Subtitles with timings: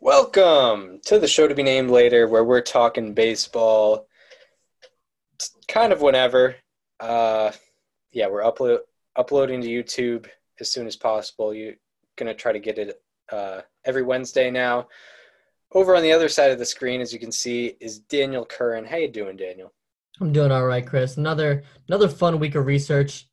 [0.00, 4.06] Welcome to the show to be named later, where we're talking baseball,
[5.68, 6.56] kind of whenever.
[7.00, 7.52] Uh,
[8.12, 8.80] yeah, we're upload
[9.16, 10.26] uploading to YouTube
[10.60, 11.54] as soon as possible.
[11.54, 11.76] You're
[12.16, 13.00] gonna try to get it
[13.32, 14.86] uh, every Wednesday now.
[15.72, 18.84] Over on the other side of the screen, as you can see, is Daniel Curran.
[18.84, 19.72] How you doing, Daniel?
[20.20, 21.16] I'm doing all right, Chris.
[21.16, 23.28] Another another fun week of research.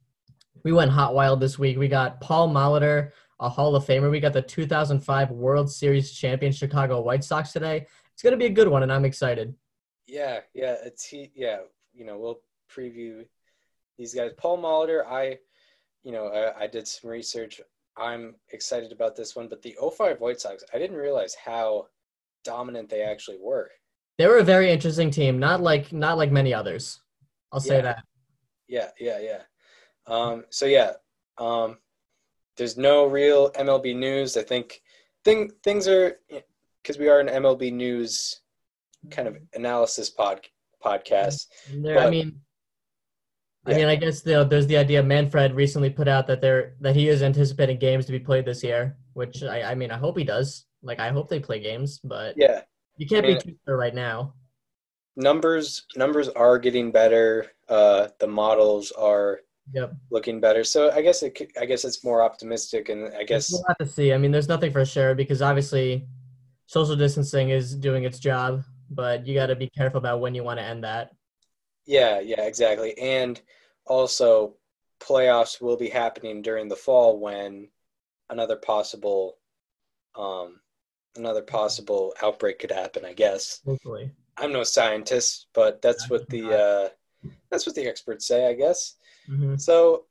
[0.64, 1.78] We went hot wild this week.
[1.78, 3.12] We got Paul Molitor,
[3.44, 4.10] a Hall of Famer.
[4.10, 7.86] We got the 2005 World Series champion Chicago White Sox today.
[8.14, 9.54] It's gonna be a good one, and I'm excited.
[10.08, 11.30] Yeah, yeah, it's he.
[11.36, 11.60] Yeah,
[11.94, 12.40] you know, we'll
[12.74, 13.26] preview
[13.98, 14.32] these guys.
[14.38, 15.40] Paul Molitor, I,
[16.04, 17.60] you know, I, I did some research.
[17.98, 21.88] I'm excited about this one, but the 05 White Sox, I didn't realize how
[22.46, 23.70] dominant they actually were.
[24.18, 27.02] They were a very interesting team, not like not like many others.
[27.52, 27.82] I'll say Yeah.
[27.82, 28.04] that.
[28.70, 29.42] Yeah, yeah, yeah.
[30.08, 30.94] Um, so yeah,
[31.38, 31.78] um,
[32.58, 34.38] there's no real MLB news.
[34.38, 34.82] I think
[35.26, 36.20] thing things are
[36.82, 38.42] because we are an MLB news
[39.10, 40.42] kind of analysis pod
[40.84, 41.48] podcast.
[41.74, 42.40] There, I But- mean,
[43.66, 45.02] I mean, I guess the, there's the idea.
[45.02, 48.62] Manfred recently put out that there that he is anticipating games to be played this
[48.62, 50.66] year, which I, I mean, I hope he does.
[50.82, 52.64] Like, I hope they play games, but Yeah,
[52.98, 54.34] you can't I be too sure right now.
[55.16, 57.52] numbers numbers are getting better.
[57.70, 59.40] Uh, the models are
[59.72, 59.94] Yep.
[60.10, 60.64] looking better.
[60.64, 63.86] So I guess it I guess it's more optimistic, and I guess We'll have to
[63.86, 64.14] see.
[64.14, 66.06] I mean, there's nothing for sure because obviously
[66.66, 70.44] social distancing is doing its job, but you got to be careful about when you
[70.44, 71.12] want to end that.
[71.86, 72.98] Yeah, yeah, exactly.
[72.98, 73.42] And
[73.86, 74.56] also,
[75.00, 77.68] playoffs will be happening during the fall when
[78.30, 79.38] another possible,
[80.16, 80.60] um,
[81.16, 83.06] another possible outbreak could happen.
[83.06, 84.12] I guess Hopefully.
[84.38, 88.48] I'm no scientist, but that's what the uh, that's what the experts say.
[88.48, 88.96] I guess.
[89.28, 90.06] Hmm So,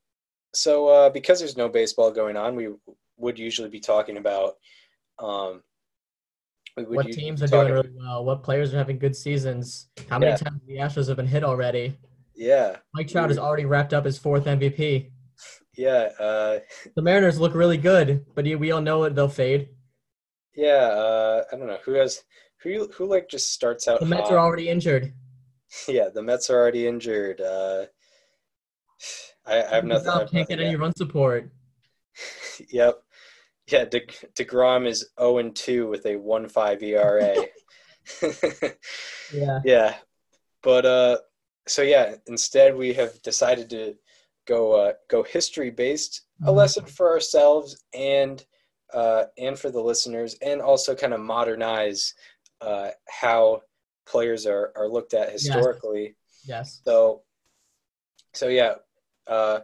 [0.55, 2.69] so uh, because there's no baseball going on, we
[3.17, 4.55] would usually be talking about.
[5.19, 5.63] Um,
[6.77, 8.25] What teams are doing really well?
[8.25, 9.89] What players are having good seasons?
[10.09, 10.37] How many Yeah.
[10.37, 11.99] times the Astros have been hit already?
[12.35, 15.11] Yeah, Mike Trout has already wrapped up his fourth MVP.
[15.77, 16.11] yeah.
[16.19, 16.61] Uh,
[16.97, 19.69] The Mariners look really good, but we all know it, they'll fade.
[20.55, 22.23] Yeah, uh, I don't know who has
[22.63, 24.01] who who like just starts out.
[24.01, 24.33] The Mets hot.
[24.33, 25.13] are already injured.
[25.89, 27.41] Yeah, the Mets are already injured.
[27.41, 27.87] Uh,
[29.47, 30.09] I, I have nothing.
[30.11, 31.51] I've can't get any run support.
[32.69, 33.03] Yep.
[33.69, 34.01] Yeah, De,
[34.35, 37.37] Degrom is zero and two with a one five ERA.
[39.33, 39.61] Yeah.
[39.65, 39.95] yeah,
[40.63, 41.17] but uh,
[41.67, 43.95] so yeah, instead we have decided to
[44.47, 46.57] go uh, go history based, a Mhm.
[46.57, 48.45] lesson for ourselves and
[48.93, 52.13] uh, and for the listeners, and also kind of modernize
[52.61, 53.63] uh, how
[54.05, 56.15] players are are looked at historically.
[56.45, 56.83] Yes.
[56.85, 57.23] So,
[58.35, 58.75] so yeah,
[59.33, 59.61] uh,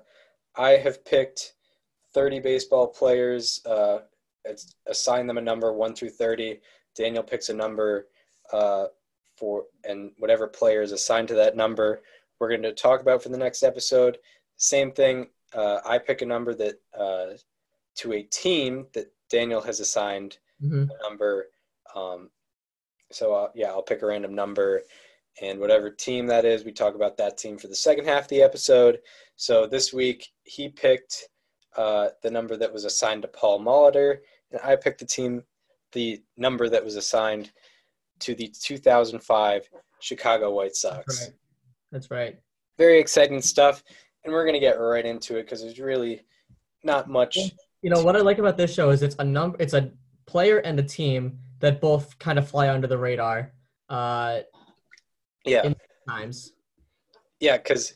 [0.56, 1.54] I have picked
[2.14, 3.60] 30 baseball players.
[3.66, 3.98] Uh,
[4.86, 6.60] assign them a number one through 30.
[6.96, 8.06] Daniel picks a number
[8.52, 8.86] uh,
[9.36, 12.00] for, and whatever player is assigned to that number,
[12.40, 14.18] we're going to talk about for the next episode.
[14.56, 15.26] Same thing.
[15.54, 17.36] Uh, I pick a number that uh,
[17.96, 21.46] to a team that Daniel has assigned hmm a number.
[21.94, 22.30] Um,
[23.12, 24.82] so uh, yeah, I'll pick a random number,
[25.40, 28.28] and whatever team that is, we talk about that team for the second half of
[28.28, 28.98] the episode.
[29.36, 31.28] So this week he picked
[31.76, 34.18] uh, the number that was assigned to Paul Molitor,
[34.50, 35.42] and I picked the team,
[35.92, 37.52] the number that was assigned
[38.20, 39.68] to the 2005
[40.00, 41.04] Chicago White Sox.
[41.06, 41.36] That's right.
[41.92, 42.38] That's right.
[42.78, 43.82] Very exciting stuff,
[44.24, 46.22] and we're gonna get right into it because there's really
[46.84, 47.38] not much.
[47.82, 49.92] You know what I like about this show is it's a number, it's a
[50.26, 53.52] player and a team that both kind of fly under the radar.
[53.88, 54.40] Uh,
[55.48, 55.72] Yeah,
[56.08, 56.52] times.
[57.40, 57.94] yeah because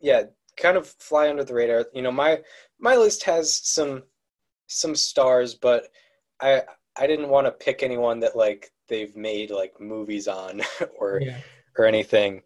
[0.00, 0.24] yeah
[0.56, 2.40] kind of fly under the radar you know my
[2.78, 4.02] my list has some
[4.66, 5.88] some stars but
[6.40, 6.62] i
[6.96, 10.60] i didn't want to pick anyone that like they've made like movies on
[10.98, 11.38] or Yeah.
[11.78, 12.42] or anything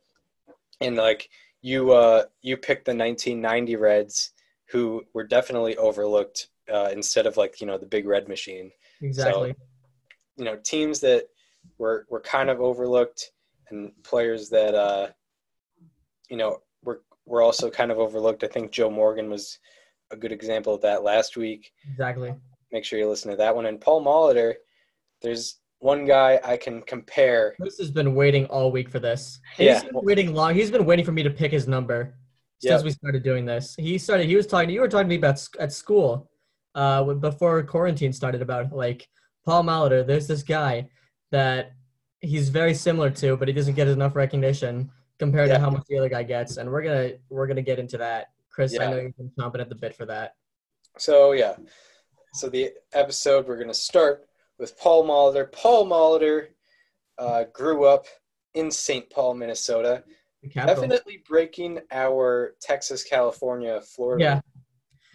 [0.80, 1.28] and like
[1.62, 4.32] you uh you picked the 1990 reds
[4.68, 8.70] who were definitely overlooked uh instead of like you know the big red machine
[9.02, 9.54] Exactly.
[10.36, 11.28] you know teams that
[11.78, 13.32] were were kind of overlooked
[13.70, 15.08] and players that uh
[16.28, 18.44] you know were were also kind of overlooked.
[18.44, 19.58] I think Joe Morgan was
[20.12, 21.72] a good example of that last week.
[21.90, 22.32] exactly.
[22.72, 23.66] Make sure you listen to that one.
[23.66, 24.54] And Paul Molitor,
[25.22, 27.54] there's one guy I can compare.
[27.60, 29.40] Chris has been waiting all week for this.
[29.58, 29.74] Yeah.
[29.74, 30.54] He's been waiting long.
[30.54, 32.14] He's been waiting for me to pick his number
[32.60, 32.84] since Yep.
[32.84, 33.74] we started doing this.
[33.78, 34.26] He started.
[34.26, 34.70] He was talking.
[34.70, 36.30] You were talking to me about at school,
[36.74, 38.42] uh, before quarantine started.
[38.42, 39.08] About like
[39.44, 40.06] Paul Molitor.
[40.06, 40.88] There's this guy
[41.30, 41.72] that
[42.26, 45.54] he's very similar to, but he doesn't get enough recognition compared Yeah.
[45.54, 46.56] to how much the other guy gets.
[46.56, 48.30] And we're gonna we're gonna get into that.
[48.50, 50.34] Chris, I know you've been chomping at the bit for that.
[50.98, 51.56] So yeah.
[52.34, 54.26] So the episode we're gonna start
[54.58, 55.50] with Paul Molitor.
[55.52, 56.48] Paul Molitor
[57.18, 58.06] uh, grew up
[58.54, 59.08] in St.
[59.10, 60.04] Paul, Minnesota.
[60.54, 64.24] Definitely breaking our Texas, California, Florida.
[64.24, 64.40] Yeah.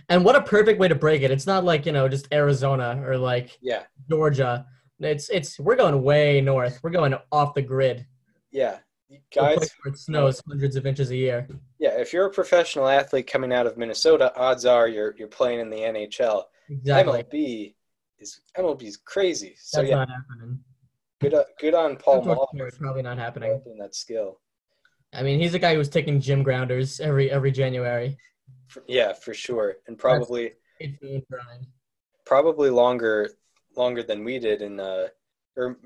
[0.10, 1.31] And what a perfect way to break it.
[1.31, 3.84] It's not like, you know, just Arizona or like yeah.
[4.10, 4.66] Georgia.
[5.03, 6.80] It's it's we're going way north.
[6.83, 8.06] We're going off the grid.
[8.51, 8.77] Yeah.
[9.36, 11.48] Guys, where it snows hundreds of inches a year.
[11.80, 15.59] Yeah, if you're a professional athlete coming out of Minnesota, odds are you're you're playing
[15.59, 16.44] in the NHL.
[16.69, 17.24] Exactly.
[17.24, 17.75] MLB
[18.19, 19.56] is MLB is crazy.
[19.57, 20.59] So That's yeah, not happening.
[21.19, 22.68] Good, uh, good on Paul Molitor.
[22.68, 23.62] It's probably not happening.
[23.80, 24.39] That skill.
[25.13, 28.18] I mean, he's a guy who's taking gym grounders every every January.
[28.68, 30.53] For, yeah, for sure, and probably
[32.25, 33.31] probably longer
[33.75, 35.07] longer than we did in uh,
[35.57, 35.77] or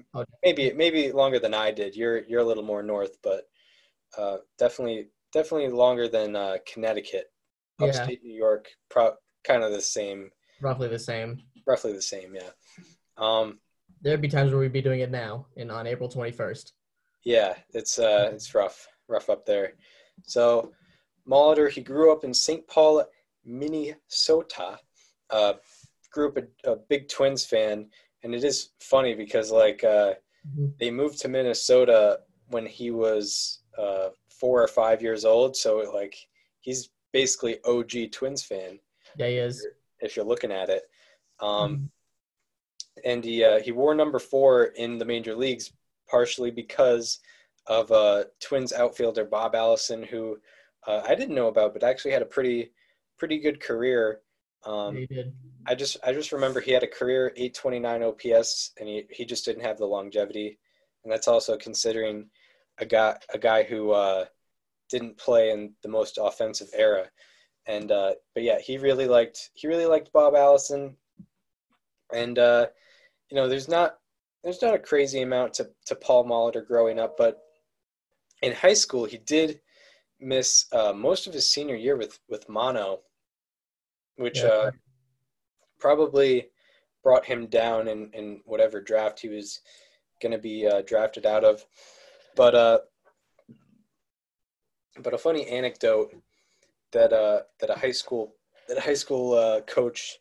[0.43, 1.95] maybe maybe longer than I did.
[1.95, 3.47] You're you're a little more north, but
[4.17, 7.31] uh, definitely definitely longer than uh, Connecticut,
[7.81, 8.29] upstate yeah.
[8.29, 8.67] New York.
[8.89, 10.29] Pro- kind of the same.
[10.61, 11.41] Roughly the same.
[11.67, 12.49] Roughly the same, yeah.
[13.17, 13.59] Um,
[14.01, 16.73] There'd be times where we'd be doing it now, in on April twenty first.
[17.23, 19.73] Yeah, it's uh, it's rough, rough up there.
[20.23, 20.71] So,
[21.27, 22.67] Molitor, he grew up in St.
[22.67, 23.03] Paul,
[23.43, 24.79] Minnesota.
[25.29, 25.53] Uh,
[26.15, 27.88] grew up a, a big Twins fan,
[28.23, 30.13] and it is funny because like uh,
[30.47, 30.67] mm-hmm.
[30.79, 35.56] they moved to Minnesota when he was uh, four or five years old.
[35.57, 36.15] So like
[36.62, 38.79] he's basically OG Twins fan.
[39.17, 39.67] Yeah, he is.
[40.00, 40.83] If you're looking at it,
[41.41, 43.00] um, mm-hmm.
[43.03, 45.73] and he uh, he wore number four in the major leagues
[46.09, 47.19] partially because
[47.67, 50.38] of uh, Twins outfielder Bob Allison, who
[50.88, 52.71] uh, I didn't know about, but actually had a pretty
[53.17, 54.21] pretty good career.
[54.65, 55.33] Um, he did.
[55.67, 59.45] I just I just remember he had a career 829 OPS and he, he just
[59.45, 60.59] didn't have the longevity.
[61.03, 62.29] And that's also considering
[62.77, 64.25] a guy a guy who uh,
[64.89, 67.06] didn't play in the most offensive era.
[67.67, 70.95] And uh, but yeah, he really liked he really liked Bob Allison.
[72.13, 72.67] And uh,
[73.29, 73.97] you know, there's not
[74.44, 77.39] there's not a crazy amount to, to Paul Molitor growing up, but
[78.44, 79.59] in high school he did
[80.19, 83.00] miss uh, most of his senior year with with mono,
[84.17, 84.47] which yeah.
[84.47, 84.71] uh,
[85.79, 86.47] probably
[87.03, 89.59] brought him down in, in whatever draft he was
[90.21, 91.65] going to be uh, drafted out of.
[92.35, 92.79] But uh,
[95.01, 96.13] but a funny anecdote
[96.91, 98.35] that uh, that a high school
[98.67, 100.17] that a high school uh, coach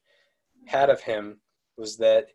[0.66, 1.38] had of him
[1.76, 2.28] was that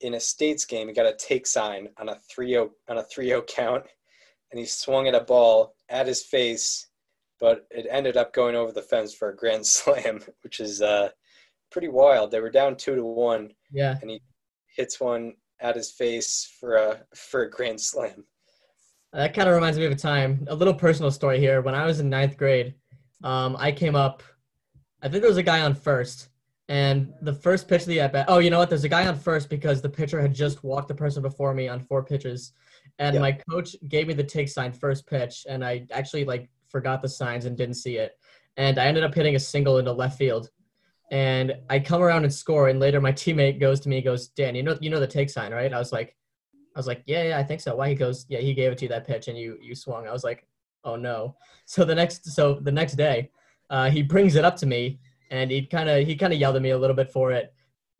[0.00, 3.40] in a states game he got a take sign on a 3 on a 3
[3.46, 3.84] count
[4.50, 6.88] and he swung at a ball at his face
[7.42, 11.08] but it ended up going over the fence for a grand slam which is uh,
[11.72, 12.30] pretty wild.
[12.30, 13.50] They were down two to one.
[13.72, 13.96] Yeah.
[14.00, 14.22] And he
[14.76, 18.24] hits one at his face for a for a grand slam.
[19.12, 21.60] That kind of reminds me of a time, a little personal story here.
[21.60, 22.74] When I was in ninth grade,
[23.24, 24.22] um, I came up.
[25.02, 26.28] I think there was a guy on first,
[26.68, 28.26] and the first pitch of the at bat.
[28.28, 28.70] Oh, you know what?
[28.70, 31.68] There's a guy on first because the pitcher had just walked the person before me
[31.68, 32.52] on four pitches,
[32.98, 33.20] and yep.
[33.20, 37.08] my coach gave me the take sign first pitch, and I actually like forgot the
[37.08, 38.18] signs and didn't see it,
[38.56, 40.50] and I ended up hitting a single into left field
[41.12, 44.54] and I come around and score, and later my teammate goes to me, goes, Dan,
[44.54, 45.72] you know, you know the take sign, right?
[45.72, 46.16] I was like,
[46.74, 47.76] I was like, yeah, yeah, I think so.
[47.76, 47.90] Why?
[47.90, 50.08] He goes, yeah, he gave it to you that pitch, and you you swung.
[50.08, 50.46] I was like,
[50.84, 51.36] oh no.
[51.66, 53.30] So the next, so the next day,
[53.70, 54.98] uh, he brings it up to me,
[55.30, 57.54] and he kind of he kind of yelled at me a little bit for it.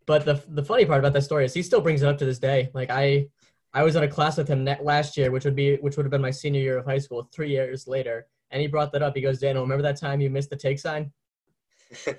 [0.06, 2.24] But the the funny part about that story is he still brings it up to
[2.24, 2.70] this day.
[2.72, 3.26] Like I
[3.74, 6.10] I was in a class with him last year, which would be which would have
[6.10, 9.16] been my senior year of high school, three years later, and he brought that up.
[9.16, 11.12] He goes, Daniel, remember that time you missed the take sign?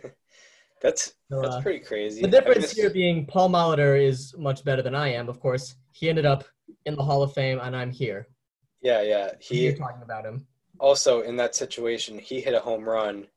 [0.83, 2.21] That's so, that's uh, pretty crazy.
[2.21, 5.29] The difference here being Paul Molitor is much better than I am.
[5.29, 6.43] Of course, he ended up
[6.85, 8.27] in the Hall of Fame, and I'm here.
[8.81, 9.31] Yeah, yeah.
[9.39, 10.45] He You're talking about him.
[10.79, 13.27] Also, in that situation, he hit a home run.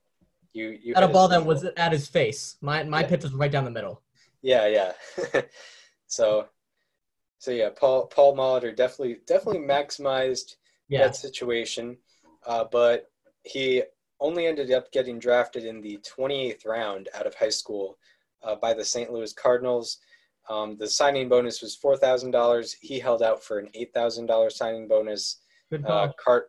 [0.55, 2.57] You you had a ball that was at his face.
[2.61, 3.07] My my yeah.
[3.07, 4.03] pitch was right down the middle.
[4.43, 4.93] Yeah, yeah.
[6.09, 6.49] so,
[7.39, 10.57] so yeah, Paul Paul Molitor definitely definitely maximized
[10.89, 11.05] yeah.
[11.05, 11.97] that situation,
[12.47, 13.07] uh, but
[13.43, 13.83] he
[14.21, 17.99] only ended up getting drafted in the 28th round out of high school
[18.43, 19.13] uh, by the St.
[19.13, 19.99] Louis Cardinals.
[20.49, 22.77] Um, the signing bonus was four thousand dollars.
[22.81, 25.41] He held out for an eight thousand dollars signing bonus.
[25.85, 26.45] Uh, Card-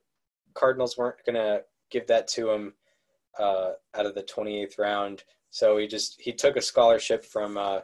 [0.54, 2.74] Cardinals weren't gonna give that to him
[3.40, 7.80] uh, out of the 28th round, so he just he took a scholarship from uh,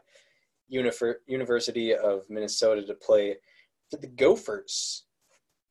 [0.67, 3.37] University of Minnesota to play
[3.89, 5.05] for the Gophers.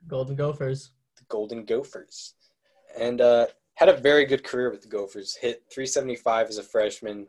[0.08, 0.90] Golden Gophers.
[1.32, 2.34] Golden Gophers,
[2.98, 5.34] and uh, had a very good career with the Gophers.
[5.34, 7.26] Hit 375 as a freshman.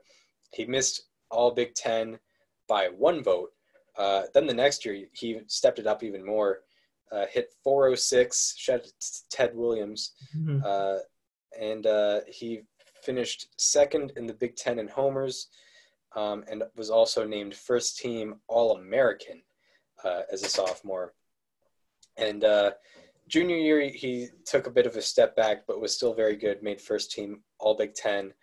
[0.51, 2.19] He missed all Big Ten
[2.67, 3.51] by one vote.
[3.97, 6.59] Uh, then the next year, he stepped it up even more.
[7.11, 8.81] Uh, hit 406, shot
[9.29, 10.61] Ted Williams, mm-hmm.
[10.65, 10.97] uh,
[11.59, 12.61] and uh, he
[13.03, 15.47] finished second in the Big Ten in homers,
[16.15, 19.43] um, and was also named first team All American.
[20.03, 21.13] uh, as a sophomore.
[22.17, 22.71] And uh,
[23.27, 26.61] junior year, he took a bit of a step back, but was still very good.
[26.63, 28.33] Made first team All Big Ten.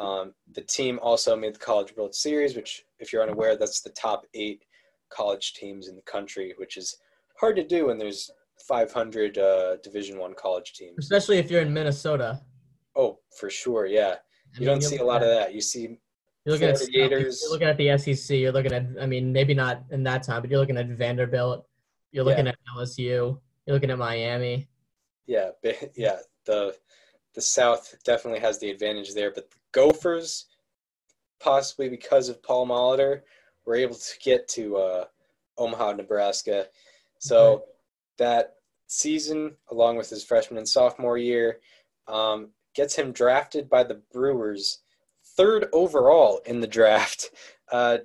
[0.00, 3.90] Um, the team also made the College World Series, which, if you're unaware, that's the
[3.90, 4.64] top eight
[5.10, 6.96] college teams in the country, which is
[7.38, 8.30] hard to do when there's
[8.66, 10.96] 500 uh, Division One college teams.
[10.98, 12.40] Especially if you're in Minnesota.
[12.96, 14.14] Oh, for sure, yeah.
[14.16, 15.54] I You mean, don't see a lot at- of that.
[15.54, 15.98] You see,
[16.44, 17.40] You're looking at Gators.
[17.42, 18.36] You're looking at the SEC.
[18.36, 18.86] You're looking at.
[19.00, 21.66] I mean, maybe not in that time, but you're looking at Vanderbilt.
[22.12, 23.38] You're looking at LSU.
[23.66, 24.68] You're looking at Miami.
[25.26, 25.50] yeah,
[25.96, 26.18] yeah.
[26.46, 26.76] The
[27.34, 30.46] the South definitely has the advantage there, but the Gophers,
[31.40, 33.22] possibly because of Paul Molitor,
[33.66, 35.04] were able to get to uh,
[35.58, 36.66] Omaha, Nebraska.
[37.18, 37.64] So Okay.
[38.18, 38.54] that
[38.86, 41.58] season, along with his freshman and sophomore year,
[42.06, 44.82] um, gets him drafted by the Brewers,
[45.36, 47.30] third overall in the draft.
[47.72, 47.98] Uh,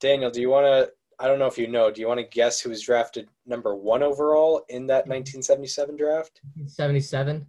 [0.00, 0.92] Daniel, do you want to?
[1.18, 1.90] I don't know if you know.
[1.90, 6.40] Do you want to guess who was drafted number one overall in that 1977 draft?
[6.66, 7.46] Seventy-seven.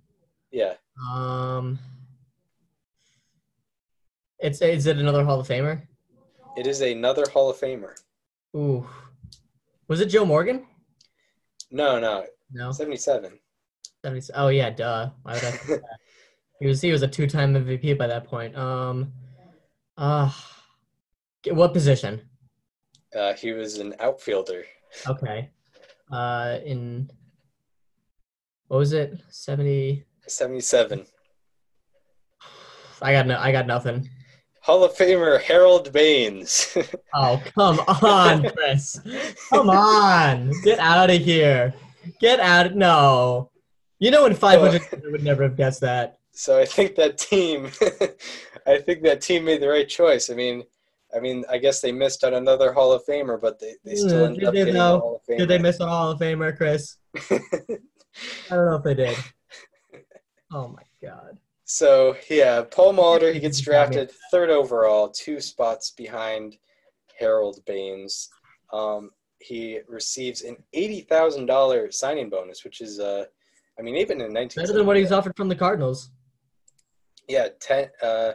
[0.51, 0.73] Yeah,
[1.11, 1.77] Um.
[4.39, 5.81] It's is it another Hall of Famer?
[6.55, 7.93] it is another Hall of Famer.
[8.55, 8.87] Ooh.
[9.87, 10.65] Was it Joe Morgan?
[11.69, 12.71] No, no, No.
[12.71, 13.37] 77.
[14.05, 15.09] 70, oh yeah, duh.
[15.23, 15.81] Why would I that?
[16.59, 18.55] He was he was a two-time MVP by that point.
[18.55, 19.11] Um.
[19.97, 20.31] Uh.
[21.49, 22.21] What position?
[23.15, 24.63] Uh, he was an outfielder.
[25.07, 25.49] Okay.
[26.11, 27.09] Uh, in
[28.67, 29.19] what was it?
[29.29, 30.03] Seventy.
[30.27, 31.05] 77.
[33.01, 33.37] I got no.
[33.39, 34.09] I got nothing.
[34.61, 36.75] Hall of Famer Harold Baines.
[37.13, 38.99] Oh come on, Chris.
[39.49, 40.51] Come on.
[40.63, 41.73] Get out of here.
[42.19, 42.75] Get out.
[42.75, 43.49] No.
[43.99, 46.17] You know, in 500, I would never have guessed that.
[46.31, 47.71] so I think that team,
[48.67, 50.29] I think that team made the right choice.
[50.29, 50.63] I mean,
[51.15, 54.25] I mean, I guess they missed on another Hall of Famer, but they, they still
[54.25, 54.99] ended did up they getting a though?
[54.99, 55.37] Hall of Famer.
[55.39, 56.97] Did they miss an Hall of Famer, Chris?
[57.31, 57.39] I
[58.49, 59.17] don't know if they did.
[60.51, 61.37] Oh my God.
[61.65, 66.55] So yeah, Paul Molitor he gets drafted third overall, two spots behind
[67.19, 68.29] Harold Baines.
[68.73, 73.25] Um, he receives an eighty thousand dollar signing bonus, which is uh,
[73.77, 76.11] I mean even in nineteen Better than what he's offered from the Cardinals.
[77.27, 78.31] yeah ten uh,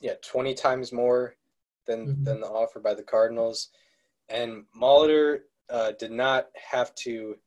[0.00, 1.34] yeah twenty times more
[1.86, 2.24] than Mhm.
[2.24, 3.70] than the offer by the Cardinals,
[4.28, 7.38] and Molitor uh, did not have to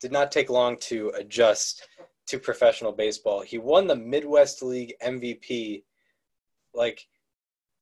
[0.00, 1.86] did not take long to adjust
[2.26, 3.40] to professional baseball.
[3.40, 5.84] He won the Midwest League MVP
[6.74, 7.06] like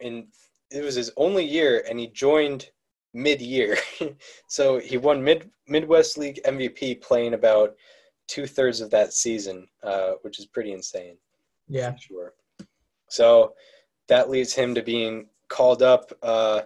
[0.00, 0.28] in
[0.70, 2.70] it was his only year and he joined
[3.12, 3.76] mid-year.
[4.48, 7.76] so he won mid Midwest League MVP playing about
[8.26, 11.16] two thirds of that season, uh, which is pretty insane.
[11.68, 11.94] Yeah.
[11.96, 12.34] Sure.
[13.08, 13.54] So
[14.08, 16.12] that leads him to being called up.
[16.22, 16.62] Uh,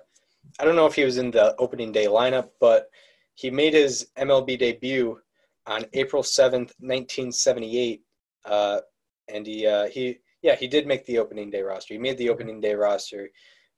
[0.58, 2.90] I don't know if he was in the opening day lineup, but
[3.34, 5.18] he made his MLB debut
[5.66, 8.02] on April seventh, nineteen seventy-eight,
[8.44, 8.80] uh,
[9.28, 11.94] and he uh, he yeah he did make the opening day roster.
[11.94, 13.30] He made the opening day roster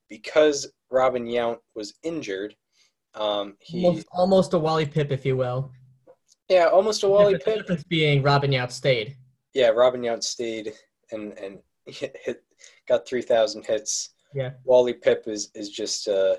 [0.09, 2.55] because Robin Yount was injured.
[3.15, 5.71] Um, he Almost, almost a Wally Pipp, if you will.
[6.49, 9.15] yeah almost a Wally difference, the difference being Robin Yount stayed.
[9.53, 10.73] Yeah, Robin Yount stayed
[11.11, 12.43] and and hit, hit
[12.87, 14.12] got three thousand hits.
[14.33, 14.51] Yeah.
[14.63, 16.35] Wally Pipp is is just uh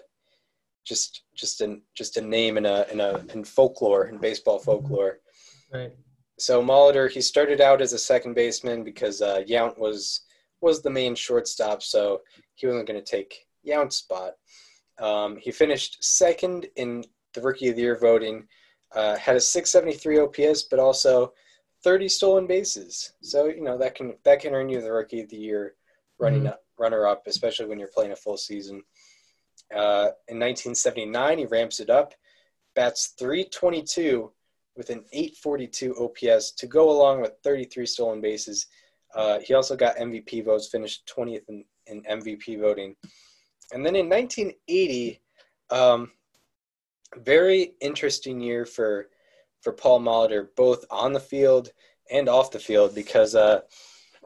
[0.84, 5.18] just just an just a name in a in a in folklore in baseball folklore.
[5.72, 5.92] Right.
[6.38, 10.22] So Molitor he started out as a second baseman because uh, Yount was
[10.60, 12.22] was the main shortstop, so
[12.54, 14.32] he wasn't going to take Yount's spot.
[14.98, 18.46] Um, he finished second in the Rookie of the Year voting.
[18.94, 21.32] Uh, had a 673 OPS, but also
[21.82, 23.12] 30 stolen bases.
[23.22, 25.74] So you know that can that can earn you the Rookie of the Year
[26.18, 26.48] running Mhm.
[26.50, 28.82] up, runner up, especially when you're playing a full season.
[29.72, 32.14] Uh, in 1979, he ramps it up,
[32.74, 34.30] bats 322
[34.76, 38.66] with an 842 OPS to go along with 33 stolen bases.
[39.14, 42.96] Uh, he also got MVP votes, finished 20th in, in MVP voting.
[43.72, 45.20] And then in 1980,
[45.70, 46.10] um,
[47.18, 49.08] very interesting year for
[49.60, 51.70] for Paul Molitor, both on the field
[52.10, 53.60] and off the field, because uh,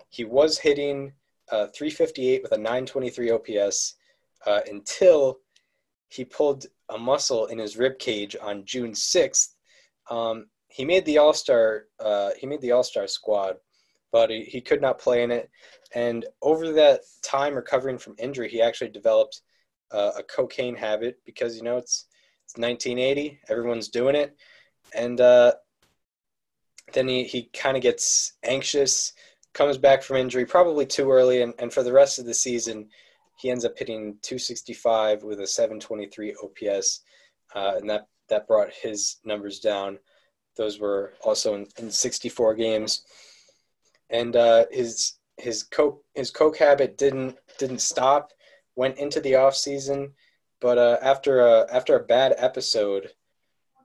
[0.09, 1.13] he was hitting
[1.51, 3.95] uh, 358 with a 923 OPS
[4.47, 5.39] uh, until
[6.09, 9.49] he pulled a muscle in his rib cage on June 6th.
[10.11, 11.87] Um, he made the All Star.
[11.99, 13.57] Uh, he made the All Star squad,
[14.13, 15.51] but he, he could not play in it.
[15.95, 19.43] And over that time recovering from injury, he actually developed
[19.91, 22.07] uh, a cocaine habit because you know it's
[22.45, 24.35] it's 1980, everyone's doing it,
[24.95, 25.53] and uh,
[26.93, 29.13] then he he kind of gets anxious,
[29.59, 32.89] comes back from injury probably too early, and, and for the rest of the season,
[33.37, 37.01] he ends up hitting 265 with a 723 OPS,
[37.57, 39.99] uh, and that that brought his numbers down.
[40.57, 43.03] Those were also in, in 64 games,
[44.11, 48.33] and uh, his his coke his coke habit didn't didn't stop.
[48.77, 50.13] Went into the off season,
[50.61, 53.11] but uh, after a after a bad episode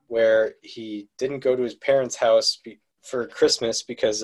[0.06, 4.24] where he didn't go to his parents' house be, for Christmas because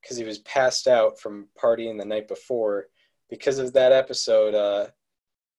[0.00, 2.86] because he was passed out from partying the night before.
[3.30, 4.86] Because of that episode, uh,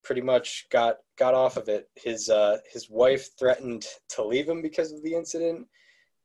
[0.02, 1.88] pretty much got got off of it.
[1.94, 5.66] His uh, his wife threatened to leave him because of the incident,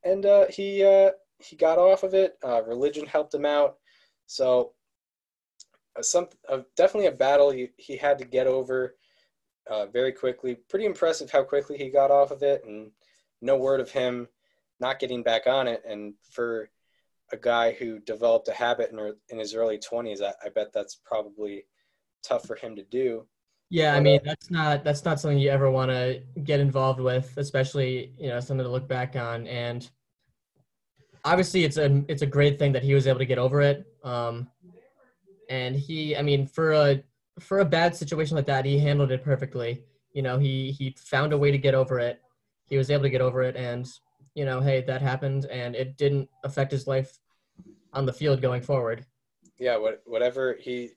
[0.04, 2.38] and uh, he uh, he got off of it.
[2.44, 3.76] Uh, religion helped him out,
[4.26, 4.74] so
[5.98, 8.96] uh, some uh, definitely a battle he, he had to get over
[9.92, 10.56] very quickly.
[10.70, 12.92] Pretty impressive how quickly he got off of it, and
[13.42, 14.28] no word of him
[14.80, 15.82] not getting back on it.
[15.88, 16.70] And for
[17.32, 21.00] a guy who developed a habit in, in his early 20s, I, I bet that's
[21.04, 21.66] probably
[22.24, 23.28] tough for him to do.
[23.72, 27.34] Yeah, I mean that's not that's not something you ever want to get involved with,
[27.38, 29.48] especially you know something to look back on.
[29.48, 29.90] And
[31.24, 33.86] obviously, it's a it's a great thing that he was able to get over it.
[34.04, 34.48] Um,
[35.50, 37.04] and he, I mean, for a
[37.40, 39.84] for a bad situation like that, he handled it perfectly.
[40.14, 42.22] You know, he he found a way to get over it.
[42.68, 43.88] He was able to get over it, and
[44.36, 47.18] you know, hey, that happened, and it didn't affect his life
[47.94, 49.06] on the field going forward.
[49.58, 50.92] Yeah, what whatever he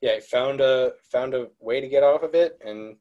[0.00, 2.96] yeah, he found a found a way to get off of it and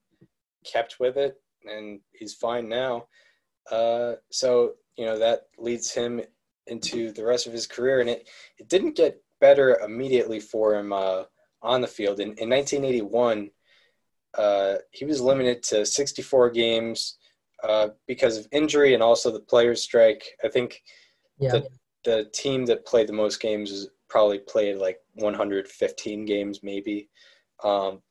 [0.66, 3.08] kept with it, and he's fine now.
[3.72, 6.22] Uh, so you know that leads him
[6.68, 8.28] into the rest of his career, and it
[8.58, 11.24] it didn't get better immediately for him uh,
[11.62, 12.20] on the field.
[12.20, 13.52] In, in 1981,
[14.38, 17.18] uh, he was limited to 64 games
[17.64, 20.24] uh, because of injury and also the players' strike.
[20.44, 20.82] I think
[21.40, 21.52] yeah.
[21.52, 21.68] the
[22.06, 27.10] the team that played the most games was probably played like 115 games maybe.
[27.64, 28.02] Um,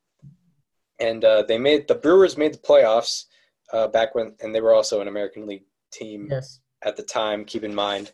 [0.99, 3.25] and uh, they made the Brewers made the playoffs
[3.73, 6.61] uh, back when, and they were also an American League team yes.
[6.85, 7.45] at the time.
[7.45, 8.12] Keep in mind,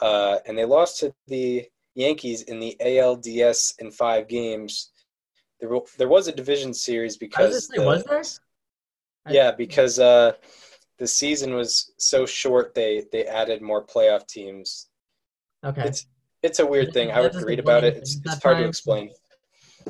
[0.00, 4.90] uh, and they lost to the Yankees in the ALDS in five games.
[5.60, 8.22] There, there was a division series because the, was there?
[9.28, 10.32] Yeah, because uh,
[11.00, 14.90] the season was so short, they they added more playoff teams.
[15.64, 15.82] Okay.
[15.82, 16.06] It's
[16.42, 17.10] it's a weird thing.
[17.10, 17.96] I would read about it.
[17.96, 19.10] It's, it's hard to explain.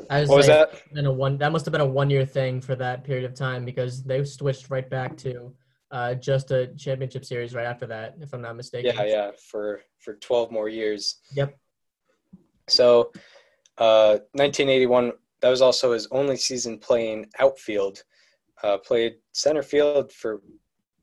[0.09, 0.81] I was what was that?
[0.94, 1.37] Been a one.
[1.37, 4.70] That must have been a one-year thing for that period of time because they switched
[4.70, 5.53] right back to
[5.90, 8.94] uh, just a championship series right after that, if I'm not mistaken.
[8.94, 11.16] Yeah, yeah, for for 12 more years.
[11.35, 11.59] Yep.
[12.68, 13.11] So,
[13.79, 15.12] uh, 1981.
[15.42, 18.05] That was also his only season playing outfield.
[18.62, 20.42] Uh, played center field for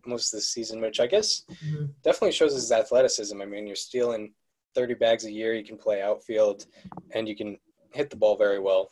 [0.08, 1.86] most of the season, which I guess mm-hmm.
[2.04, 3.42] definitely shows his athleticism.
[3.42, 4.34] I mean, you're stealing
[4.76, 5.54] 30 bags a year.
[5.54, 6.66] You can play outfield,
[7.12, 7.58] and you can
[7.94, 8.92] hit the ball very well.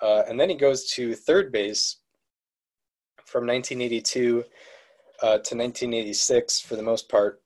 [0.00, 1.96] Uh, and then he goes to third base
[3.24, 4.44] from 1982
[5.22, 7.42] uh, to 1986 for the most part.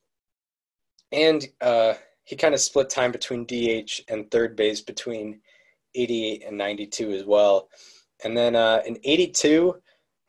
[1.12, 1.94] And uh,
[2.24, 5.40] he kind of split time between DH and third base between
[5.94, 7.68] 88 and 92 as well.
[8.24, 9.76] And then uh, in 82,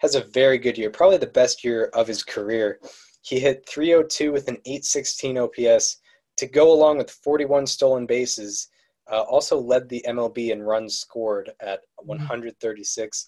[0.05, 2.79] has a very good year, probably the best year of his career.
[3.23, 5.97] He hit 302 with an 816 OPS
[6.37, 8.67] to go along with 41 stolen bases,
[9.11, 12.07] uh, also led the MLB in runs scored at mm-hmm.
[12.07, 13.27] 136,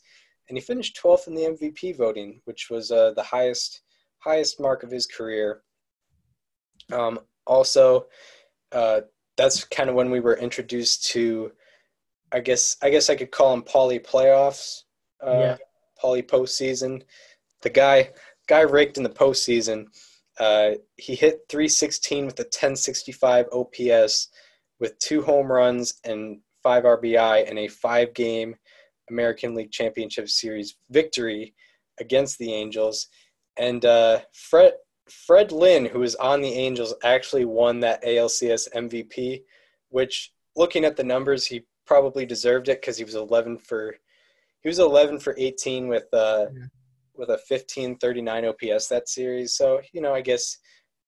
[0.50, 3.82] and he finished 12th in the MVP voting, which was uh, the highest
[4.20, 5.62] highest mark of his career.
[6.92, 8.06] Um, also,
[8.72, 9.02] uh,
[9.36, 11.52] that's kind of when we were introduced to,
[12.32, 14.84] I guess I guess I could call them Paulie playoffs,
[15.26, 15.58] uh, yeah.
[16.02, 17.04] Paulie postseason.
[17.62, 18.12] The guy
[18.48, 19.88] guy raked in the postseason
[20.40, 24.30] uh, he hit 316 with a 1065 OPS
[24.80, 28.56] with two home runs and five RBI in a five game
[29.10, 31.56] American League Championship Series victory
[32.00, 33.08] against the Angels.
[33.58, 34.74] And uh, Fred,
[35.10, 39.42] Fred Lynn, who was on the Angels, actually won that ALCS MVP,
[39.90, 43.96] which looking at the numbers, he probably deserved it because he was 11 for
[44.62, 46.66] he was 11 for 18 with uh, yeah
[47.18, 49.54] with a 1539 OPS that series.
[49.54, 50.58] So, you know, I guess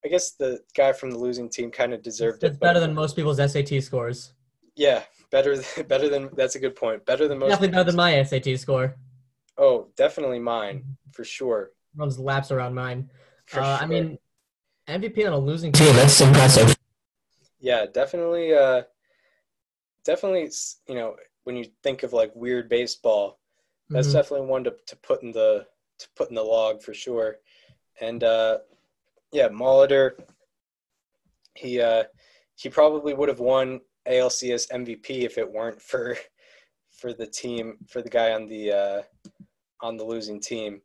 [0.04, 2.60] I guess the guy from the losing team kind of deserved it's it.
[2.60, 4.34] better than most people's SAT scores.
[4.76, 7.06] Yeah, better than, better than that's a good point.
[7.06, 8.96] Better than most Definitely better than my SAT score.
[9.58, 11.72] Oh, definitely mine, for sure.
[11.96, 13.10] Runs laps around mine.
[13.52, 13.64] Uh, sure.
[13.64, 14.18] I mean,
[14.88, 16.76] MVP on a losing team, that's impressive.
[17.60, 18.84] Yeah, definitely uh
[20.06, 20.50] definitely,
[20.88, 23.40] you know, when you think of like weird baseball,
[23.90, 24.18] that's mm-hmm.
[24.18, 25.66] definitely one to, to put in the
[26.00, 27.38] to put in the log for sure.
[28.02, 28.60] And uh,
[29.32, 30.12] yeah, Molitor,
[31.56, 32.04] he uh,
[32.56, 36.18] he probably would have won ALCS MVP if it weren't for
[36.92, 39.02] for the team for the guy on the uh,
[39.82, 40.82] on the losing team.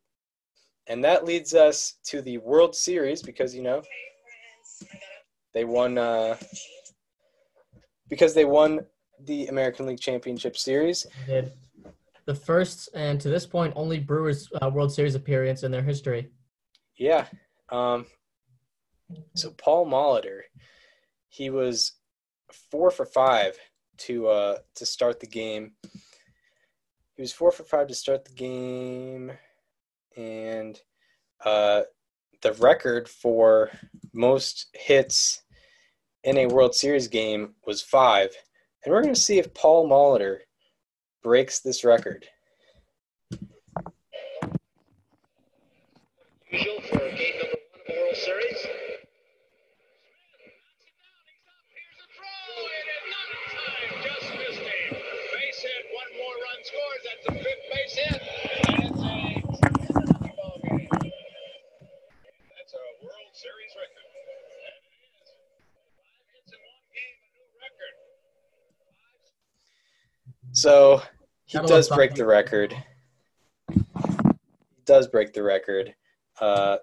[0.86, 3.82] and that leads us to the World Series because you know
[5.52, 6.36] they won uh,
[8.08, 8.80] because they won
[9.26, 11.06] the American League Championship Series.
[11.26, 11.52] They did
[12.26, 16.30] the first and to this point only Brewers uh, World Series appearance in their history.
[16.96, 17.26] Yeah.
[17.70, 18.06] Um,
[19.34, 20.40] so Paul Molitor,
[21.28, 21.92] he was
[22.70, 23.58] four for five
[23.98, 25.72] to uh, to start the game.
[27.16, 29.32] He was four for five to start the game,
[30.16, 30.80] and
[31.44, 31.82] uh,
[32.42, 33.70] the record for
[34.12, 35.42] most hits
[36.24, 38.30] in a World Series game was five.
[38.84, 40.40] And we're going to see if Paul Molitor
[41.22, 42.26] breaks this record.
[46.50, 48.66] Usual for game number one of Series.
[70.52, 71.02] So
[71.44, 72.74] he Gotta does break the record.
[73.72, 73.82] He
[74.84, 75.94] does break the record.
[76.40, 76.78] Uh,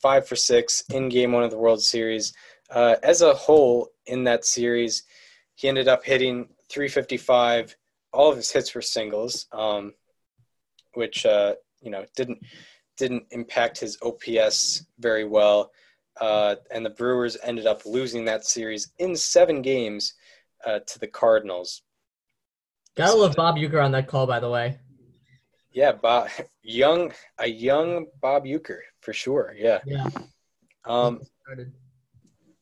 [0.00, 2.32] five for six in game one of the World Series.
[2.70, 5.04] Uh, as a whole, in that series,
[5.54, 7.76] he ended up hitting 355.
[8.12, 9.94] All of his hits were singles, um,
[10.94, 12.38] which uh, you know didn't
[12.96, 15.70] didn't impact his OPS very well.
[16.20, 20.14] Uh, and the Brewers ended up losing that series in seven games
[20.66, 21.82] uh, to the Cardinals.
[22.96, 24.78] Gotta love Bob Uecker on that call, by the way.
[25.72, 26.28] Yeah, Bob,
[26.62, 29.54] young, a young Bob Uecker for sure.
[29.56, 29.78] Yeah.
[29.86, 30.06] Yeah.
[30.84, 31.20] Um,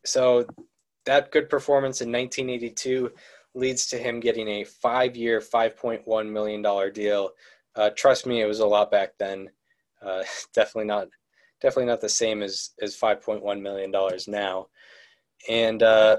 [0.04, 0.46] so
[1.06, 3.12] that good performance in 1982
[3.54, 7.30] leads to him getting a five-year, 5.1 million dollar deal.
[7.74, 9.50] Uh, trust me, it was a lot back then.
[10.02, 10.22] Uh,
[10.54, 11.08] definitely not,
[11.60, 14.68] definitely not the same as as 5.1 million dollars now.
[15.48, 16.18] And uh,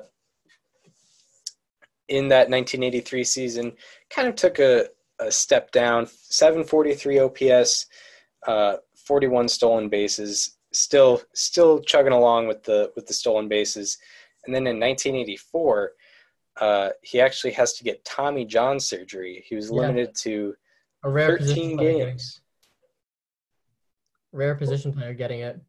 [2.10, 3.72] in that 1983 season,
[4.10, 4.88] kind of took a,
[5.20, 6.08] a step down.
[6.08, 7.86] 743 OPS,
[8.48, 10.58] uh, 41 stolen bases.
[10.72, 13.98] Still, still chugging along with the with the stolen bases.
[14.46, 15.92] And then in 1984,
[16.62, 19.44] uh, he actually has to get Tommy John surgery.
[19.48, 19.78] He was Yeah.
[19.82, 20.56] limited to
[21.04, 22.42] A rare 13 position player getting, games.
[24.32, 25.60] rare position player getting it.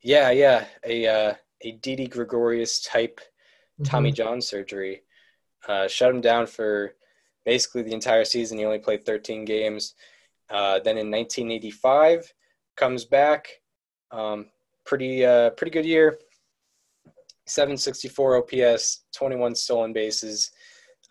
[0.00, 3.20] Yeah, yeah, a uh, a Didi Gregorius type
[3.84, 4.14] Tommy Mhm.
[4.16, 5.02] John surgery.
[5.66, 6.94] Uh, shut him down for
[7.44, 8.58] basically the entire season.
[8.58, 9.94] He only played 13 games.
[10.50, 12.32] Uh, then in 1985,
[12.76, 13.48] comes back.
[14.10, 14.46] Um,
[14.84, 16.18] pretty uh, pretty good year.
[17.46, 20.50] 764 OPS, 21 stolen bases.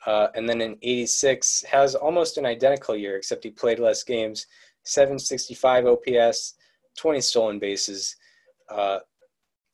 [0.06, 4.46] Uh, and then in 86, has almost an identical year, except he played less games.
[4.84, 6.54] 765 OPS,
[6.98, 8.16] 20 stolen bases.
[8.70, 9.00] Uh,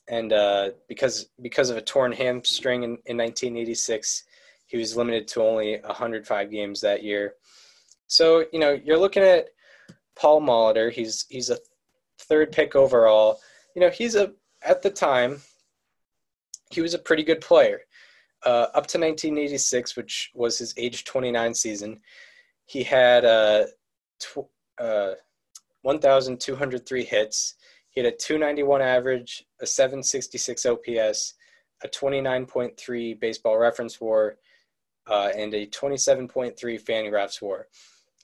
[0.08, 4.24] and uh, because because of a torn hamstring in, in 1986,
[4.74, 7.36] he was limited to only 105 games that year.
[8.08, 9.50] So you know you're looking at
[10.16, 10.92] Paul Molitor.
[10.92, 11.60] He's he's a
[12.18, 13.38] third pick overall.
[13.76, 14.34] You know he's a
[14.64, 15.42] at the time
[16.72, 17.82] he was a pretty good player.
[18.44, 22.02] Uh, up to 1986, which was his age 29 season,
[22.66, 23.66] he had uh,
[24.20, 25.12] tw- uh,
[25.84, 27.56] 1,203 hits.
[27.92, 31.36] He had a 291 average, a 766 OPS,
[31.84, 34.38] a 29.3 baseball reference war,
[35.08, 37.68] uh, and a 27.3 Fangraphs war.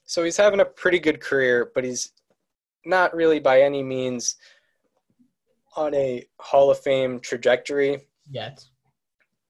[0.04, 2.12] So he's having a pretty good career, but he's
[2.84, 4.36] not really by any means
[5.76, 8.64] on a Hall of Fame trajectory Yet.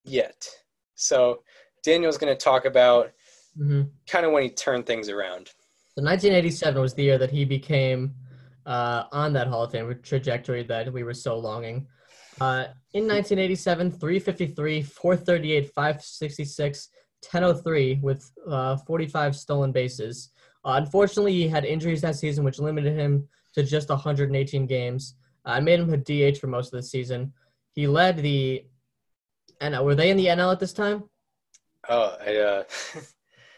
[0.03, 0.47] yet.
[0.95, 1.41] So
[1.83, 3.11] Daniel's going to talk about
[3.55, 5.47] hmm kind of when he turned things around.
[5.95, 8.13] So 1987 was the year that he became
[8.65, 11.87] uh, on that Hall of Fame trajectory that we were so longing.
[12.39, 16.89] Uh, in 1987, 353, 438, 566,
[17.29, 20.31] 1003 with uh, 45 stolen bases.
[20.65, 25.15] Uh, unfortunately, he had injuries that season, which limited him to just 118 games.
[25.45, 27.33] I made him a DH for most of the season.
[27.73, 28.65] He led the
[29.61, 29.85] NL.
[29.85, 31.03] Were they in the NL at this time?
[31.89, 32.63] Oh, I, uh,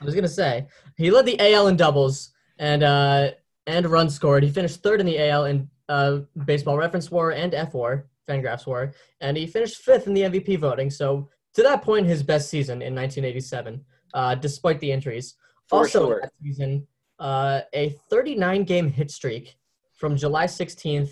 [0.02, 3.32] I was gonna say he led the AL in doubles and uh,
[3.68, 4.44] and runs scored.
[4.44, 8.66] He finished third in the AL in uh, Baseball Reference WAR and F WAR, Fangraphs
[8.66, 10.90] WAR, and he finished fifth in the MVP voting.
[10.90, 15.36] So to that point, his best season in 1987, uh, despite the injuries.
[15.68, 16.20] for also sure.
[16.22, 16.88] that season,
[17.20, 19.56] uh, a 39 game hit streak
[19.94, 21.12] from July 16th,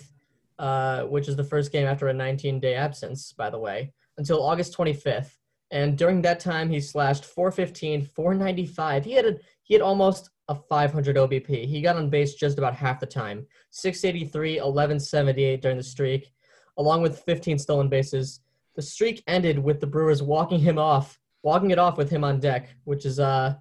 [0.58, 4.42] uh, which is the first game after a 19 day absence, by the way, until
[4.42, 5.30] August 25th.
[5.70, 9.04] And during that time, he slashed 415, 495.
[9.04, 11.66] He had a, he had almost a 500 OBP.
[11.66, 16.32] He got on base just about half the time 683, 1178 during the streak,
[16.76, 18.40] along with 15 stolen bases.
[18.74, 22.40] The streak ended with the Brewers walking him off, walking it off with him on
[22.40, 23.54] deck, which is uh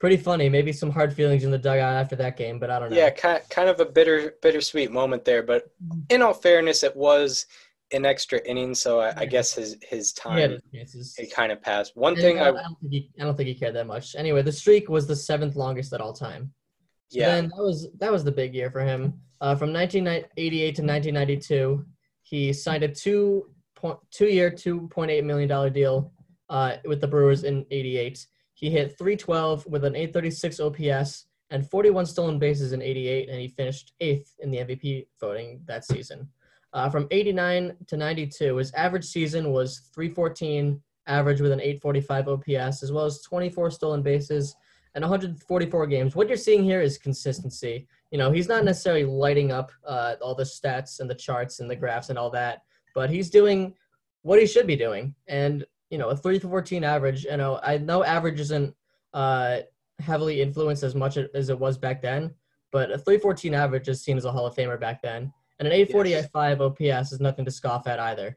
[0.00, 0.48] pretty funny.
[0.48, 2.96] Maybe some hard feelings in the dugout after that game, but I don't know.
[2.96, 5.42] Yeah, kind kind of a bitter bittersweet moment there.
[5.42, 5.70] But
[6.10, 7.46] in all fairness, it was
[7.92, 11.62] an extra inning, so I, I guess his his he time his it kind of
[11.62, 11.96] passed.
[11.96, 13.86] One And, thing uh, I I don't think he, I don't think he cared that
[13.86, 14.14] much.
[14.16, 16.52] Anyway, the streak was the seventh longest at all time.
[17.08, 19.20] So yeah Then that was that was the big year for him.
[19.40, 21.84] Uh, from 1988 to 1992,
[22.22, 23.50] he signed a two
[23.84, 26.10] point two year, 2.8 million dollar deal
[26.48, 28.26] uh, with the Brewers in '88.
[28.54, 33.48] He hit 312 with an 836 OPS and 41 stolen bases in '88, and he
[33.48, 36.28] finished eighth in the MVP voting that season.
[36.72, 42.82] Uh, from 89 to 92, his average season was 314 average with an 845 OPS,
[42.82, 44.56] as well as 24 stolen bases
[44.94, 46.16] and 144 games.
[46.16, 47.86] What you're seeing here is consistency.
[48.10, 51.70] You know, he's not necessarily lighting up uh, all the stats and the charts and
[51.70, 52.62] the graphs and all that,
[52.94, 53.74] but he's doing
[54.22, 55.14] what he should be doing.
[55.28, 57.24] And you know, a 314 average.
[57.24, 58.74] You know, I know average isn't
[59.12, 59.58] uh,
[60.00, 62.34] heavily influenced as much as it was back then,
[62.72, 65.32] but a 314 average is seen as a Hall of Famer back then.
[65.58, 68.36] And an 845 OPS is nothing to scoff at either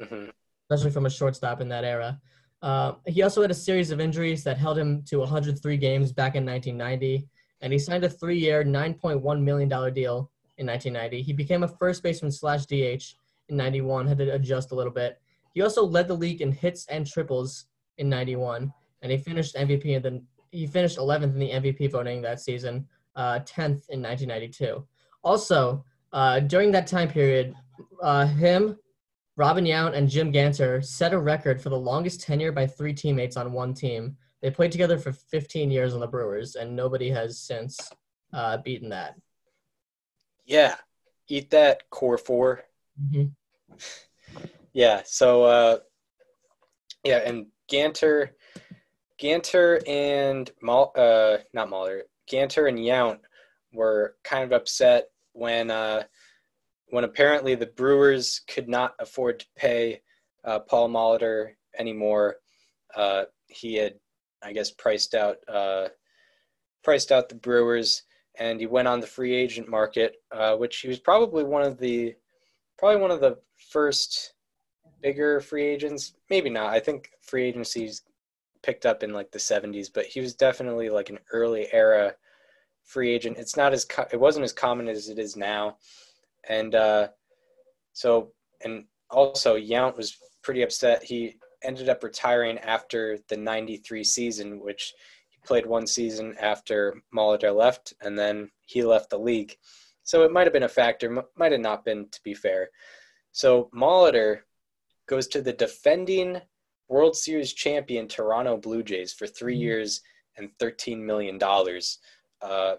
[0.00, 0.30] mhm.
[0.70, 2.20] especially from a shortstop in that era.
[2.60, 6.36] Uh, he also had a series of injuries that held him to 103 games back
[6.36, 7.26] in 1990,
[7.60, 11.22] and he signed a three-year, 9.1 million dollar deal in 1990.
[11.22, 13.16] He became a first baseman slash DH
[13.52, 15.20] in 91, had to adjust a little bit.
[15.54, 17.66] He also led the league in hits and triples
[17.98, 22.20] in 91, and he finished MVP in the he finished 11th in the MVP voting
[22.20, 22.86] that season,
[23.16, 24.86] uh, 10th in 1992.
[25.24, 27.54] Also, uh, during that time period,
[28.02, 28.76] uh, him,
[29.36, 33.38] Robin Yount and Jim Gantner set a record for the longest tenure by three teammates
[33.38, 34.14] on one team.
[34.42, 37.78] They played together for 15 years on the Brewers, and nobody has since
[38.34, 39.14] uh, beaten that.
[40.44, 40.74] yeah.
[41.28, 42.64] Eat that core four.
[43.00, 43.30] Mhm.
[44.74, 45.02] Yeah.
[45.04, 45.78] So uh,
[47.04, 48.30] yeah, and Gantner,
[49.20, 53.18] Gantner and Mal, uh, not Mahler, Gantner and Yount
[53.72, 56.04] were kind of upset when uh,
[56.88, 60.00] when apparently the Brewers could not afford to pay
[60.44, 62.36] uh, Paul Molitor anymore.
[62.94, 63.94] Uh, he had,
[64.42, 65.88] I guess, priced out uh,
[66.84, 68.02] priced out the Brewers,
[68.38, 71.78] and he went on the free agent market, uh, which he was probably one of
[71.78, 72.14] the
[72.78, 73.38] probably one of the
[73.72, 74.34] first
[75.00, 76.14] bigger free agents.
[76.30, 76.72] Maybe not.
[76.72, 78.02] I think free agencies
[78.62, 82.14] picked up in like the 70s, but he was definitely like an early era
[82.84, 83.38] free agent.
[83.38, 85.76] It's not as co- it wasn't as common as it is now,
[86.48, 87.08] and uh,
[87.92, 88.32] so
[88.64, 91.02] and also Yount was pretty upset.
[91.02, 94.94] He ended up retiring after the 93 season, which
[95.28, 99.56] he played one season after Molitor left, and then he left the league.
[100.04, 102.70] So it might have been a factor, might have not been, to be fair.
[103.32, 104.40] So Molitor
[105.08, 106.40] goes to the defending
[106.88, 109.60] World Series champion Toronto Blue Jays for three Mhm.
[109.60, 110.02] years
[110.36, 111.38] and $13 million.
[112.40, 112.76] Uh,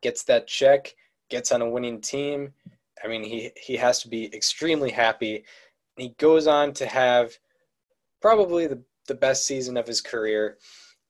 [0.00, 0.94] gets that check,
[1.28, 2.54] gets on a winning team.
[3.04, 5.44] I mean, he, he has to be extremely happy.
[5.96, 7.36] He goes on to have
[8.20, 10.58] probably the, the best season of his career.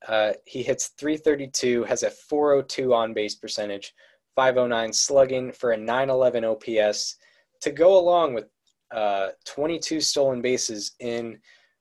[0.07, 3.93] Uh, he hits 332, has a 402 on base percentage,
[4.35, 7.17] 509 slugging for a 911 OPS
[7.61, 8.45] to go along with
[8.91, 11.39] uh, 22 stolen bases in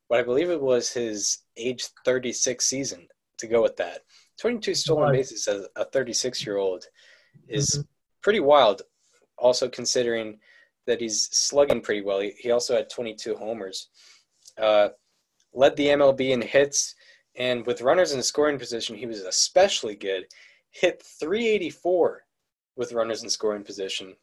[0.08, 3.06] what I believe it was his age 36 season
[3.38, 4.00] to go with that.
[4.40, 6.84] 22 stolen bases as a 36 year old
[7.48, 7.88] is Mhm.
[8.22, 8.82] pretty wild.
[9.38, 10.38] Also considering
[10.86, 12.20] that he's slugging pretty well.
[12.20, 13.88] He, he also had 22 homers.
[14.58, 14.90] Uh,
[15.52, 16.94] led the MLB in hits,
[17.36, 20.26] and with runners in scoring position, he was especially good.
[20.70, 22.24] Hit 384
[22.76, 24.16] with runners in scoring position,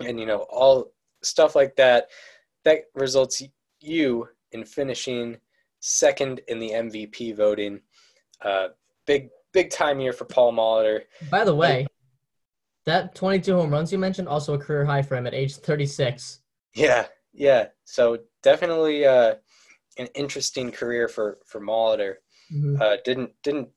[0.00, 2.08] and you know all stuff like that.
[2.64, 3.42] That results
[3.80, 5.36] you in finishing
[5.80, 7.80] second in the MVP voting.
[8.40, 8.68] Uh,
[9.06, 11.02] big big time year for Paul Molitor.
[11.30, 11.86] By the way,
[12.86, 16.40] that 22 home runs you mentioned also a career high for him at age 36.
[16.74, 17.66] Yeah, yeah.
[17.84, 19.34] So definitely uh,
[19.98, 22.16] an interesting career for for Molitor.
[22.52, 22.80] Mhm.
[22.80, 23.68] Uh, didn't didn't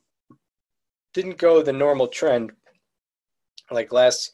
[1.14, 2.52] didn't go the normal trend.
[3.72, 4.32] Like last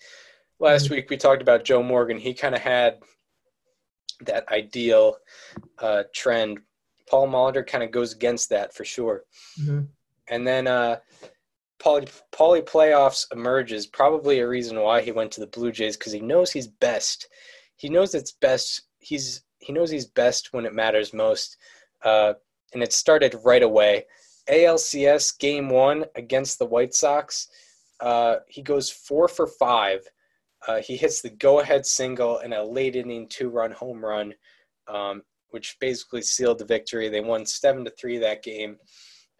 [0.64, 2.18] last week we talked about Joe Morgan.
[2.18, 3.00] He kind of had
[4.22, 5.18] that ideal
[5.80, 6.60] uh, trend.
[7.10, 9.24] Paul Molitor kind of goes against that for sure.
[9.60, 9.90] Mhm.
[10.30, 10.98] And then uh,
[11.80, 13.86] Paulie, Paulie playoffs emerges.
[13.86, 17.28] Probably a reason why he went to the Blue Jays because he knows he's best.
[17.76, 18.84] He knows it's best.
[19.00, 21.58] He's he knows he's best when it matters most.
[22.04, 22.34] Uh,
[22.74, 24.06] and it started right away.
[24.50, 27.48] ALCS game one against the White Sox,
[28.02, 30.06] uh, he goes four for five.
[30.68, 34.34] Uh, he hits the go-ahead single and a late inning two-run home run,
[34.88, 37.10] um, which basically sealed the victory.
[37.10, 38.78] They won seven to three that game.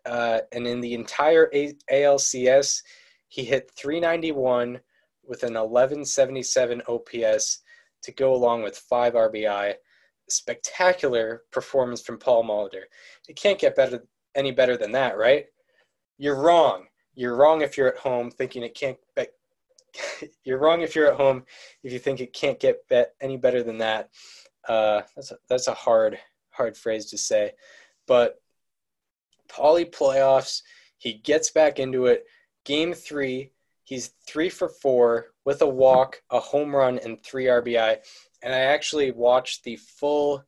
[0.06, 2.82] Uh, and in the entire A- ALCS,
[3.30, 4.80] he hit 391
[5.26, 7.62] with an 1177 OPS
[8.04, 9.74] to go along with five RBI.
[10.30, 12.84] Spectacular performance from Paul Molitor.
[13.28, 14.04] It can't get better
[14.36, 15.46] any better than that, right?
[16.18, 16.86] You're wrong.
[17.16, 18.98] You're wrong if you're at home thinking it can't.
[20.44, 21.44] you're wrong if you're at home
[21.84, 24.10] if you think it can't get bet any better than that.
[24.68, 26.18] Uh, that's a, that's a hard
[26.52, 27.52] hard phrase to say,
[28.08, 28.40] but
[29.50, 30.62] Paulie playoffs.
[30.98, 32.26] He gets back into it.
[32.66, 33.52] Game three,
[33.84, 37.98] he's three for four with a walk, a home run, and three RBI.
[38.42, 40.44] And I actually watched the full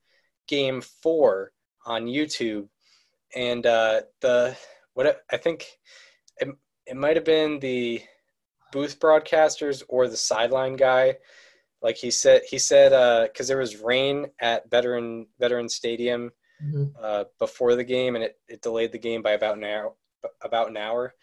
[0.48, 1.52] game four
[1.86, 2.68] on YouTube,
[3.36, 4.56] and uh, the
[4.94, 5.68] what I think
[6.38, 6.50] it,
[6.86, 8.02] it might have been the
[8.76, 11.16] booth broadcasters or the sideline guy.
[11.82, 12.90] Like he said, he said
[13.32, 16.32] because there was rain at veteran veteran stadium
[16.64, 16.94] Mhm.
[17.00, 19.94] uh, before the game, and it, it delayed the game by about an hour.
[20.42, 21.14] About an hour,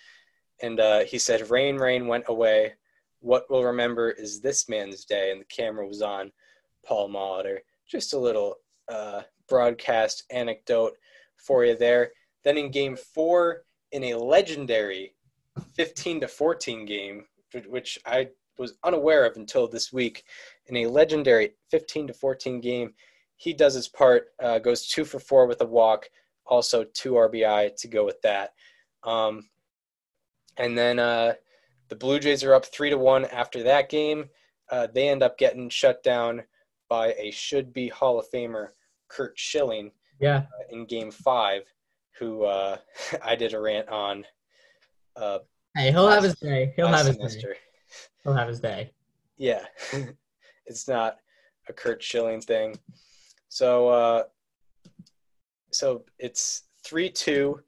[0.63, 2.75] and uh, he said, "Rain, rain went away.
[3.21, 6.33] What we'll remember is this man's day." And the camera was on
[6.87, 7.59] Paul Molitor.
[7.87, 8.57] Just a little
[8.89, 10.95] uh, broadcast anecdote
[11.37, 12.13] for you there.
[12.45, 15.15] Then in Game Four, in a legendary
[15.75, 17.25] 15 to 14 game,
[17.67, 20.25] which I was unaware of until this week,
[20.67, 22.95] in a legendary 15 to 14 game,
[23.37, 26.07] he does his part, uh, goes two for four with a walk,
[26.47, 28.51] also two RBI to go with that.
[29.05, 29.49] Um,
[30.59, 31.35] and then uh,
[31.89, 34.27] the Blue Jays are up three to one after that game.
[34.71, 36.43] Uh, they end up getting shut down
[36.89, 38.69] by a should-be Hall of Famer,
[39.09, 40.45] Curt Schilling, Yeah.
[40.71, 41.63] in Game Five,
[42.19, 42.77] who uh,
[43.25, 44.25] I did a rant on.
[45.75, 46.73] Hey, he'll have his day.
[46.77, 47.55] He'll have his day.
[48.23, 48.93] He'll have his day.
[49.39, 49.65] Yeah,
[50.67, 51.17] it's not
[51.69, 52.79] a Curt Schilling thing.
[53.49, 54.23] So, uh,
[55.71, 57.61] so it's three two,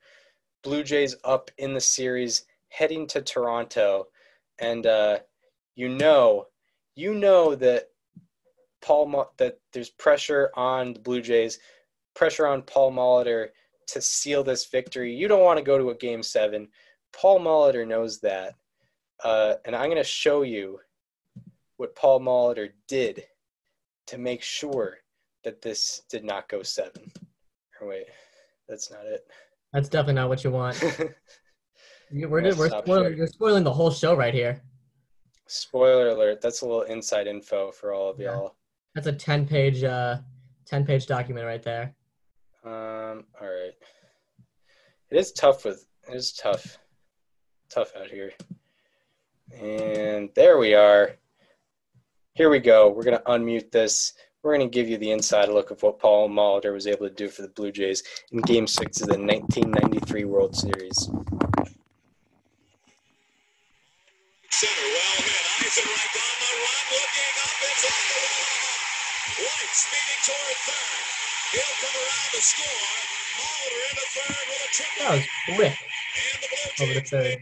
[0.62, 4.08] Blue Jays up in the series, heading to Toronto,
[4.58, 5.18] and uh,
[5.74, 6.46] you know,
[6.94, 7.88] you know that
[8.82, 11.58] Paul Mo- that there's pressure on the Blue Jays,
[12.14, 13.48] pressure on Paul Molitor
[13.88, 15.14] to seal this victory.
[15.14, 16.68] You don't want to go to a game seven.
[17.20, 18.54] Paul Molitor knows that,
[19.22, 20.80] uh, and I'm going to show you
[21.76, 23.24] what Paul Molitor did
[24.06, 24.98] to make sure
[25.44, 27.10] that this did not go seven.
[27.80, 28.06] Or wait,
[28.68, 29.26] that's not it.
[29.72, 30.82] That's definitely not what you want.
[32.12, 34.62] We're, we're spoiling, you're spoiling the whole show right here.
[35.48, 38.32] Spoiler alert, that's a little inside info for all of Yeah.
[38.36, 38.56] y'all.
[38.94, 40.18] That's a 10 page uh
[40.66, 41.94] 10 page document right there.
[42.62, 43.72] Um, all right.
[45.10, 46.78] It is tough with it is tough.
[47.74, 48.30] Tough out here.
[49.60, 51.16] And there we are.
[52.34, 52.88] Here we go.
[52.88, 54.12] We're gonna unmute this.
[54.44, 57.28] We're gonna give you the inside look of what Paul Molitor was able to do
[57.28, 60.96] for the Blue Jays in game six of the nineteen ninety three World Series.
[60.96, 61.18] Center,
[64.86, 65.74] well hit.
[65.74, 67.58] The run, looking up.
[67.58, 67.90] It's the
[69.42, 69.58] wall.
[69.74, 71.02] Speeding toward third.
[71.50, 73.23] He'll come around to score.
[73.34, 74.98] Third.
[75.00, 75.24] That was
[75.56, 75.76] quick.
[76.80, 77.38] Over third.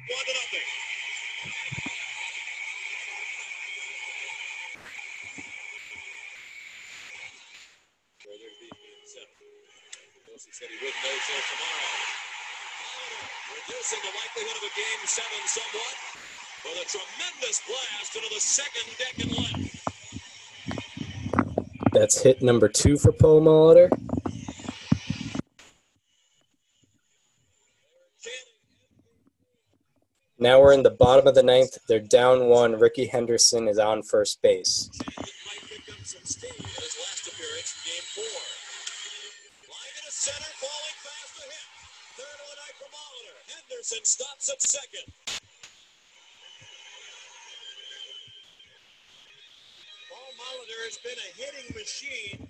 [14.00, 15.94] the likelihood of a game seven somewhat
[16.64, 19.82] with a tremendous blast into the second deck and left.
[21.92, 23.90] That's hit number two for Paul Molitor.
[30.42, 31.78] Now we're in the bottom of the ninth.
[31.86, 32.76] They're down one.
[32.76, 34.90] Rickey Henderson is on first base.
[43.46, 45.12] Henderson stops at second.
[50.10, 52.48] Paul Molitor has been a hitting machine.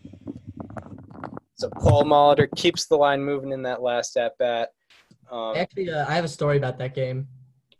[1.56, 4.70] So Paul Molitor keeps the line moving in that last at bat.
[5.30, 7.28] Um, Actually, uh, I have a story about that game.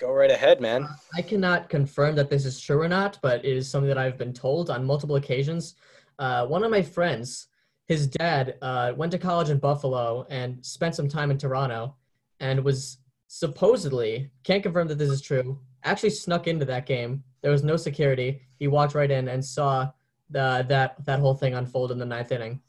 [0.03, 0.89] Go right ahead, man.
[1.17, 4.19] I cannot confirm that this is true or not, but it is something that I've
[4.19, 5.77] been told on multiple occasions.
[6.19, 7.47] Uh, one of my friends,
[7.87, 11.95] his dad, uh, went to college in Buffalo and spent some time in Toronto,
[12.41, 12.99] and was
[13.29, 15.59] supposedly can't confirm that this is true.
[15.85, 17.23] Actually, snuck into that game.
[17.41, 18.43] There was no security.
[18.59, 19.91] He walked right in and saw
[20.31, 22.61] the, that that whole thing unfold in the ninth inning.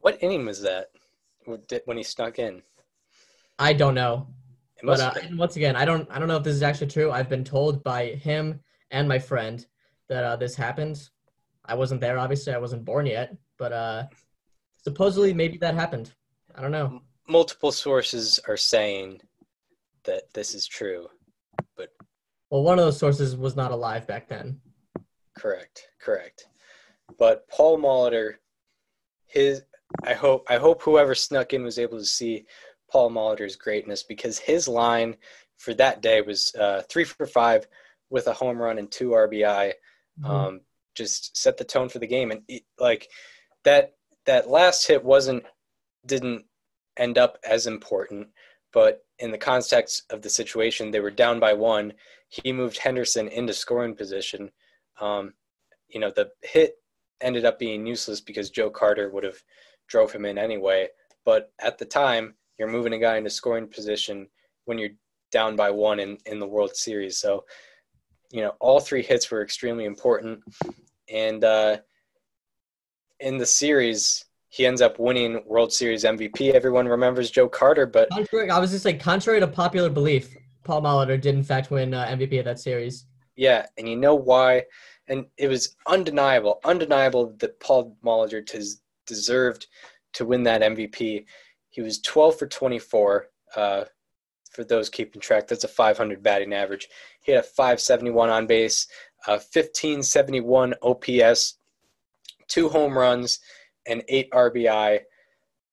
[0.00, 0.90] What inning was that
[1.84, 2.62] when he snuck in?
[3.58, 4.26] I don't know.
[4.82, 7.10] But uh, once again, I don't I don't know if this is actually true.
[7.10, 8.60] I've been told by him
[8.90, 9.64] and my friend
[10.08, 11.08] that uh, this happened.
[11.64, 12.52] I wasn't there, obviously.
[12.52, 14.04] I wasn't born yet, but uh,
[14.82, 16.12] supposedly maybe that happened.
[16.54, 17.02] I don't know.
[17.28, 19.20] multiple sources are saying
[20.04, 21.08] that this is true.
[21.76, 21.90] But
[22.50, 24.60] well, one of those sources was not alive back then.
[25.36, 26.46] Correct, correct.
[27.18, 28.34] But Paul Molitor,
[29.26, 29.64] his
[30.04, 32.44] I hope I hope whoever snuck in was able to see
[32.90, 35.16] Paul Molitor's greatness because his line
[35.56, 37.66] for that day was uh, three for five
[38.10, 39.72] with a home run and two RBI.
[40.20, 40.26] Mm-hmm.
[40.26, 40.60] Um,
[40.94, 43.08] just set the tone for the game, and it, like
[43.64, 45.44] that that last hit wasn't
[46.06, 46.44] didn't
[46.96, 48.28] end up as important,
[48.72, 51.92] but in the context of the situation, they were down by one.
[52.28, 54.50] He moved Henderson into scoring position.
[55.00, 55.34] Um,
[55.88, 56.76] you know, the hit
[57.20, 59.42] ended up being useless because Joe Carter would have
[59.88, 60.88] drove him in anyway.
[61.24, 64.28] But at the time, you're moving a guy into scoring position
[64.64, 64.90] when you're
[65.32, 67.18] down by one in, in the World Series.
[67.18, 67.44] So,
[68.30, 70.40] you know, all three hits were extremely important.
[71.12, 71.78] And uh,
[73.20, 76.52] in the series, he ends up winning World Series MVP.
[76.52, 80.34] Everyone remembers Joe Carter, but Contrary, I was just like, contrary to popular belief,
[80.64, 83.06] Paul Molitor did in fact win uh, MVP of that series.
[83.36, 84.64] Yeah, and you know why?
[85.08, 89.66] And it was undeniable, undeniable that Paul Molitor tes- deserved
[90.14, 91.26] to win that MVP.
[91.76, 93.26] He was 12 for 24.
[93.54, 93.84] Uh,
[94.50, 96.88] for those keeping track, that's a 500 batting average.
[97.22, 98.88] He had a 571 on base,
[99.26, 101.58] a 1571 OPS,
[102.48, 103.40] two home runs,
[103.86, 105.00] and eight RBI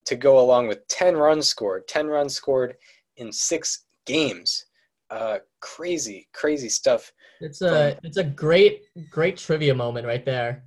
[0.04, 1.88] to go along with 10 runs scored.
[1.88, 2.76] 10 runs scored
[3.16, 4.66] in six games.
[5.08, 7.14] Uh, crazy, crazy stuff.
[7.40, 10.64] It's a it's a great great trivia moment right there.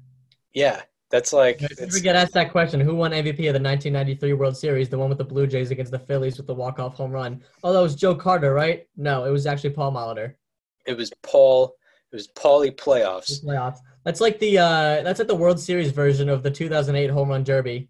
[0.53, 4.33] Yeah, that's like If ever get asked that question, who won MVP of the 1993
[4.33, 7.11] World Series, the one with the Blue Jays against the Phillies with the walk-off home
[7.11, 7.41] run?
[7.63, 8.87] Oh, that was Joe Carter, right?
[8.97, 10.33] No, it was actually Paul Molitor.
[10.85, 11.75] it was Paul.
[12.11, 13.43] It was Paulie playoffs.
[13.43, 13.79] Playoffs.
[14.05, 17.43] That's like the uh, that's like the World Series version of the 2008 Home Run
[17.43, 17.89] Derby,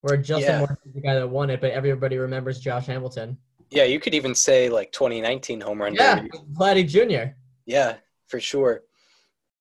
[0.00, 0.66] where Justin Yeah.
[0.66, 3.38] Morneau is the guy that won it, but everybody remembers Josh Hamilton.
[3.70, 6.30] Yeah, you could even say like 2019 home run Yeah, derby.
[6.52, 7.34] Vladdy Jr.
[7.64, 7.94] Yeah,
[8.26, 8.82] for sure.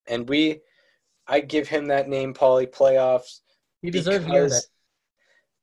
[0.07, 0.61] And we,
[1.31, 3.39] I give him that name, Paulie playoffs,
[3.81, 4.67] He deserves because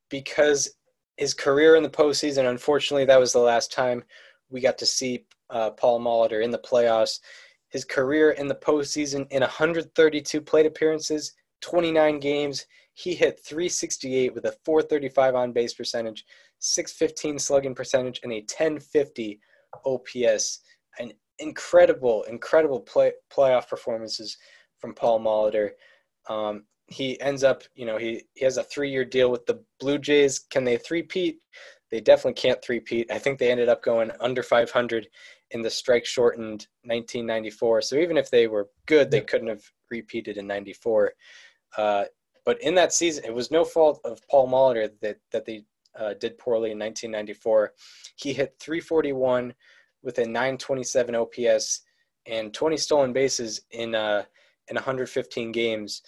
[0.08, 0.70] because
[1.18, 2.48] his career in the postseason.
[2.48, 4.02] Unfortunately, that was the last time
[4.48, 7.20] we got to see uh, Paul Molitor in the playoffs.
[7.68, 12.64] His career in the postseason in 132 plate appearances, 29 games,
[12.94, 16.24] he hit 368 with a 435 on base percentage,
[16.60, 19.38] 615 slugging percentage, and a 1050
[19.84, 20.60] OPS.
[20.98, 24.38] An incredible, incredible play, playoff performances
[24.78, 25.70] from Paul Molitor.
[26.28, 29.62] Um, he ends up, you know, he, he has a three year deal with the
[29.78, 30.38] Blue Jays.
[30.38, 31.38] Can they three-peat?
[31.90, 33.10] They definitely can't three-peat.
[33.10, 35.08] I think they ended up going under 500
[35.50, 37.82] in the strike shortened 1994.
[37.82, 41.12] So even if they were good, they couldn't have repeated in 94.
[41.76, 42.04] Uh,
[42.44, 45.64] but in that season, it was no fault of Paul Molitor that, that they
[45.98, 47.72] uh, did poorly in 1994.
[48.16, 49.52] He hit 341
[50.02, 51.82] with a 927 OPS
[52.26, 54.24] and 20 stolen bases in uh,
[54.70, 56.02] in 115 games.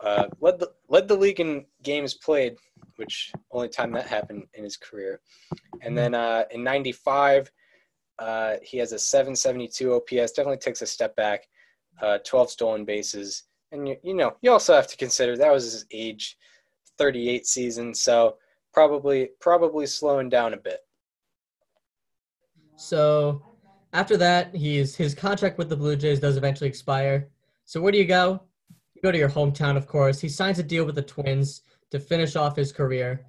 [0.00, 2.56] Uh, led the led the league in games played,
[2.96, 5.20] which only time that happened in his career.
[5.82, 7.50] And then uh, in '95,
[8.18, 10.32] uh, he has a 772 OPS.
[10.32, 11.46] Definitely takes a step back.
[12.00, 15.64] Uh, 12 stolen bases, and you, you know you also have to consider that was
[15.64, 16.38] his age
[16.96, 18.36] 38 season, so
[18.72, 20.80] probably probably slowing down a bit.
[22.76, 23.42] So
[23.92, 27.28] after that, he's his contract with the Blue Jays does eventually expire.
[27.70, 28.42] So where do you go?
[28.96, 30.18] You go to your hometown, of course.
[30.18, 31.62] He signs a deal with the Twins
[31.92, 33.24] to finish off his career,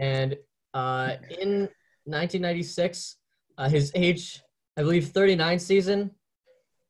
[0.00, 0.34] and
[0.72, 1.68] uh, in
[2.04, 3.16] 1996,
[3.58, 4.40] uh, his age,
[4.78, 6.10] I believe, 39 season.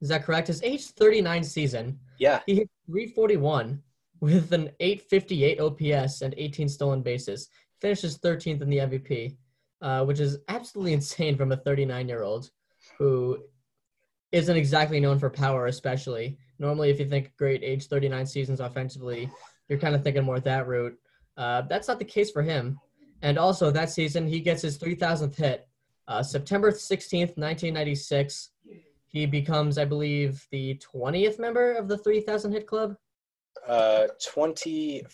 [0.00, 0.46] Is that correct?
[0.46, 3.82] His age 39 season, Yeah, he hit 341
[4.20, 7.48] with an 858 OPS and 18 stolen bases.
[7.80, 9.36] Finishes 13th in the MVP,
[9.80, 12.48] uh, which is absolutely insane from a 39 year old
[12.96, 13.42] who
[14.32, 16.38] isn't exactly known for power, especially.
[16.62, 19.28] Normally, if you think great age 39 seasons offensively,
[19.68, 20.96] you're kind of thinking more that route.
[21.36, 22.78] Uh, that's not the case for him.
[23.20, 25.66] And also, that season, he gets his 3,000th hit.
[26.06, 28.50] Uh, September 16th, 1996,
[29.08, 32.96] he becomes, I believe, the 20th member of the 3,000 hit club.
[33.66, 35.08] uh, 21st.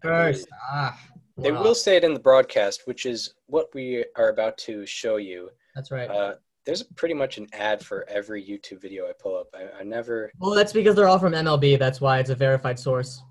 [0.00, 0.96] First, ah,
[1.36, 1.62] They wow.
[1.62, 5.50] will say it in the broadcast, which is what we are about to show you.
[5.74, 6.08] That's right.
[6.08, 6.34] Uh,
[6.66, 9.46] there's pretty much an ad for every YouTube video I pull up.
[9.54, 10.30] I, I never.
[10.38, 11.78] well, that's because they're all from MLB.
[11.78, 13.22] That's why it's a verified source.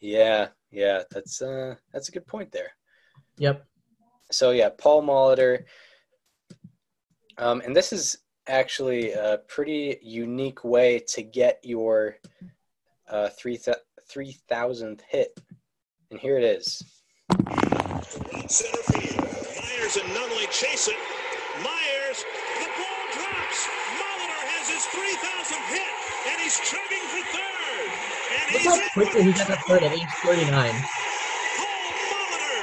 [0.00, 2.72] Yeah, yeah, that's uh, that's a good point there.
[3.38, 3.64] Yep.
[4.30, 5.64] So yeah, Paul Molitor.
[7.38, 12.16] Um, and this is actually a pretty unique way to get your
[13.08, 13.76] uh, three th-
[14.10, 15.40] 3,000th hit.
[16.10, 16.82] And here it is.
[18.48, 19.16] Center field.
[19.16, 20.96] Myers and Nunnally chase it.
[21.62, 22.24] Myers,
[24.94, 25.92] 3,000 hit,
[26.30, 27.90] and he's chugging for third.
[28.30, 30.46] And Look how quickly he got that third at age 39.
[31.58, 32.62] Paul Molitor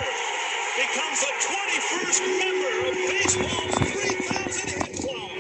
[0.80, 5.32] becomes the 21st member of baseball's 3,000 hit club.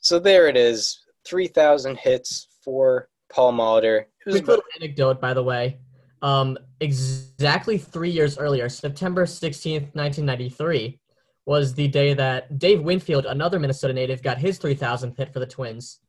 [0.00, 0.98] So there it is.
[1.30, 4.00] 3,000 hits for Paul Molitor.
[4.00, 5.78] It was Quick little anecdote, by the way.
[6.22, 10.98] Um, exactly three years earlier, September 16th, 1993,
[11.46, 15.46] was the day that Dave Winfield, another Minnesota native, got his 3,000th hit for the
[15.46, 16.00] Twins.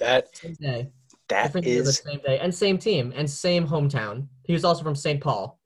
[0.00, 0.90] that Same day.
[1.28, 2.38] that year, but same day.
[2.40, 4.26] And same team, and same hometown.
[4.44, 5.20] He was also from St.
[5.20, 5.60] Paul.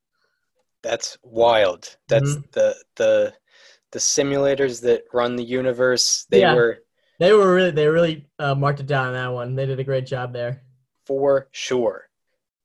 [0.82, 1.96] that's wild.
[2.08, 2.40] That's Mm-hmm.
[2.52, 3.34] the the
[3.92, 6.26] the simulators that run the universe.
[6.30, 6.54] They Yeah.
[6.54, 6.78] were
[7.22, 9.54] They were really, they really uh, marked it down on that one.
[9.54, 10.60] They did a great job there.
[11.06, 12.08] for sure.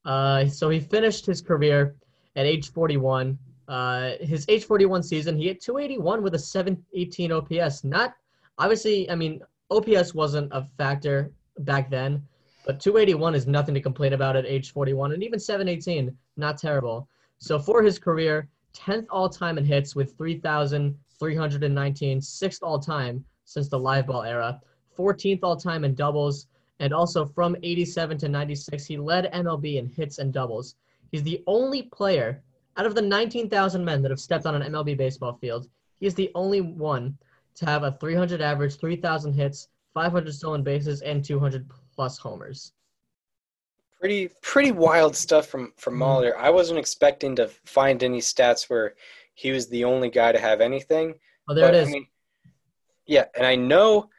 [0.04, 1.96] Uh, so he finished his career
[2.36, 3.38] at age 41.
[3.68, 7.84] Uh, his age 41 season, he hit 281 with a 718 OPS.
[7.84, 8.16] Not
[8.58, 12.24] obviously, I mean, OPS wasn't a factor back then,
[12.66, 17.08] but 281 is nothing to complain about at age 41, and even 718, not terrible.
[17.38, 23.70] So for his career, 10th all time in hits with 3,319, sixth all time since
[23.70, 24.62] the live ball era,
[24.96, 26.48] 14th all time in doubles,
[26.80, 30.76] and also from 87 to 96, he led MLB in hits and doubles.
[31.12, 32.44] He's the only player
[32.76, 35.70] out of the 19,000 men that have stepped on an MLB baseball field.
[36.00, 37.18] He is the only one
[37.56, 42.74] to have a 300 average, 3,000 hits, 500 stolen bases, and 200 plus homers.
[44.00, 46.02] Pretty pretty wild stuff from from Mhm.
[46.02, 46.36] Molitor.
[46.36, 48.96] I wasn't expecting to find any stats where
[49.34, 51.20] he was the only guy to have anything.
[51.50, 52.08] Oh, there but, it I mean,
[53.08, 54.10] yeah, and I know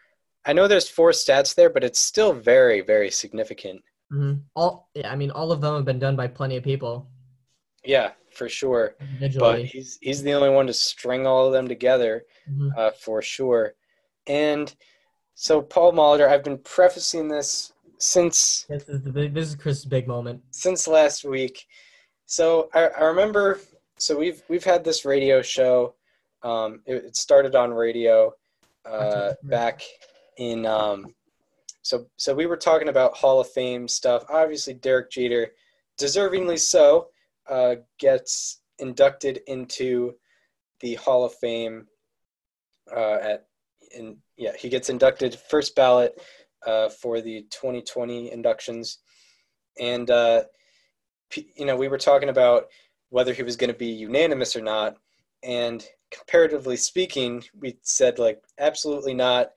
[0.44, 3.82] I know there's four stats there, but it's still very very significant.
[4.12, 4.42] Mhm.
[4.56, 7.08] All, yeah, I mean, all of them have been done by plenty of people
[7.84, 8.96] Yeah, for sure.
[9.38, 12.24] But he's he's the only one to string all of them together.
[12.50, 12.76] Mhm.
[12.76, 13.74] uh, for sure.
[14.26, 14.74] And
[15.34, 19.84] so, Paul Molitor, I've been prefacing this since This is, the big- this is Chris's
[19.84, 20.42] big moment.
[20.50, 21.66] since last week.
[22.26, 23.60] So I, I remember.
[23.98, 25.94] So we've we've had this radio show.
[26.42, 28.32] Um, it, it started on radio
[28.84, 29.82] uh, back
[30.36, 30.66] in.
[30.66, 31.06] Um,
[31.82, 34.24] so so we were talking about Hall of Fame stuff.
[34.28, 35.52] Obviously, Derek Jeter,
[36.00, 37.08] deservingly so,
[37.48, 40.14] uh, gets inducted into
[40.80, 41.86] the Hall of Fame
[42.94, 43.44] uh, at
[43.94, 46.20] in yeah he gets inducted first ballot
[46.66, 48.98] uh, for the 2020 inductions
[49.80, 50.42] and uh,
[51.34, 52.66] you know we were talking about
[53.10, 54.96] whether he was going to be unanimous or not
[55.42, 59.50] and comparatively speaking we said like absolutely not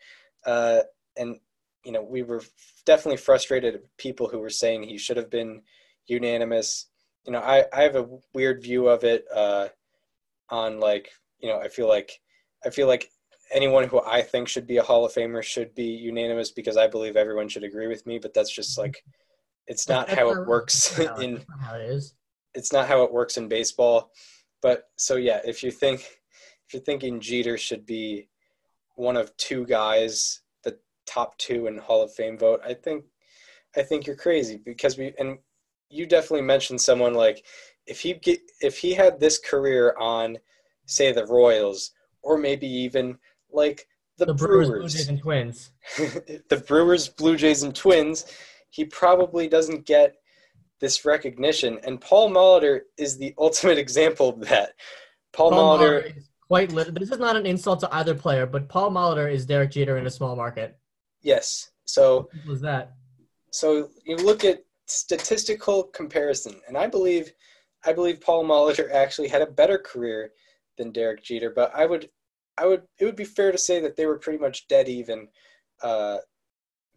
[0.46, 0.80] uh,
[1.18, 1.38] and
[1.86, 2.44] you know we were
[2.86, 5.62] definitely frustrated at people who were saying he should have been
[6.08, 6.88] unanimous
[7.26, 9.68] you know i, I have a weird view of it uh,
[10.50, 12.20] on like you know i feel like
[12.66, 13.10] i feel like
[13.54, 16.88] anyone who i think should be a hall of famer should be unanimous because i
[16.88, 19.04] believe everyone should agree with me but that's just like
[19.68, 22.14] it's not how it works in how it is.
[22.54, 24.12] it's not how it works in baseball.
[24.62, 26.06] But so yeah, if you think
[26.72, 28.30] if you're thinking Jeter should be
[28.96, 33.04] one of two guys, the top two in Hall of Fame vote, I think
[33.76, 35.38] I think you're crazy because we and
[35.90, 37.46] you definitely mentioned someone like
[37.88, 40.38] if he get if he had this career on
[40.86, 41.92] say the Royals
[42.22, 43.18] or maybe even
[43.52, 43.86] like
[44.18, 45.72] the, The Brewers, Blue Jays, and Twins.
[45.98, 48.26] the Brewers, Blue Jays, and Twins,
[48.70, 50.16] he probably doesn't get
[50.80, 51.80] this recognition.
[51.84, 54.74] And Paul Molitor is the ultimate example of that.
[55.34, 58.46] Paul, Paul Molitor, Molitor is quite lit- This is not an insult to either player,
[58.46, 60.78] but Paul Molitor is Derek Jeter in a small market.
[61.22, 61.70] yes.
[61.86, 62.94] So, What was that?
[63.52, 67.32] so you look at statistical comparison, and I believe,
[67.86, 70.32] I believe Paul Molitor actually had a better career
[70.78, 71.50] than Derek Jeter.
[71.50, 72.10] But I would,
[72.58, 75.28] I would, it would be fair to say that they were pretty much dead even,
[75.82, 76.18] uh,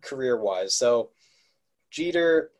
[0.02, 0.74] career-wise.
[0.76, 1.10] So,
[1.90, 2.50] Jeter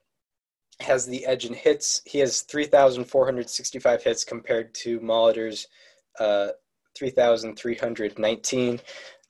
[0.81, 2.03] has the edge in hits.
[2.05, 5.67] He has 3,465 hits compared to Molitor's
[6.19, 6.49] uh,
[6.95, 8.81] 3,319.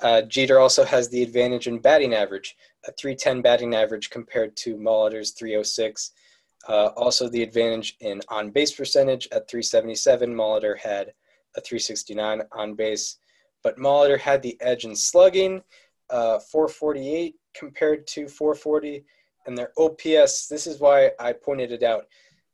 [0.00, 2.56] Uh, Jeter also has the advantage in batting average,
[2.86, 6.12] a 310 batting average compared to Molitor's 306.
[6.68, 10.34] Uh, also, the advantage in on base percentage at 377.
[10.34, 11.12] Molitor had
[11.56, 13.18] a 369 on base,
[13.62, 15.62] but Molitor had the edge in slugging,
[16.10, 19.04] uh, 448 compared to 440,
[19.46, 20.48] and their OPS.
[20.48, 22.06] This is why I pointed it out.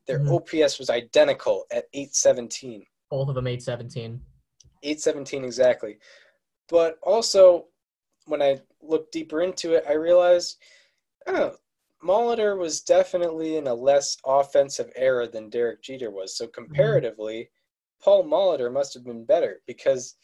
[0.07, 0.35] Their Mhm.
[0.35, 2.85] OPS was identical at 817.
[3.11, 4.21] Both of them 817.
[4.83, 5.99] 817 exactly.
[6.69, 7.67] But also,
[8.27, 10.59] when I looked deeper into it, I realized,
[11.27, 11.57] oh,
[12.03, 16.37] Molitor was definitely in a less offensive era than Derek Jeter was.
[16.37, 17.51] So comparatively,
[18.03, 20.17] Paul Molitor must have been better because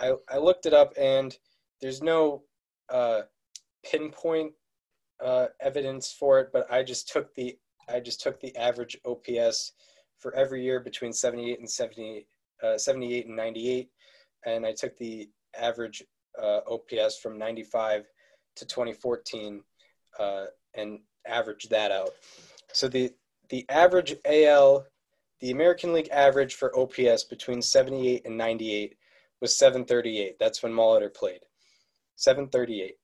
[0.00, 1.36] I, I looked it up and
[1.80, 2.42] there's no
[2.88, 3.22] uh,
[3.84, 4.52] pinpoint
[5.24, 7.56] uh, evidence for it, but I just took the
[7.88, 9.72] I just took the average OPS
[10.18, 12.26] for every year between 78 and 70,
[12.62, 13.88] uh, 78 and 98,
[14.46, 15.28] and I took the
[15.58, 16.02] average
[16.40, 18.04] uh, OPS from 95
[18.56, 19.62] to 2014
[20.18, 20.44] uh,
[20.74, 22.10] and averaged that out.
[22.72, 23.12] So the
[23.48, 24.86] the average AL,
[25.40, 28.96] the American League average for OPS between 78 and 98
[29.40, 30.36] was 738.
[30.38, 31.40] That's when Molitor played.
[32.16, 32.96] 738.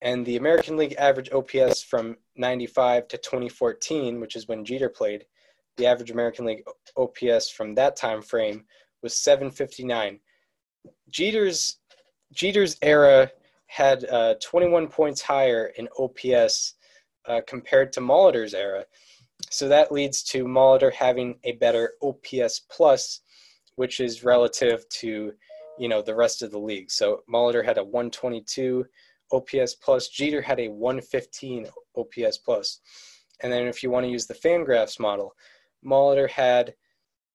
[0.00, 5.26] And the American League average OPS from 95 to 2014, which is when Jeter played,
[5.76, 6.64] the average American League
[6.96, 8.64] OPS from that time frame
[9.04, 10.18] was 759.
[11.10, 11.78] Jeter's
[12.32, 13.30] Jeter's era
[13.66, 16.74] had uh, 21 points higher in OPS
[17.26, 18.84] uh, compared to Molitor's era.
[19.50, 23.20] So that leads to Molitor having a better OPS plus,
[23.76, 25.32] which is relative to,
[25.78, 26.90] you know, the rest of the league.
[26.90, 28.84] So Molitor had a 122
[29.32, 30.08] OPS plus.
[30.08, 32.80] Jeter had a 115 OPS plus.
[33.42, 35.34] And then if you want to use the Fangraphs model,
[35.84, 36.74] Molitor had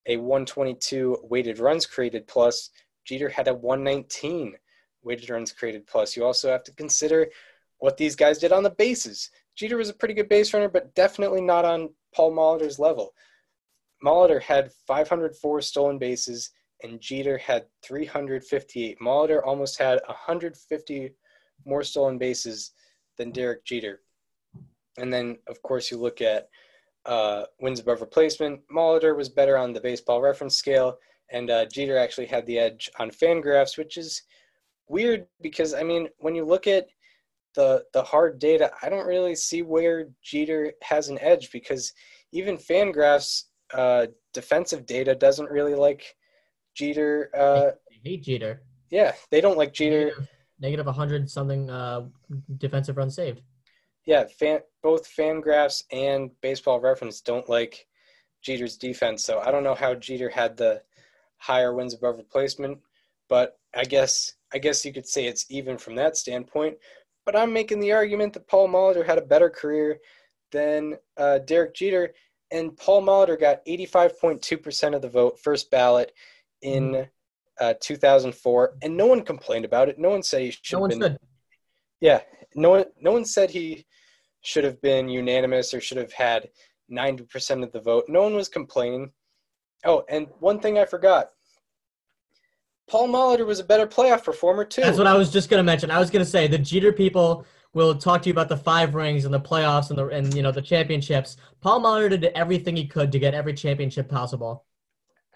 [0.10, 2.72] a 122 weighted runs created plus.
[3.06, 4.56] Jeter had a 119
[5.04, 6.18] weighted runs created plus.
[6.18, 7.28] You also have to consider
[7.78, 9.30] what these guys did on the bases.
[9.56, 13.14] Jeter was a pretty good base runner, but definitely not on Paul Molitor's level.
[14.04, 16.52] Molitor had 504 stolen bases,
[16.84, 18.98] and Jeter had 358.
[19.00, 21.12] Molitor almost had 150
[21.66, 22.72] more stolen bases
[23.18, 24.02] than Derek Jeter.
[24.98, 26.50] And then, of course, you look at
[27.06, 28.62] uh, wins above replacement.
[28.68, 30.98] Molitor was better on the baseball reference scale,
[31.32, 34.24] and uh, Jeter actually had the edge on Fangraphs, which is
[34.88, 36.88] weird because I mean, when you look at
[37.56, 41.94] the the hard data, I don't really see where Jeter has an edge because
[42.32, 46.16] even Fangraphs uh, defensive data doesn't really like
[46.76, 47.30] Jeter.
[47.36, 48.62] Uh, I hate Jeter.
[48.90, 50.06] yeah, they don't like Jeter.
[50.06, 50.28] Negative,
[50.60, 52.06] negative 100 something uh,
[52.58, 53.42] defensive runs saved.
[54.10, 57.86] Yeah, fan, both Fangraphs and Baseball Reference don't like
[58.42, 59.24] Jeter's defense.
[59.24, 60.82] So I don't know how Jeter had the
[61.38, 62.80] higher wins above replacement,
[63.30, 66.76] but I guess I guess you could say it's even from that standpoint.
[67.24, 70.00] But I'm making the argument that Paul Molitor had a better career
[70.52, 72.16] than uh, Derek Jeter,
[72.50, 76.14] and Paul Molitor got 85.2% of the vote, first ballot,
[76.64, 77.08] in
[77.62, 80.00] uh, 2004, and no one complained about it.
[80.00, 81.02] No one said he should No one been.
[81.02, 81.20] said.
[82.02, 82.22] Yeah,
[82.56, 83.86] no one, no one said he
[84.42, 86.50] should have been unanimous or should have had
[86.92, 88.06] 90% of the vote.
[88.08, 89.12] No one was complaining.
[89.86, 91.32] Oh, and one thing I forgot.
[92.90, 94.82] Paul Molitor was a better playoff performer too.
[94.82, 95.92] That's what I was just gonna mention.
[95.92, 99.26] I was gonna say the Jeter people will talk to you about the five rings
[99.26, 101.38] and the playoffs and the and you know the championships.
[101.62, 104.66] Paul Molitor did everything he could to get every championship possible.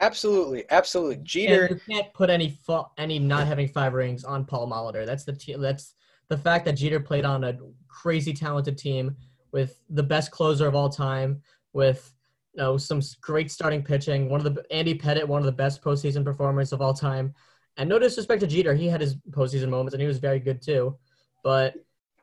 [0.01, 1.15] absolutely, absolutely.
[1.17, 5.05] And Jeter, you can't put any fa- any not having five rings on Paul Molitor.
[5.05, 5.93] That's the te- that's
[6.29, 7.55] the fact that Jeter played on a
[7.93, 9.15] crazy talented team
[9.51, 11.41] with the best closer of all time,
[11.73, 12.13] with
[12.53, 14.29] you know some great starting pitching.
[14.29, 17.33] One of the Andy Pettitte, one of the best postseason performers of all time.
[17.77, 20.61] And no disrespect to Jeter, he had his postseason moments and he was very good
[20.61, 20.97] too.
[21.43, 21.73] But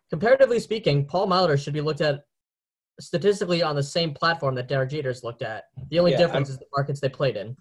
[0.08, 2.20] comparatively speaking, Paul Molitor should be looked at
[3.00, 5.64] statistically on the same platform that Derek Jeter's looked at.
[5.90, 7.56] The only Yeah, difference I'm- is the markets they played in.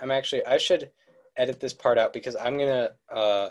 [0.00, 0.90] I'm actually I should
[1.36, 3.50] edit this part out because I'm gonna uh,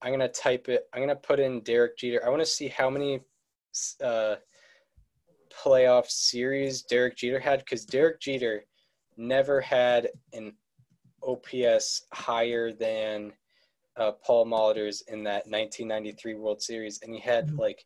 [0.00, 0.88] I'm gonna type it.
[0.92, 2.24] I'm gonna put in Derek Jeter.
[2.24, 3.20] I want to see how many
[4.02, 4.36] uh,
[5.50, 8.64] playoff series Derek Jeter had because Derek Jeter
[9.16, 10.54] never had an
[11.22, 13.32] OPS higher than
[13.96, 17.58] uh, Paul Molitor's in that 1993 World Series, and he had Mhm.
[17.58, 17.84] like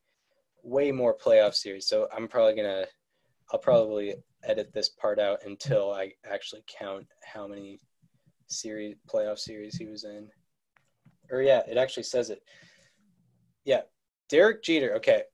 [0.62, 1.86] way more playoff series.
[1.86, 2.86] So I'm probably gonna
[3.50, 4.14] I'll probably
[4.44, 7.80] edit this part out until I actually count how many
[8.46, 10.30] series playoff series he was in.
[11.30, 12.42] Or yeah, it actually says it.
[13.64, 13.82] Yeah,
[14.28, 14.94] Derek Jeter.
[14.96, 15.24] Okay,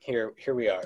[0.00, 0.84] here here we are.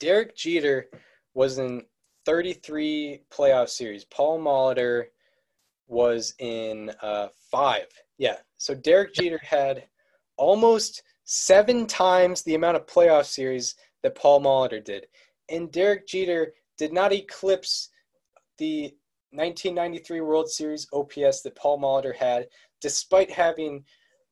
[0.00, 0.88] Derek Jeter
[1.34, 1.84] was in
[2.24, 4.04] 33 playoff series.
[4.04, 5.04] Paul Molitor
[5.86, 7.86] was in uh, five.
[8.18, 9.84] Yeah, so Derek Jeter had
[10.36, 15.06] almost seven times the amount of playoff series that Paul Molitor did,
[15.48, 17.90] and Derek Jeter did not eclipse
[18.58, 18.94] the
[19.30, 22.46] 1993 World Series OPS that Paul Molitor had,
[22.80, 23.84] despite having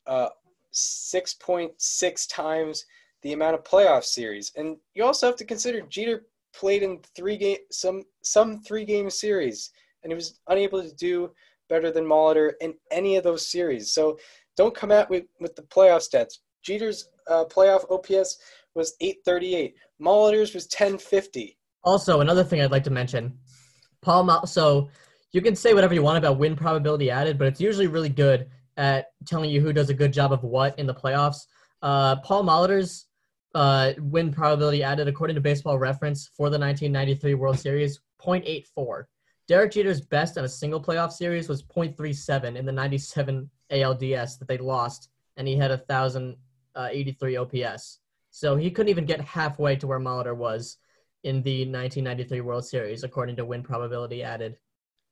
[0.07, 0.28] uh,
[0.72, 2.84] 6.6 times
[3.22, 4.52] the amount of playoff series.
[4.56, 9.08] And you also have to consider Jeter played in three game some some three game
[9.08, 9.70] series
[10.02, 11.30] and he was unable to do
[11.68, 13.92] better than Molitor in any of those series.
[13.92, 14.18] So
[14.56, 16.38] don't come out with, with the playoff stats.
[16.62, 18.38] Jeter's uh, playoff OPS
[18.74, 19.74] was 838.
[20.00, 21.56] Molitor's was 1050.
[21.84, 23.38] Also, another thing I'd like to mention,
[24.02, 24.24] Paul.
[24.24, 24.88] Mal- so
[25.32, 28.48] you can say whatever you want about win probability added, but it's usually really good
[28.76, 31.46] at telling you who does a good job of what in the playoffs.
[31.80, 33.06] Uh, Paul Molitor's
[33.55, 39.05] uh, win probability added, according to Baseball Reference, for the 1993 World Series, 0.84.
[39.48, 44.46] Derek Jeter's best in a single playoff series was 0.37 in the 97 ALDS that
[44.46, 47.98] they lost, and he had a 1,083 OPS.
[48.30, 50.76] So he couldn't even get halfway to where Molitor was
[51.24, 54.57] in the 1993 World Series, according to win probability added.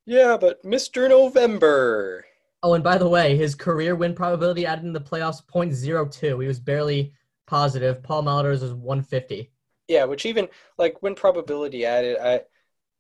[0.07, 1.09] Yeah, but Mr.
[1.09, 2.25] November.
[2.63, 6.41] Oh, and by the way, his career win probability added in the playoffs 0.02.
[6.41, 7.13] He was barely
[7.49, 8.03] positive.
[8.03, 9.51] Paul Molitor's is 150.
[9.89, 12.43] Yeah, which even like win probability added, I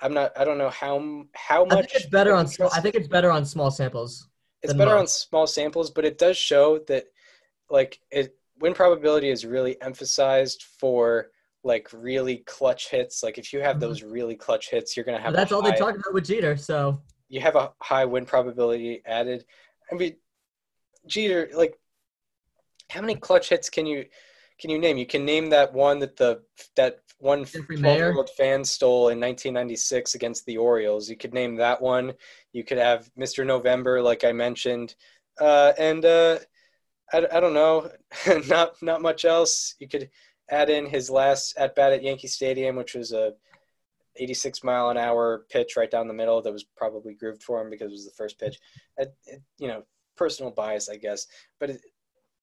[0.00, 2.80] I'm not I don't know how how much I think it's better on small, I
[2.80, 4.28] think it's better on small samples.
[4.62, 7.04] it's better on small samples, but it does show that
[7.70, 11.28] like it win probability is really emphasized for
[11.62, 13.22] like really clutch hits.
[13.22, 13.80] Like if you have Mhm.
[13.80, 16.56] those really clutch hits, you're gonna have That's a all they talk about with Jeter.
[16.56, 19.44] So you have a high win probability added.
[19.92, 20.16] I mean,
[21.06, 21.78] Jeter, like,
[22.90, 24.06] how many clutch hits can you
[24.58, 24.98] can you name?
[24.98, 26.42] You can name that one that the
[26.76, 27.44] that one?
[27.44, 31.08] 12-year-old fan stole in 1996 against the Orioles.
[31.08, 32.14] You could name that one.
[32.52, 33.46] You could have Mr.
[33.46, 34.94] November, like I mentioned,
[35.40, 36.38] uh, and uh,
[37.12, 37.90] I, I don't know,
[38.48, 39.74] not not much else.
[39.78, 40.10] You could
[40.50, 43.34] add in his last at bat at Yankee Stadium, which was a
[44.16, 47.70] 86 mile an hour pitch right down the middle that was probably grooved for him
[47.70, 48.58] because it was the first pitch.
[48.96, 49.84] It, it, you know,
[50.16, 51.26] personal bias, I guess.
[51.60, 51.80] But it,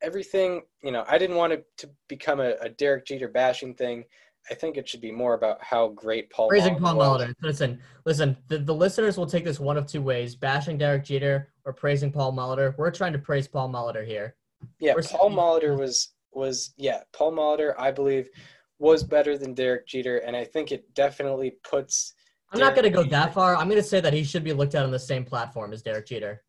[0.06, 4.06] everything, you know, I didn't want it to become a, a Derek Jeter bashing thing.
[4.50, 6.50] I think it should be more about how great Paul.
[6.50, 6.96] praising Paul.
[6.96, 7.34] Molitor.
[7.42, 8.38] Listen, listen.
[8.48, 12.12] The, the listeners will take this one of two ways: bashing Derek Jeter or praising
[12.12, 12.78] Paul Molitor.
[12.78, 14.36] We're trying to praise Paul Molitor here.
[14.80, 18.30] Yeah, We're Paul saying- Molitor was was yeah, Paul Molitor, I believe,
[18.78, 22.14] was better than Derek Jeter, and I think it definitely puts.
[22.52, 23.56] I'm not going to Derek go that far.
[23.56, 25.82] I'm going to say that he should be looked at on the same platform as
[25.82, 26.44] Derek Jeter.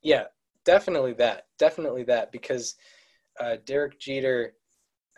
[0.00, 0.24] Yeah,
[0.66, 1.46] definitely that.
[1.58, 2.74] Definitely that because
[3.40, 4.52] uh, Derek Jeter,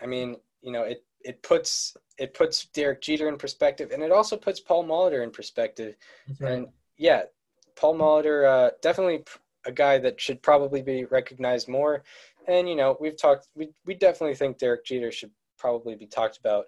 [0.01, 4.13] I mean, you know, it it puts it puts Derek Jeter in perspective, and it
[4.13, 5.97] also puts Paul Molitor in perspective.
[6.41, 6.53] Right.
[6.53, 7.23] And yeah,
[7.75, 9.25] Paul Molitor, uh, definitely
[9.67, 12.05] a guy that should probably be recognized more.
[12.47, 16.39] And you know, we've talked, we we definitely think Derek Jeter should probably be talked
[16.39, 16.67] about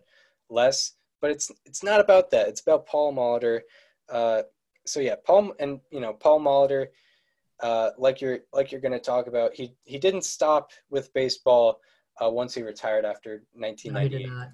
[0.49, 0.93] less.
[1.21, 2.49] But it's it's not about that.
[2.49, 3.61] It's about Paul Molitor.
[4.09, 4.43] Uh,
[4.87, 6.89] so yeah, Paul and you know Paul Molitor,
[7.63, 11.81] uh, like you're like you're going to talk about, he he didn't stop with baseball
[12.23, 14.19] uh, once he retired after No, 1998.
[14.19, 14.49] did not.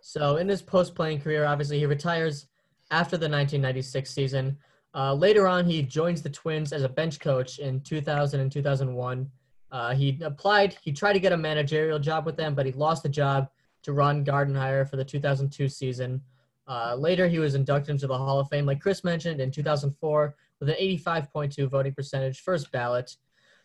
[0.00, 2.46] So in his post-playing career, obviously he retires
[2.90, 4.56] after the 1996 season.
[4.94, 9.30] Uh, later on, he joins the Twins as a bench coach in 2000 and 2001.
[9.70, 10.76] Uh, he applied.
[10.82, 13.48] He tried to get a managerial job with them, but he lost the job
[13.82, 16.20] to Ron Gardenhire for the 2002 season.
[16.66, 20.34] Uh, later, he was inducted into the Hall of Fame, like Chris mentioned, in 2004
[20.60, 23.16] with an 85.2 voting percentage, first ballot.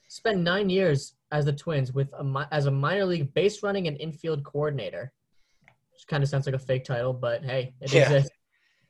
[0.08, 4.00] Spent nine years as the Twins with a, as a minor league base running and
[4.00, 5.12] infield coordinator
[5.96, 8.02] which kind of sounds like a fake title, but hey, it Yeah.
[8.04, 8.30] exists.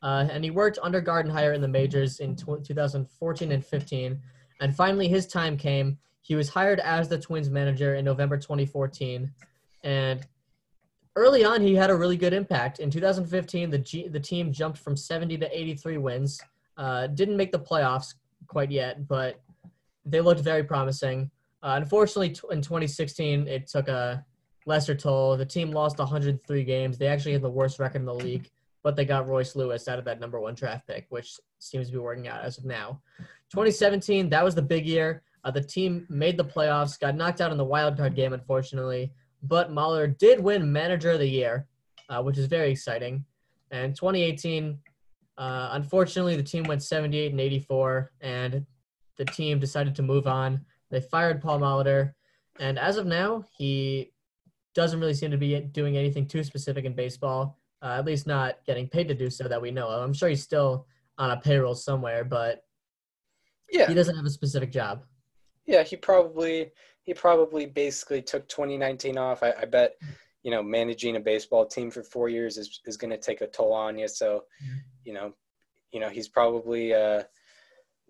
[0.02, 4.20] Uh, and he worked under Gardenhire in the majors in tw 2014 and 15.
[4.60, 6.00] And finally, his time came.
[6.22, 9.32] He was hired as the Twins manager in November 2014.
[9.84, 10.26] And
[11.16, 12.80] early on, he had a really good impact.
[12.80, 16.42] In 2015, the, G- the team jumped from 70 to 83 wins.
[16.78, 18.16] Uh, didn't make the playoffs
[18.48, 19.42] quite yet, but
[20.06, 21.32] they looked very promising.
[21.64, 24.24] Uh, unfortunately, t- in 2016, it took a
[24.66, 25.38] lesser toll.
[25.38, 26.98] The team lost 103 games.
[26.98, 28.50] They actually had the worst record in the league,
[28.84, 31.94] but they got Royce Lewis out of that number one draft pick, which seems to
[31.94, 33.02] be working out as of now.
[33.52, 35.24] 2017, that was the big year.
[35.44, 39.14] Uh, the team made the playoffs, got knocked out in the wild card game, unfortunately,
[39.44, 41.68] but Mahler did win Manager of the Year,
[42.10, 43.24] uh, which is very exciting.
[43.72, 44.80] And 2018,
[45.38, 48.66] uh, unfortunately, the team went 78 and 84, and
[49.18, 50.62] the team decided to move on.
[50.92, 52.14] They fired Paul Molitor,
[52.60, 54.14] and as of now, he
[54.74, 58.56] doesn't really seem to be doing anything too specific in baseball, uh, at least not
[58.66, 60.04] getting paid to do so that we know of.
[60.04, 62.64] I'm sure he's still on a payroll somewhere, but
[63.72, 65.04] Yeah, he doesn't have a specific job.
[65.66, 66.72] Yeah, he probably
[67.04, 69.44] he probably basically took 2019 off.
[69.44, 69.96] I, I bet
[70.44, 73.48] you know managing a baseball team for four years is is going to take a
[73.48, 74.08] toll on you.
[74.08, 74.44] So.
[75.06, 75.34] You know,
[75.92, 77.24] you know he's probably uh,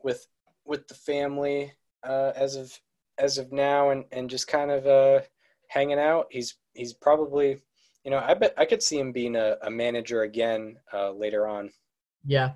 [0.03, 0.25] with
[0.65, 1.71] with the family
[2.03, 2.77] uh, as of
[3.17, 5.21] as of now and, and just kind of uh,
[5.67, 6.27] hanging out.
[6.31, 7.61] He's he's probably,
[8.03, 11.47] you know, I bet I could see him being a, a manager again uh, later
[11.47, 11.71] on.
[12.25, 12.51] Yeah.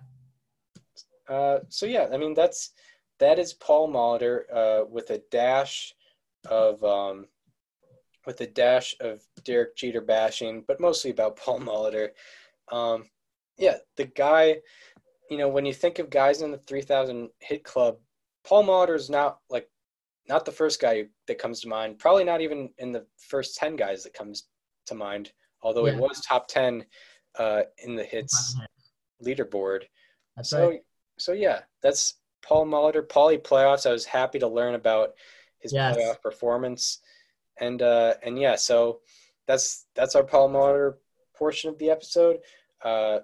[1.27, 2.71] Uh, so yeah, I mean that's
[3.19, 5.93] that is Paul Molitor uh, with a dash
[6.49, 7.27] of um,
[8.25, 12.09] with a dash of Derek Jeter bashing, but mostly about Paul Molitor.
[12.71, 13.05] Um,
[13.59, 14.57] yeah, the guy,
[15.29, 17.97] you know, when you think of guys in the 3,000 hit club,
[18.43, 19.69] Paul Molitor is not like
[20.27, 21.99] not the first guy that comes to mind.
[21.99, 24.45] Probably not even in the first 10 guys that comes
[24.87, 25.31] to mind.
[25.61, 26.85] Although it was top 10
[27.37, 28.55] uh, in the hits
[29.23, 29.83] leaderboard.
[30.35, 30.81] That's so right.
[31.17, 33.05] so yeah, that's Paul Molitor.
[33.05, 33.85] Paulie playoffs.
[33.87, 35.13] I was happy to learn about
[35.59, 35.97] his Yes.
[35.97, 36.99] playoff performance,
[37.59, 39.01] and uh, and yeah, so
[39.47, 40.93] that's that's our Paul Molitor
[41.35, 42.37] portion of the episode.
[42.81, 43.19] Uh,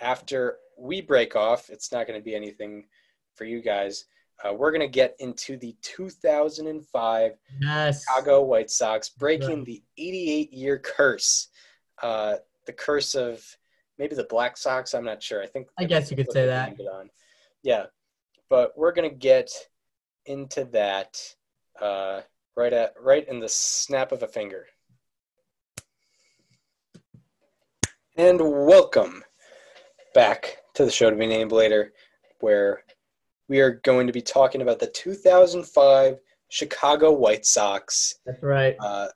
[0.00, 2.86] after we break off, it's not going to be anything
[3.34, 4.06] for you guys.
[4.42, 8.04] Uh, we're going to get into the 2005 Yes.
[8.04, 9.64] Chicago White Sox breaking Right.
[9.66, 11.48] the 88 year curse.
[12.02, 12.36] Uh,
[12.66, 13.44] the curse of
[13.98, 14.94] maybe the Black Sox.
[14.94, 15.42] I'm not sure.
[15.42, 16.74] I think I guess you could say that.
[17.62, 17.86] Yeah,
[18.48, 19.50] but we're gonna get
[20.24, 21.20] into that
[21.78, 22.22] uh,
[22.56, 24.66] right at right in the snap of a finger.
[28.16, 29.22] And welcome
[30.14, 31.92] back to the show to be named later,
[32.40, 32.82] where
[33.48, 38.76] we are going to be talking about the 2005 Chicago White Sox, That's right.
[38.80, 39.08] uh,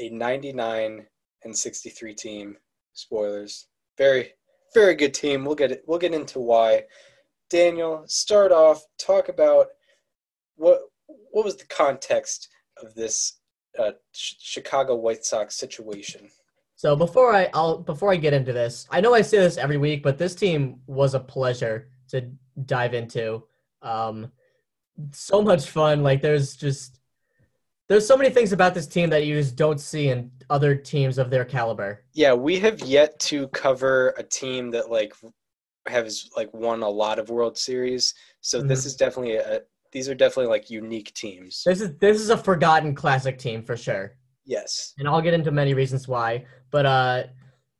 [0.00, 1.06] a 99
[1.44, 2.56] and 63 team.
[2.92, 3.66] Spoilers.
[3.98, 4.32] Very,
[4.72, 5.44] very good team.
[5.44, 5.84] We'll get it.
[5.86, 6.84] We'll get into why.
[7.50, 8.84] Daniel, start off.
[8.98, 9.68] Talk about
[10.56, 10.80] what
[11.30, 12.48] what was the context
[12.82, 13.38] of this
[13.78, 16.28] uh, Ch- Chicago White Sox situation.
[16.84, 19.78] So before I I'll before I get into this, I know I say this every
[19.78, 22.30] week, but this team was a pleasure to
[22.66, 23.44] dive into.
[23.80, 24.30] Um,
[25.10, 26.02] so much fun.
[26.02, 27.00] Like there's just
[27.88, 31.16] there's so many things about this team that you just don't see in other teams
[31.16, 32.04] of their caliber.
[32.12, 35.14] Yeah, we have yet to cover a team that like
[35.86, 38.12] has like won a lot of World Series.
[38.42, 39.62] So this is definitely a.
[39.90, 41.62] These are definitely like unique teams.
[41.64, 44.18] This is this is a forgotten classic team for sure.
[44.46, 44.94] Yes.
[44.98, 46.44] and I'll get into many reasons why.
[46.70, 47.22] But uh,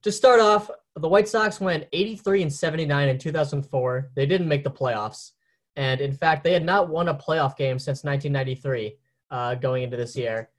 [0.02, 4.10] to start off, the White Sox went 83 and 79 in 2004.
[4.14, 5.32] They didn't make the playoffs,
[5.76, 8.96] and in fact, they had not won a playoff game since 1993
[9.30, 10.50] uh, going into this year,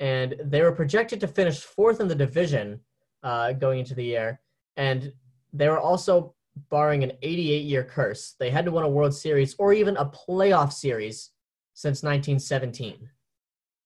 [0.00, 2.80] and they were projected to finish fourth in the division
[3.22, 4.40] uh, going into the year,
[4.76, 5.12] and
[5.52, 6.34] they were also
[6.70, 8.34] barring an 88-year curse.
[8.38, 11.30] They hadn't won a World Series or even a playoff series
[11.74, 13.08] since 1917.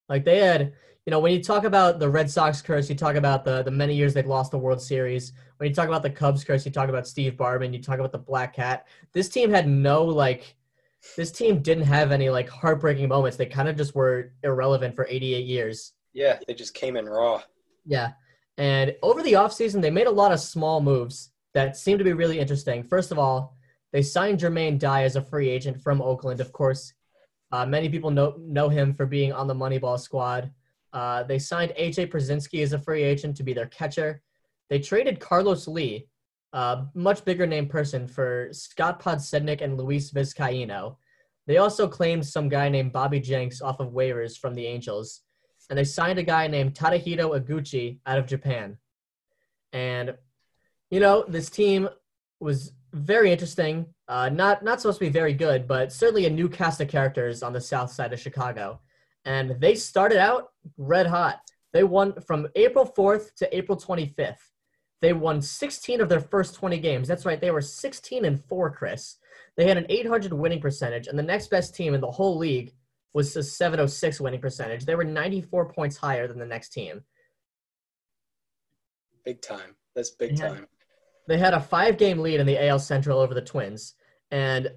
[0.09, 0.73] Like they had
[1.07, 3.71] you know, when you talk about the Red Sox curse, you talk about the the
[3.71, 5.33] many years they've lost the World Series.
[5.59, 8.11] When you talk about the Cubs curse, you talk about Steve Bartman, you talk about
[8.11, 8.87] the Black Cat.
[9.13, 10.57] This team had no like
[11.17, 13.37] this team didn't have any like heartbreaking moments.
[13.37, 15.93] They kind of just were irrelevant for 88 years.
[16.13, 17.43] Yeah, they just came in raw.
[17.85, 18.13] Yeah.
[18.59, 22.15] And over the offseason, they made a lot of small moves that seemed to be
[22.15, 22.83] really interesting.
[22.83, 23.57] First of all,
[23.93, 26.41] they signed Jermaine Dye as a free agent from Oakland.
[26.41, 26.95] Of course,
[27.53, 30.51] uh, many people know know him for being on the Moneyball squad.
[30.97, 34.23] Uh, they signed AJ Pierzynski as a free agent to be their catcher.
[34.71, 36.09] They traded Carlos Lee,
[36.53, 40.97] a much bigger name person, for Scott Podsednik and Luis Vizcaino.
[41.47, 45.21] They also claimed some guy named Bobby Jenks off of waivers from the Angels
[45.69, 48.79] and they signed a guy named Tadahito Iguchi out of Japan.
[49.73, 50.15] And
[50.91, 51.89] you know, this team
[52.39, 53.87] was very interesting.
[54.09, 57.43] Uh, not not supposed to be very good, but certainly a new cast of characters
[57.43, 58.81] on the south side of Chicago.
[59.27, 61.41] And they started out red hot.
[61.73, 64.37] They won from April 4th to April 25th.
[65.03, 67.07] They won 16 of their first 20 games.
[67.07, 69.17] That's right, they were 16 and 4, Chris.
[69.57, 72.73] They had an 800 winning percentage, and the next best team in the whole league
[73.13, 74.85] was a 706 winning percentage.
[74.85, 77.03] They were 94 points higher than the next team.
[79.25, 79.75] Big time.
[79.95, 80.49] That's big Yeah.
[80.49, 80.69] time.
[81.27, 83.95] They had a five game lead in the AL Central over the Twins.
[84.31, 84.73] And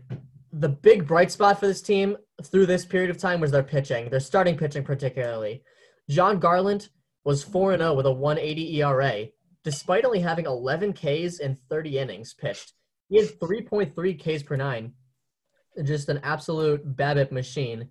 [0.52, 4.10] the big bright spot for this team through this period of time was their pitching,
[4.10, 5.64] their starting pitching particularly.
[6.10, 6.89] Jon Garland
[7.24, 9.28] was 4 0 with a 180 ERA,
[9.64, 12.74] despite only having 11 Ks in 30 innings pitched.
[13.10, 14.93] He had 3.3 Ks per nine.
[15.84, 17.89] Just an absolute BABIP machine.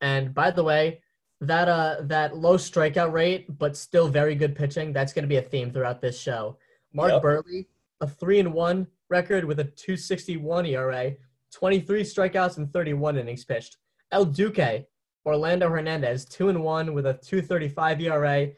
[0.00, 1.00] And by the way,
[1.40, 5.36] that uh that low strikeout rate, but still very good pitching, that's going to be
[5.36, 6.58] a theme throughout this show.
[6.92, 7.22] Mark Yep.
[7.22, 7.66] Buehrle,
[8.00, 11.12] a three and one record with a 261 ERA,
[11.52, 13.76] 23 strikeouts and 31 innings pitched.
[14.12, 14.84] El Duque,
[15.26, 18.48] Orlando Hernandez, two and one with a 235 ERA,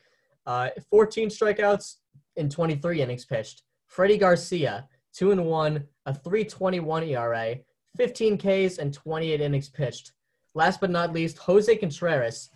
[0.47, 1.97] uh, 14 strikeouts
[2.36, 3.62] in 23 innings pitched.
[3.86, 7.57] Freddie Garcia, two and one, a 321 ERA,
[7.97, 10.12] 15 Ks and 28 innings pitched.
[10.55, 12.51] last but not least, Jose Contreras.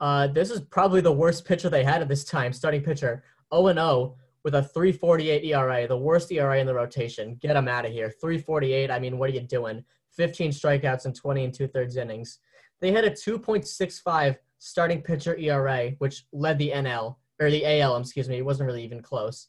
[0.00, 3.22] Uh, this is probably the worst pitcher they had at this time, starting pitcher.
[3.52, 7.36] 0 0 with a 348 ERA, the worst ERA in the rotation.
[7.40, 8.10] Get him out of here.
[8.20, 9.84] 348, I mean, what are you doing?
[10.16, 12.38] 15 strikeouts in 20 and two thirds innings.
[12.80, 18.28] They had a 2.65 starting pitcher ERA, which led the NL, or the AL, excuse
[18.28, 18.38] me.
[18.38, 19.48] It wasn't really even close.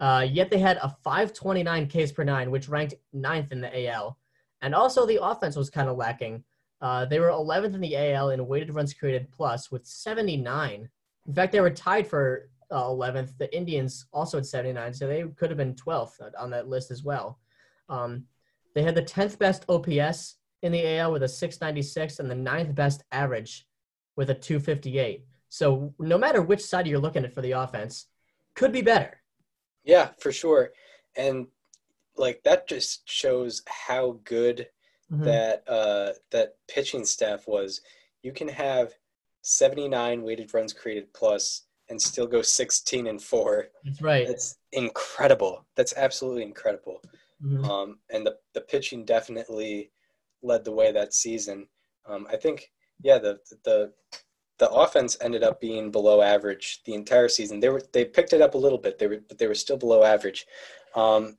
[0.00, 4.18] Uh, yet they had a 529 Ks per nine, which ranked ninth in the AL.
[4.62, 6.44] And also the offense was kind of lacking.
[6.80, 10.88] Uh, they were 11th in the AL in weighted runs created plus with 79.
[11.26, 13.36] In fact, they were tied for uh, 11th.
[13.38, 17.02] The Indians also had 79, so they could have been 12th on that list as
[17.04, 17.38] well.
[17.88, 18.24] Um,
[18.74, 22.74] they had the 10th best OPS in the AL with a 696 and the ninth
[22.74, 23.66] best average
[24.16, 25.24] with a 258.
[25.48, 28.06] So no matter which side you're looking at for the offense,
[28.54, 29.20] could be better.
[29.84, 30.72] Yeah, for sure.
[31.16, 31.48] And
[32.16, 34.68] like that just shows how good
[35.10, 35.24] Mhm.
[35.24, 37.82] that uh that pitching staff was.
[38.22, 38.94] You can have
[39.42, 43.68] 79 weighted runs created plus and still go 16 and 4.
[43.84, 44.26] That's right.
[44.26, 45.64] That's incredible.
[45.76, 47.00] That's absolutely incredible.
[47.44, 47.64] Mhm.
[47.68, 49.92] Um, and the, the pitching definitely
[50.42, 51.68] led the way that season.
[52.06, 52.72] Um, I think,
[53.02, 53.92] yeah, the the
[54.58, 57.60] the offense ended up being below average the entire season.
[57.60, 59.76] They were they picked it up a little bit, they were but they were still
[59.76, 60.46] below average.
[60.94, 61.36] Um,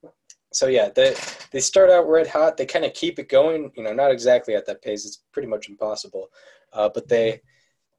[0.51, 1.15] so yeah, they
[1.51, 2.57] they start out red hot.
[2.57, 3.71] They kind of keep it going.
[3.75, 5.05] You know, not exactly at that pace.
[5.05, 6.27] It's pretty much impossible.
[6.73, 7.41] Uh, but they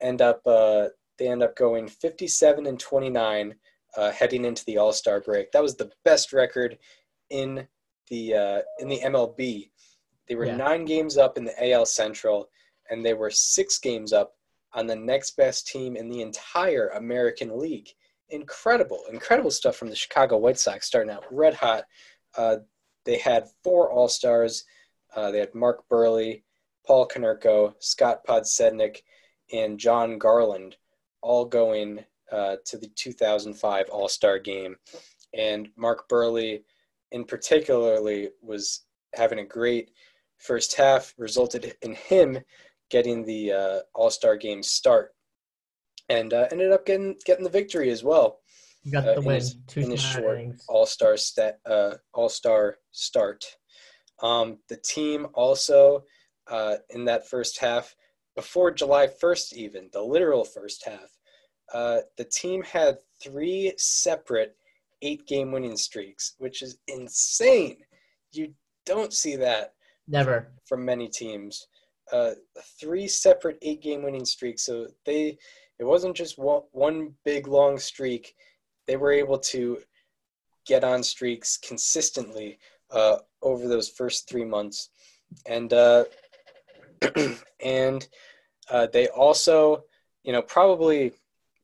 [0.01, 0.89] end up uh,
[1.19, 3.55] they end up going 57 and 29
[3.97, 5.53] uh, heading into the All Star break.
[5.53, 6.79] That was the best record
[7.31, 7.67] in
[8.09, 9.71] the uh, in the MLB.
[10.29, 10.57] They were Yeah.
[10.57, 12.49] nine games up in the AL Central,
[12.91, 14.35] and they were six games up
[14.73, 17.89] on the next best team in the entire American League.
[18.31, 21.85] Incredible, incredible stuff from the Chicago White Sox, starting out red hot.
[22.37, 22.57] Uh,
[23.05, 24.65] they had four All Stars.
[25.15, 26.43] Uh, they had Mark Buehrle,
[26.87, 29.03] Paul Konerko, Scott Podsednik,
[29.53, 30.77] and Jon Garland,
[31.25, 34.77] all going uh, to the 2005 All Star Game.
[35.37, 36.63] And Mark Buehrle,
[37.13, 39.91] in particularly, was having a great
[40.39, 42.39] first half, resulted in him
[42.91, 45.13] getting the uh, All Star Game start,
[46.09, 48.41] and uh, ended up getting getting the victory as well
[48.83, 49.35] You got uh, the in win.
[49.37, 50.25] his- Two in his short.
[50.69, 53.45] All Star stat uh, All Star start.
[54.23, 56.05] Um, the team also
[56.49, 57.95] uh, in that first half,
[58.37, 61.11] before July first, even the literal first half,
[61.73, 64.57] uh, the team had three separate
[65.03, 67.79] eight-game winning streaks, which is insane.
[68.33, 68.53] You
[68.87, 69.75] don't see that
[70.09, 70.53] Never.
[70.65, 71.67] from many teams.
[72.13, 72.33] Uh,
[72.79, 74.65] three separate eight game winning streaks.
[74.65, 75.39] So they,
[75.79, 78.35] it wasn't just one, one big long streak.
[78.87, 79.79] They were able to
[80.67, 82.59] get on streaks consistently
[82.91, 84.91] uh, over those first three months.
[85.47, 86.05] And, uh,
[87.65, 88.07] and
[88.71, 89.85] uh, they also,
[90.23, 91.13] you know, probably,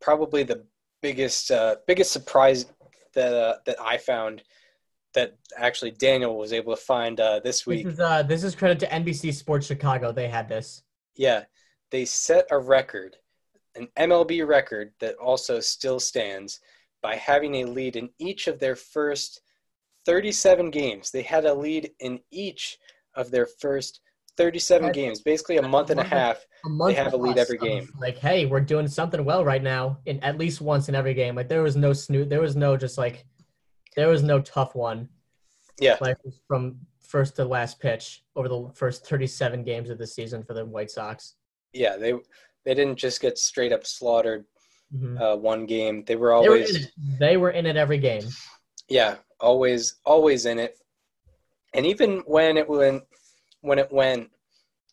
[0.00, 0.64] probably the
[1.02, 2.66] biggest, uh, biggest surprise
[3.14, 4.42] that, uh, that I found
[5.14, 7.84] that actually Daniel was able to find uh, this week.
[7.84, 10.12] This is uh this is credit to NBC Sports Chicago.
[10.12, 10.82] They had this.
[11.16, 11.44] Yeah,
[11.90, 13.16] they set a record,
[13.74, 16.60] an MLB record that also still stands
[17.02, 19.40] by having a lead in each of their first
[20.06, 21.10] 37 games.
[21.10, 22.78] They had a lead in each
[23.14, 24.00] of their first
[24.36, 26.46] 37 That's- games, basically a month and a half.
[26.64, 27.92] A month have a lead every game.
[28.00, 29.98] Like, hey, we're doing something well right now.
[30.06, 31.34] In at least once in every game.
[31.34, 32.28] Like there was no snoot.
[32.28, 33.24] There was no just like
[33.96, 35.08] there was no tough one.
[35.80, 35.96] Yeah.
[36.00, 40.54] Like from first to last pitch over the first 37 games of the season for
[40.54, 41.34] the White Sox.
[41.72, 42.12] Yeah, they
[42.64, 44.44] they didn't just get straight up slaughtered
[44.94, 45.20] Mhm.
[45.20, 46.04] uh, one game.
[46.04, 46.88] They were They were always.
[47.18, 48.24] They were in it every game.
[48.88, 50.76] yeah, always always in it.
[51.74, 53.04] And even when it went
[53.62, 54.30] when it went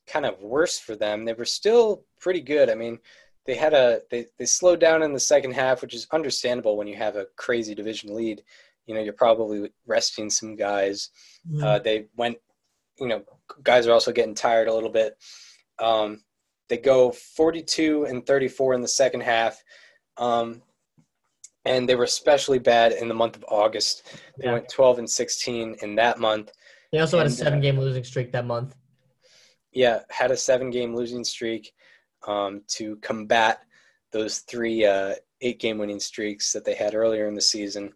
[0.07, 2.69] kind of worse for them, they were still pretty good.
[2.69, 2.99] I mean,
[3.45, 6.87] they had a they, they slowed down in the second half, which is understandable when
[6.87, 8.43] you have a crazy division lead.
[8.85, 11.09] You know, you're probably resting some guys.
[11.49, 11.63] Mhm.
[11.63, 12.37] Uh, they went,
[12.99, 13.23] you know,
[13.63, 15.17] guys are also getting tired a little bit.
[15.79, 16.23] Um,
[16.69, 19.61] they go 42 and 34 in the second half.
[20.17, 20.61] Um,
[21.65, 24.03] and they were especially bad in the month of August.
[24.37, 24.53] They Yeah.
[24.53, 26.51] went 12 and 16 in that month.
[26.91, 28.75] They also had a uh, seven game losing streak that month.
[29.77, 31.71] Yeah, had a seven game losing streak
[32.27, 33.59] um, to combat
[34.11, 37.93] those three uh, eight game winning streaks that they had earlier in the season.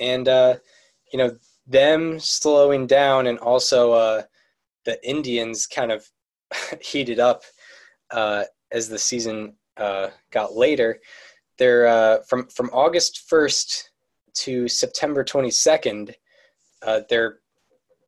[0.00, 0.54] And, uh,
[1.12, 4.22] you know, them slowing down and also uh,
[4.84, 6.08] the Indians kind of
[6.80, 7.42] heated up
[8.12, 11.00] uh, as the season uh, got later.
[11.58, 13.90] They're uh, from from August first
[14.34, 16.14] to September twenty second.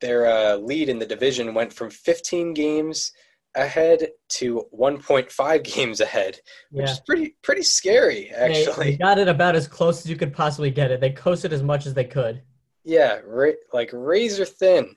[0.07, 3.13] Their uh, lead in the division went from 15 games
[3.57, 6.39] ahead to 1.5 games ahead,
[6.71, 6.93] which Yeah.
[6.93, 8.97] is pretty pretty scary They- They, actually.
[9.09, 11.01] got it about as close as you could possibly get it.
[11.01, 12.43] They coasted as much as they could.
[12.85, 14.95] yeah, ra- like razor thin.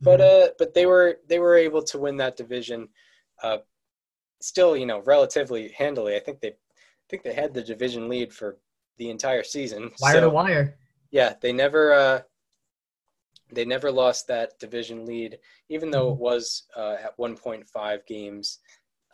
[0.00, 0.28] But Mhm.
[0.48, 2.88] uh, but they were they were able to win that division.
[3.42, 3.58] Uh,
[4.40, 6.16] still, you know, relatively handily.
[6.16, 8.58] I think they, I think they had the division lead for
[8.96, 9.90] the entire season.
[10.00, 10.78] wire so, to wire.
[11.10, 12.20] Yeah, they never uh,
[13.50, 15.38] they never lost that division lead,
[15.68, 18.58] even though it was uh, at 1.5 games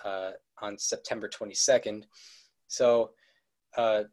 [0.05, 2.05] uh, on September 22nd.
[2.67, 3.11] So,
[3.77, 4.05] uh,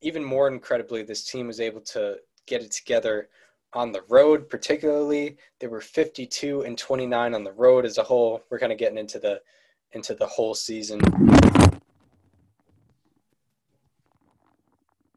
[0.00, 3.28] even more incredibly, this team was able to get it together
[3.72, 4.48] on the road.
[4.48, 8.42] Particularly, they were 52 and 29 on the road as a whole.
[8.50, 9.40] We're kind of getting into the
[9.92, 11.00] into the whole season.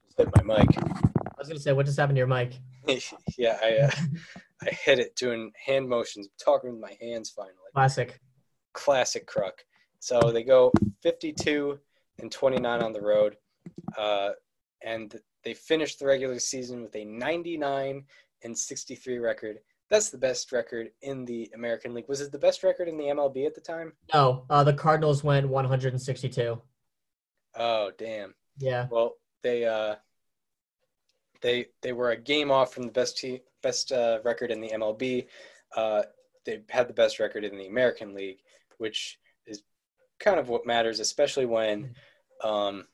[0.05, 0.77] Just hit my mic.
[0.77, 2.53] I was gonna say, what just happened to your mic?
[3.37, 3.91] yeah, I uh,
[4.61, 7.53] I hit it doing hand motions, talking with my hands finally.
[7.73, 8.19] Classic.
[8.73, 9.63] Classic Crook.
[9.99, 10.71] So they go
[11.01, 11.79] 52
[12.19, 13.37] and 29 on the road,
[13.97, 14.31] uh,
[14.83, 18.03] and they finished the regular season with a 99
[18.43, 19.59] and 63 record.
[19.89, 22.09] That's the best record in the American League.
[22.09, 23.93] Was it the best record in the MLB at the time?
[24.13, 26.61] No, uh, the Cardinals went 162.
[27.55, 28.35] Oh, damn.
[28.57, 28.87] Yeah.
[28.91, 29.13] Well,
[29.43, 29.95] they uh,
[31.41, 34.69] they they were a game off from the best te- best uh, record in the
[34.69, 35.27] MLB.
[35.75, 36.03] Uh,
[36.45, 38.39] they had the best record in the American League,
[38.77, 39.63] which is
[40.19, 41.93] kind of what matters, especially when
[42.43, 42.85] um,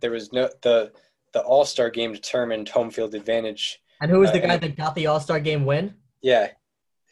[0.00, 0.92] there was no the
[1.32, 3.80] the All Star game determined home field advantage.
[4.00, 5.94] And who was the Uh, guy that got the All Star game win?
[6.22, 6.50] Yeah,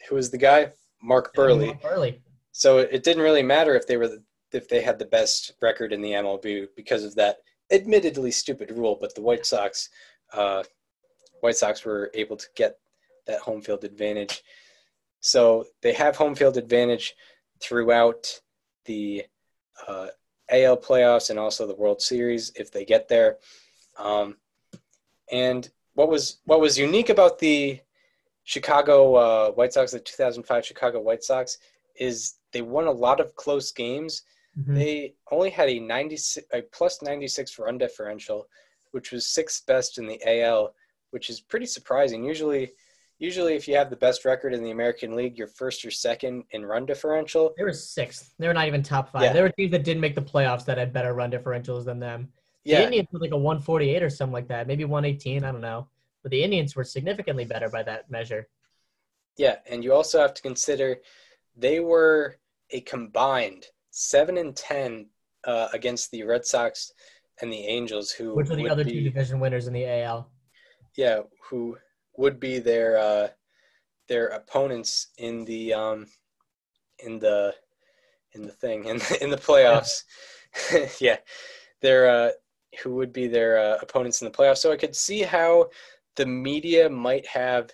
[0.09, 0.71] who was the guy?
[1.01, 1.65] Mark Buehrle.
[1.67, 2.19] Mark Buehrle.
[2.51, 5.91] So it didn't really matter if they were the, if they had the best record
[5.91, 7.37] in the MLB because of that
[7.71, 8.97] admittedly stupid rule.
[8.99, 9.89] But the White Sox,
[10.33, 10.63] uh,
[11.41, 12.77] White Sox were able to get
[13.27, 14.43] that home field advantage.
[15.19, 17.15] So they have home field advantage
[17.59, 18.41] throughout
[18.85, 19.25] the
[19.87, 20.07] uh,
[20.49, 23.37] AL playoffs and also the World Series if they get there.
[23.97, 24.37] Um,
[25.31, 27.79] and what was what was unique about the
[28.43, 31.57] Chicago uh, White Sox, the 2005 Chicago White Sox,
[31.95, 34.23] is they won a lot of close games.
[34.57, 34.75] Mhm.
[34.75, 38.47] They only had a 96, a plus 96 run differential,
[38.95, 40.73] which was sixth best in the AL,
[41.11, 42.23] which is pretty surprising.
[42.23, 42.71] Usually,
[43.19, 46.45] usually if you have the best record in the American League, you're first or second
[46.51, 47.53] in run differential.
[47.57, 48.33] They were sixth.
[48.39, 49.23] They were not even top five.
[49.23, 49.33] Yeah.
[49.33, 52.29] There were teams that didn't make the playoffs that had better run differentials than them.
[52.63, 55.43] The Yeah, Indians were like a 148 or something like that, maybe 118.
[55.43, 55.89] I don't know.
[56.23, 58.47] But the Indians were significantly better by that measure.
[59.37, 61.01] yeah, and you also have to consider
[61.57, 62.37] they were
[62.71, 65.07] a combined seven and ten
[65.43, 66.93] uh, against the Red Sox
[67.41, 70.29] and the Angels, who Which are the other be, two division winners in the AL?
[70.95, 71.77] yeah, who
[72.17, 73.27] would be their uh,
[74.07, 76.07] their opponents in the um,
[76.99, 77.53] in the
[78.33, 80.03] in the thing in the, in the playoffs.
[81.01, 81.17] Yeah,
[81.81, 82.31] they're uh,
[82.81, 84.59] who would be their uh, opponents in the playoffs.
[84.59, 85.69] So I could see how
[86.15, 87.69] the media might have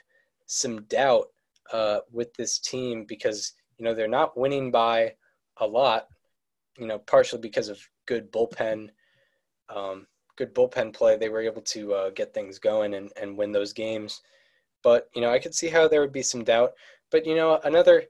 [0.47, 1.27] some doubt
[1.71, 5.13] uh, with this team because you know they're not winning by
[5.57, 6.07] a lot.
[6.77, 8.89] You know, partially because of good bullpen,
[9.73, 10.07] um,
[10.37, 11.17] good bullpen play.
[11.17, 14.21] They were able to uh, get things going and, and win those games.
[14.83, 16.73] But you know, I could see how there would be some doubt.
[17.11, 18.03] But you know, another,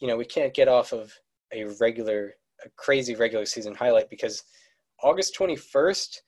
[0.00, 1.12] you know, we can't get off of
[1.52, 2.34] a regular,
[2.64, 4.42] a crazy regular season highlight because
[5.02, 6.22] August twenty first,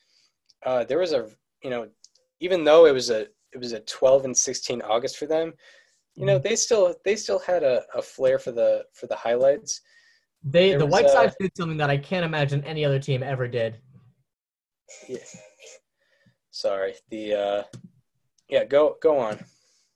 [0.64, 1.28] uh, there was a,
[1.62, 1.88] you know,
[2.40, 3.22] even though it was a
[3.52, 5.52] it was a twelve and sixteen August for them,
[6.14, 9.82] you know, they still they still had a, a flair for the for the highlights.
[10.42, 13.48] They There the White Sox did something that I can't imagine any other team ever
[13.48, 13.78] did.
[15.08, 15.18] Yeah.
[16.50, 16.94] Sorry.
[17.10, 17.62] The uh,
[18.48, 18.64] yeah.
[18.64, 19.38] Go go on.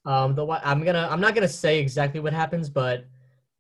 [0.05, 3.05] Um, the I'm gonna I'm not gonna say exactly what happens, but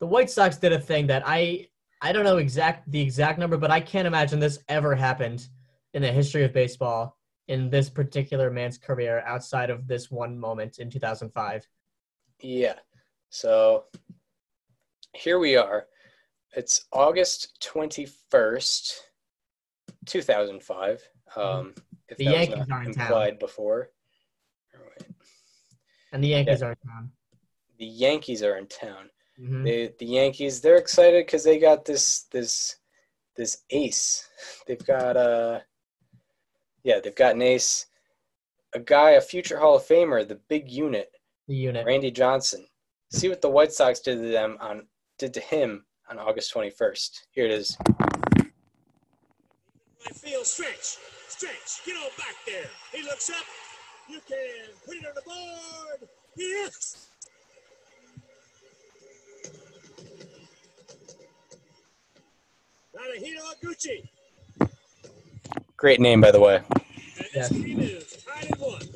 [0.00, 1.68] the White Sox did a thing that I
[2.02, 5.48] I don't know exact the exact number, but I can't imagine this ever happened
[5.92, 7.16] in the history of baseball
[7.48, 11.68] in this particular man's career outside of this one moment in 2005.
[12.40, 12.74] Yeah.
[13.28, 13.84] So
[15.14, 15.86] here we are.
[16.56, 18.94] It's August 21st,
[20.06, 21.08] 2005.
[21.36, 21.74] Um,
[22.08, 23.36] if The that was Yankees not are in town.
[23.38, 23.90] before.
[24.74, 25.06] All right.
[26.12, 27.12] And the Yankees are in town.
[27.78, 29.10] The Yankees are in town.
[29.40, 29.64] Mhm.
[29.64, 32.76] They, the Yankees, they're excited because they got this this
[33.36, 34.28] this ace.
[34.66, 35.60] They've got uh
[36.82, 37.86] yeah, they've got an ace,
[38.74, 41.10] a guy, a future Hall of Famer, the big unit.
[41.46, 41.86] The unit.
[41.86, 42.66] Randy Johnson.
[43.12, 44.86] See what the White Sox did to them on
[45.18, 47.10] did to him on August 21st.
[47.32, 47.76] Here it is.
[50.06, 50.96] Right field stretch,
[51.30, 52.68] stretch, get on back there.
[52.92, 53.44] He looks up.
[54.08, 56.08] You can put it on the board.
[56.36, 57.06] Yes.
[62.94, 64.08] Tadahito Iguchi.
[65.76, 66.56] Great name, by the way.
[66.56, 67.48] And Yeah.
[67.48, 68.88] this game is tied at one.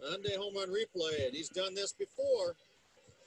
[0.00, 2.56] Hyundai home run replay, and he's done this before.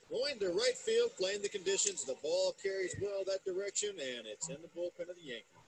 [0.10, 2.04] Going to right field, playing the conditions.
[2.04, 5.61] The ball carries well that direction, and it's in the bullpen of the Yankees.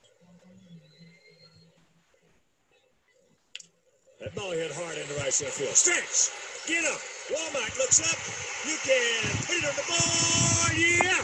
[4.24, 5.76] That ball hit hard into right field.
[5.76, 6.30] Stretch,
[6.66, 6.98] get up.
[7.28, 8.16] Womack looks up.
[8.64, 10.72] You can put it on the ball.
[10.80, 11.22] Yeah.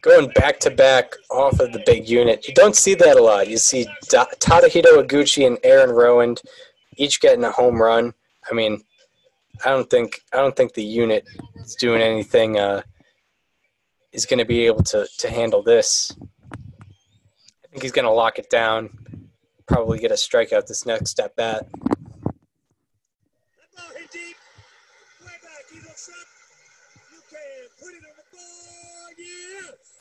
[0.00, 2.46] Going back to back off of the big unit.
[2.46, 3.48] You don't see that a lot.
[3.48, 6.40] You see Da- Tadahito Iguchi and Aaron Rowand
[6.96, 8.14] each getting a home run.
[8.48, 8.80] I mean,
[9.64, 12.60] I don't think I don't think the unit is doing anything.
[12.60, 12.82] Uh,
[14.12, 16.12] is going to be able to to handle this.
[17.76, 18.88] I think he's going to lock it down.
[19.66, 21.68] Probably get a strikeout this next at bat.
[21.70, 21.90] That
[23.76, 24.36] ball hit deep.
[25.20, 25.68] Way back.
[25.70, 26.14] He looks up.
[27.12, 29.12] You can put it on the ball.
[29.18, 29.92] Yes.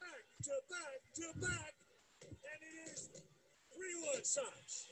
[0.00, 1.74] Back to back to back.
[2.22, 3.10] And it is
[3.74, 3.84] 3
[4.14, 4.88] 1 Sox.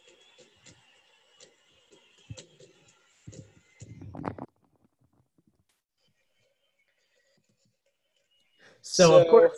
[8.82, 9.57] So, of course,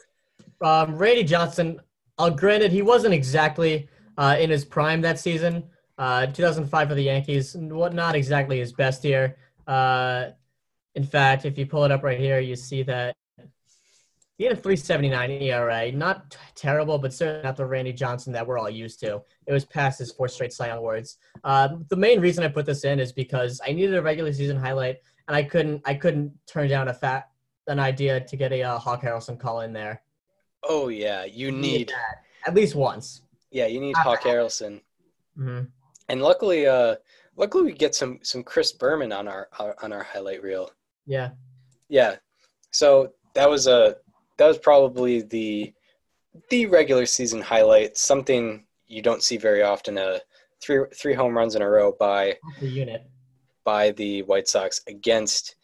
[0.60, 1.80] um, Randy Johnson.
[2.18, 5.64] Uh, granted, he wasn't exactly uh, in his prime that season.
[5.98, 9.36] Uh, 2005 for the Yankees, what not exactly his best year.
[9.66, 10.30] Uh,
[10.94, 13.14] in fact, if you pull it up right here, you see that
[14.38, 15.92] he had a 3.79 ERA.
[15.92, 19.22] Not t- terrible, but certainly not the Randy Johnson that we're all used to.
[19.46, 21.16] It was past his four straight Cy Young awards.
[21.42, 24.58] Uh, the main reason I put this in is because I needed a regular season
[24.58, 24.96] highlight,
[25.28, 27.30] and I couldn't I couldn't turn down a fat
[27.66, 30.02] an idea to get a uh, Hawk Harrelson call in there.
[30.68, 33.22] Oh yeah, you need that at least once.
[33.50, 34.80] yeah you need Hawk Harrelson.
[35.36, 35.62] hmm
[36.08, 36.96] And luckily, uh,
[37.36, 40.70] luckily we get some some Chris Berman on our, our on our highlight reel.
[41.06, 41.30] Yeah,
[41.88, 42.16] Yeah,
[42.70, 43.96] so that was a
[44.38, 45.72] that was probably the
[46.50, 47.96] the regular season highlight.
[47.96, 49.98] Something you don't see very often.
[49.98, 50.20] A
[50.62, 53.02] three three home runs in a row by the unit.
[53.64, 55.56] by the White Sox against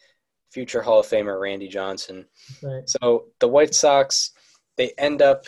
[0.51, 2.25] future Hall of Famer Randy Johnson.
[2.61, 4.32] But So the White Sox
[4.77, 5.45] they end up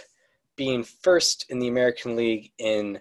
[0.56, 3.00] being first in the American League in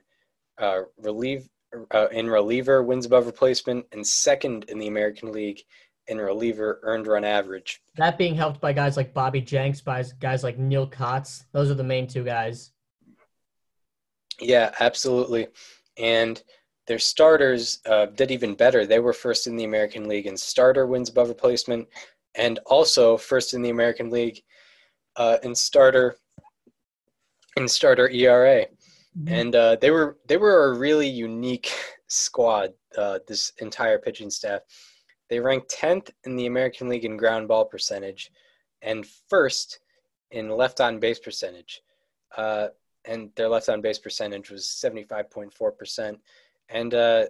[0.59, 1.48] uh, relieve
[1.92, 5.62] uh, in reliever wins above replacement and second in the American League
[6.06, 7.80] in reliever earned run average.
[7.96, 11.44] that being helped by guys like Bobby Jenks, by guys like Neal Cotts.
[11.52, 12.72] Those are the main two guys.
[14.40, 15.48] Yeah, absolutely.
[15.96, 16.42] And
[16.86, 18.86] their starters uh, did even better.
[18.86, 21.88] They were first in the American League in starter wins above replacement,
[22.34, 24.42] and also first in the American League
[25.16, 26.16] uh, in starter
[27.56, 28.66] in starter ERA.
[29.28, 31.72] And uh, they were they were a really unique
[32.08, 32.72] squad.
[32.96, 34.60] Uh, this entire pitching staff.
[35.28, 38.30] They ranked tenth in the American League in ground ball percentage,
[38.82, 39.80] and first
[40.30, 41.80] in left on base percentage.
[42.36, 42.68] Uh,
[43.04, 46.16] and their left on base percentage was 75.4%.
[46.68, 47.24] And uh,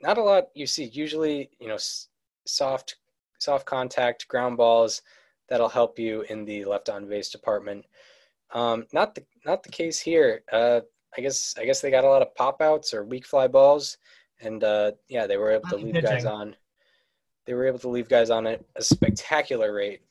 [0.00, 0.84] not a lot you see.
[0.84, 2.08] Usually, you know, s-
[2.46, 2.96] soft,
[3.38, 5.02] soft contact ground balls
[5.48, 7.84] that'll help you in the left on base department.
[8.54, 10.42] Um, not the not the case here.
[10.52, 10.80] Uh,
[11.16, 13.98] I guess I guess they got a lot of pop outs or weak fly balls,
[14.40, 16.56] and uh, yeah, they were able to leave guys on.
[17.46, 20.02] They were able to leave guys on at a spectacular rate,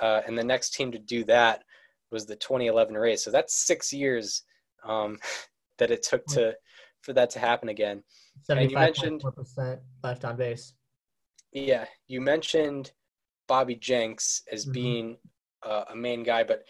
[0.00, 1.62] uh, and the next team to do that
[2.10, 3.22] was the 2011 Rays.
[3.22, 4.42] So that's six years
[4.84, 5.18] um,
[5.78, 6.54] that it took to
[7.02, 8.02] for that to happen again.
[8.42, 10.74] Seventy-five mentioned- point four percent left on base.
[11.52, 12.92] Yeah, you mentioned
[13.50, 14.72] Bobby Jenks as Mhm.
[14.72, 15.18] being
[15.62, 16.64] uh, a main guy, but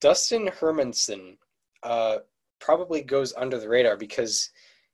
[0.00, 1.36] Dustin Hermanson
[1.82, 2.18] uh,
[2.60, 4.50] probably goes under the radar because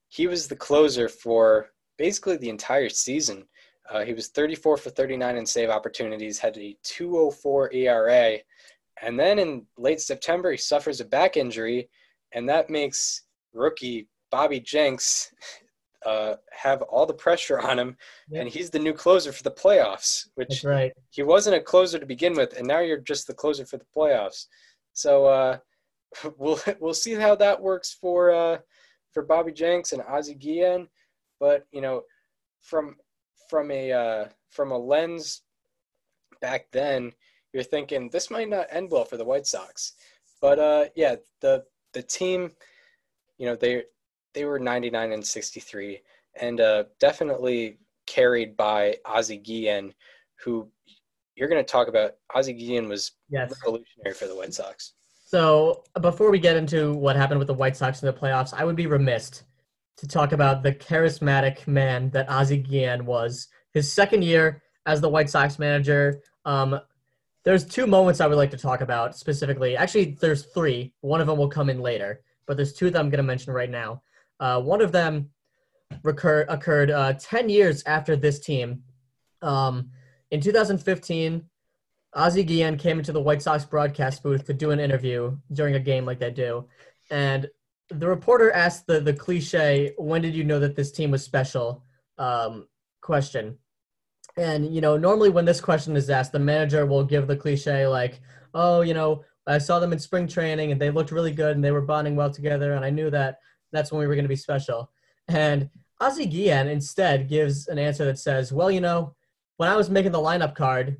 [0.08, 3.48] he was the closer for basically the entire season.
[3.88, 8.38] Uh, he was 34 for 39 in save opportunities, had a 204 ERA,
[9.00, 11.88] and then in late September he suffers a back injury,
[12.32, 13.22] and that makes
[13.52, 15.32] rookie Bobby Jenks
[16.06, 17.96] uh, have all the pressure on him,
[18.30, 18.40] Yep.
[18.42, 20.92] and he's the new closer for the playoffs, which That's right.
[21.10, 23.86] he wasn't a closer to begin with, and now you're just the closer for the
[23.96, 24.46] playoffs.
[24.92, 25.58] So uh,
[26.38, 28.58] we'll we'll see how that works for uh,
[29.12, 30.88] for Bobby Jenks and Ozzie Guillen.
[31.40, 32.02] But you know,
[32.60, 32.96] from
[33.48, 35.42] from a uh, from a lens
[36.40, 37.12] back then,
[37.52, 39.94] you're thinking this might not end well for the White Sox.
[40.40, 42.52] But uh, yeah, the the team,
[43.38, 43.84] you know, they
[44.34, 46.00] they were 99 and 63,
[46.40, 49.92] and uh, definitely carried by Ozzie Guillen,
[50.42, 50.68] who
[51.34, 52.12] you're going to talk about.
[52.34, 53.52] Ozzie Guillen was Yes.
[53.64, 54.94] revolutionary for the White Sox.
[55.26, 58.64] So before we get into what happened with the White Sox in the playoffs, I
[58.64, 59.44] would be remiss
[59.98, 63.48] to talk about the charismatic man that Ozzie Guillen was.
[63.74, 66.22] His second year as the White Sox manager.
[66.46, 66.80] Um,
[67.44, 69.76] there's two moments I would like to talk about specifically.
[69.76, 70.92] Actually, there's three.
[71.02, 73.52] One of them will come in later, but there's two that I'm going to mention
[73.52, 74.02] right now.
[74.40, 75.30] Uh, one of them
[76.02, 78.82] recur- occurred uh, 10 years after this team.
[79.42, 79.90] Um,
[80.30, 81.44] in 2015,
[82.14, 85.80] Ozzie Guillen came into the White Sox broadcast booth to do an interview during a
[85.80, 86.66] game like they do.
[87.10, 87.48] And
[87.90, 91.84] the reporter asked the, the cliche, when did you know that this team was special
[92.18, 92.66] um,
[93.00, 93.56] question.
[94.36, 97.86] And, you know, normally when this question is asked, the manager will give the cliche
[97.86, 98.20] like,
[98.54, 101.64] oh, you know, I saw them in spring training and they looked really good and
[101.64, 102.74] they were bonding well together.
[102.74, 103.38] And I knew that
[103.72, 104.90] that's when we were going to be special.
[105.28, 105.68] And
[106.00, 109.14] Ozzie Guillen instead gives an answer that says, well, you know,
[109.56, 110.96] when I was making the lineup card,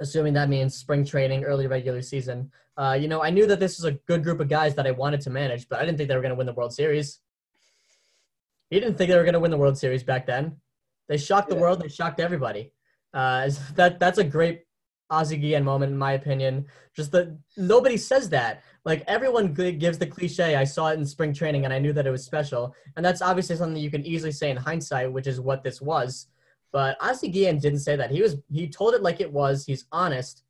[0.00, 3.78] assuming that means spring training, early regular season, uh, you know, I knew that this
[3.78, 6.08] was a good group of guys that I wanted to manage, but I didn't think
[6.08, 7.20] they were going to win the World Series.
[8.70, 10.58] He didn't think they were going to win the World Series back then.
[11.08, 11.62] They shocked the Yeah.
[11.62, 11.80] world.
[11.80, 12.72] They shocked everybody.
[13.12, 14.66] Uh, that that's a great
[15.10, 16.66] Ozzie Guillen moment, in my opinion.
[16.94, 18.62] Just that nobody says that.
[18.84, 22.06] Like everyone gives the cliche, "I saw it in spring training and I knew that
[22.06, 25.40] it was special," and that's obviously something you can easily say in hindsight, which is
[25.40, 26.28] what this was.
[26.72, 28.10] But Ozzie Guillen didn't say that.
[28.10, 29.64] He was he told it like it was.
[29.64, 30.42] He's honest,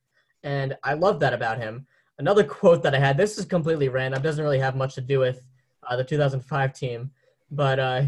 [0.43, 1.87] and I love that about him.
[2.19, 3.17] Another quote that I had.
[3.17, 4.23] This is completely random.
[4.23, 5.43] Doesn't really have much to do with
[5.89, 7.11] uh, the 2005 team,
[7.51, 8.03] but uh,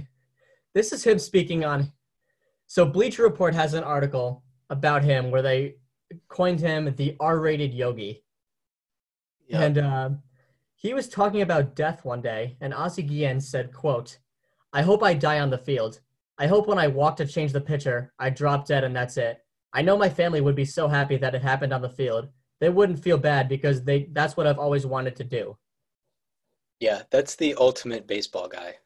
[0.74, 1.92] this is him speaking on.
[2.66, 5.76] So Bleacher Report has an article about him where they
[6.28, 8.24] coined him the R-rated yogi.
[9.48, 9.62] Yeah.
[9.62, 10.10] And uh,
[10.74, 14.18] he was talking about death one day, and Ozzie Guillen said, quote,
[14.72, 16.00] I hope I die on the field.
[16.38, 19.44] I hope when I walk to change the pitcher, I drop dead and that's it.
[19.74, 22.28] I know my family would be so happy that it happened on the field.
[22.60, 25.56] They wouldn't feel bad because they that's what I've always wanted to do.
[26.80, 28.76] Yeah, that's the ultimate baseball guy.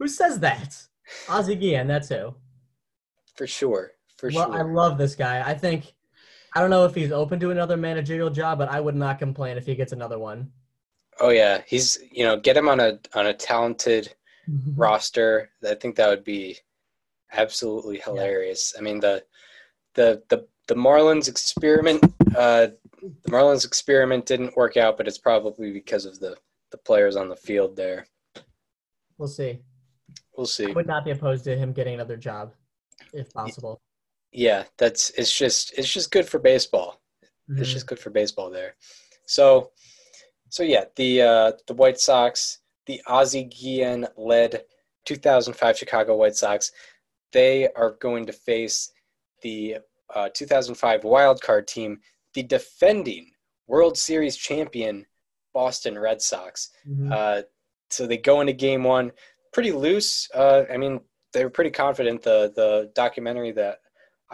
[0.00, 0.76] Who says that?
[1.28, 2.34] Ozzie Guillen, that's who.
[3.36, 3.92] For sure.
[4.16, 4.58] For well, sure.
[4.58, 5.40] I love this guy.
[5.48, 5.93] I think
[6.54, 9.56] I don't know if he's open to another managerial job, but I would not complain
[9.56, 10.52] if he gets another one.
[11.20, 11.62] oh yeah.
[11.66, 14.14] He's you know, get him on a on a talented
[14.76, 15.50] roster.
[15.68, 16.58] I think that would be
[17.32, 18.74] absolutely hilarious.
[18.78, 19.24] I mean the
[19.94, 22.02] the the the Marlins experiment
[22.36, 22.68] uh
[23.02, 26.36] the Marlins experiment didn't work out, but it's probably because of the
[26.70, 28.06] the players on the field there.
[29.18, 29.60] We'll see.
[30.36, 30.68] We'll see.
[30.68, 32.52] I would not be opposed to him getting another job,
[33.12, 33.80] if possible.
[34.34, 37.00] Yeah, that's it's just it's just good for baseball.
[37.48, 37.72] It's Mhm.
[37.72, 38.74] just good for baseball there.
[39.26, 39.70] So,
[40.48, 44.64] so yeah, the uh, the White Sox, the Ozzie Guillen led
[45.04, 46.72] 2005 Chicago White Sox,
[47.32, 48.90] they are going to face
[49.42, 49.78] the
[50.14, 52.00] uh, 2005 wild card team,
[52.34, 53.30] the defending
[53.66, 55.06] World Series champion
[55.52, 56.70] Boston Red Sox.
[56.88, 57.12] Mhm.
[57.12, 57.42] Uh,
[57.90, 59.12] so they go into game one
[59.52, 60.28] pretty loose.
[60.34, 61.00] Uh, I mean,
[61.32, 62.22] they were pretty confident.
[62.22, 63.80] The the documentary that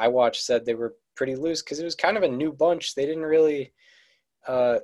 [0.00, 2.94] I watched said they were pretty loose because it was kind of a new bunch.
[2.94, 3.72] They didn't really,
[4.48, 4.78] uh,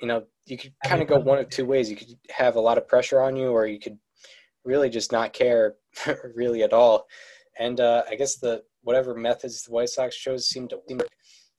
[0.00, 1.90] you know, you could kind of go one of two ways.
[1.90, 3.98] You could have a lot of pressure on you, or you could
[4.64, 5.74] really just not care
[6.34, 7.06] really at all.
[7.58, 11.08] And uh, I guess the whatever methods the White Sox chose seemed to work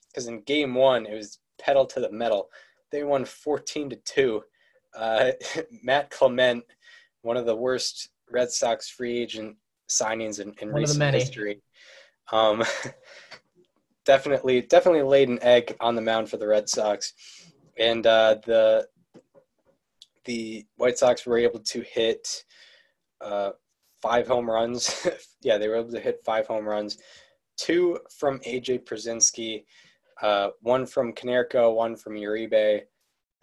[0.07, 2.49] because in game one it was pedal to the metal.
[2.91, 4.43] They won 14 to two.
[4.95, 5.31] Uh,
[5.83, 6.63] Matt Clement,
[7.21, 9.57] one of the worst Red Sox free agent
[9.89, 11.61] signings in, in One of the recent history.
[12.31, 12.63] Um,
[14.05, 17.13] definitely, definitely laid an egg on the mound for the Red Sox,
[17.77, 18.87] and uh, the
[20.25, 22.43] the White Sox were able to hit
[23.21, 23.51] uh,
[24.01, 25.07] five home runs.
[25.41, 26.97] yeah, they were able to hit five home runs,
[27.57, 29.63] two from AJ Pierzynski,
[30.21, 32.81] uh, one from Konerko, one from Uribe,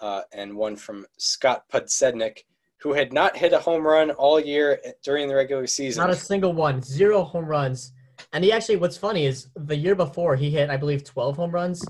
[0.00, 2.38] uh, and one from Scott Podsednik,
[2.80, 6.00] who had not hit a home run all year during the regular season.
[6.00, 7.92] Not a single one, zero home runs.
[8.32, 11.50] And he actually, what's funny is the year before he hit, I believe, 12 home
[11.50, 11.84] runs,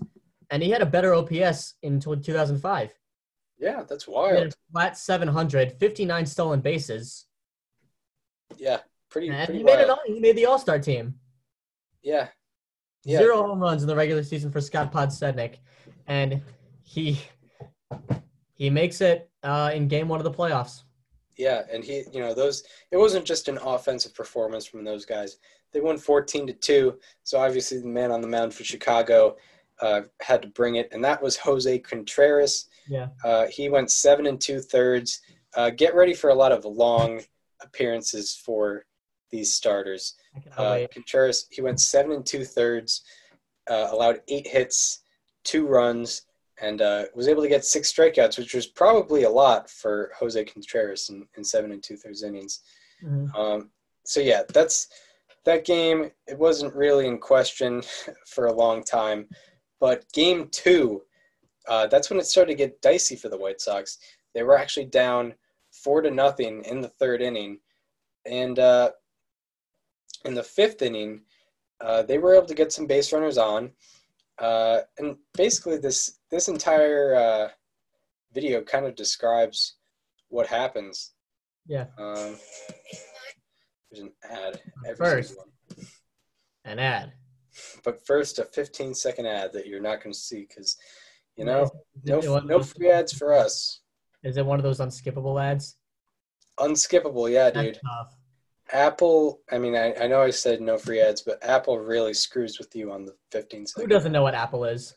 [0.51, 2.93] and he had a better OPS in 2005.
[3.59, 4.47] yeah, that's He had wild.
[4.52, 7.27] a flat 700, 59 stolen bases,
[8.56, 8.78] Yeah,
[9.10, 9.82] pretty, and pretty he made wild.
[9.82, 9.90] it.
[9.90, 11.15] All, he made the All Star team.
[12.02, 12.28] Yeah,
[13.05, 13.19] yeah.
[13.19, 15.56] Zero home runs in the regular season for Scott Podsednik,
[16.06, 16.40] and
[16.82, 17.20] he
[18.55, 20.82] he makes it uh, in Game One of the playoffs.
[21.36, 22.62] Yeah, and he, you know, those
[22.93, 25.39] it wasn't just an offensive performance from those guys.
[25.73, 26.99] They won 14 to 2.
[27.24, 29.36] So obviously the man on the mound for Chicago
[29.81, 32.66] uh, had to bring it, and that was Jose Contreras.
[32.89, 33.09] Yeah.
[33.24, 35.20] Uh, he went seven and two thirds.
[35.55, 37.20] Uh, get ready for a lot of long
[37.61, 38.85] appearances for
[39.31, 40.15] these starters.
[40.57, 40.86] Uh.
[40.93, 43.03] Contreras, he went seven and two thirds,
[43.70, 45.01] uh, allowed eight hits,
[45.45, 46.23] two runs,
[46.61, 50.43] and uh, was able to get six strikeouts, which was probably a lot for Jose
[50.45, 52.61] Contreras in, in seven and two thirds innings.
[53.05, 53.35] Mhm.
[53.35, 53.70] Um,
[54.05, 54.89] so yeah, that's
[55.48, 57.82] that game it wasn't really in question
[58.26, 59.26] for a long time,
[59.80, 61.02] but game two,
[61.66, 63.96] uh, that's when it started to get dicey for the White Sox.
[64.34, 65.34] They were actually down
[65.72, 67.60] four to nothing in the third inning,
[68.26, 68.90] and uh,
[70.26, 71.22] in the fifth inning,
[71.80, 73.70] uh, they were able to get some base runners on,
[74.40, 77.48] uh, and basically this this entire uh,
[78.34, 79.76] video kind of describes
[80.28, 81.12] what happens.
[81.66, 81.86] Yeah.
[81.98, 82.36] Um,
[83.90, 84.60] there's an ad.
[84.86, 85.36] every First.
[86.65, 87.12] An ad.
[87.85, 90.77] But first, a 15 second ad that you're not going to see because,
[91.36, 91.70] you know,
[92.05, 93.81] no, no free ads for us.
[94.23, 95.77] Is it one of those unskippable ads?
[96.59, 97.81] Unskippable, yeah, That's dude.
[97.85, 98.16] tough.
[98.70, 102.59] Apple, I mean, I, I know I said no free ads, but Apple really screws
[102.59, 104.94] with you on the 15 Who doesn't know what Apple is?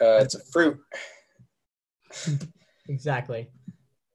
[0.00, 0.78] Uh, it's a fruit.
[2.88, 3.48] Exactly.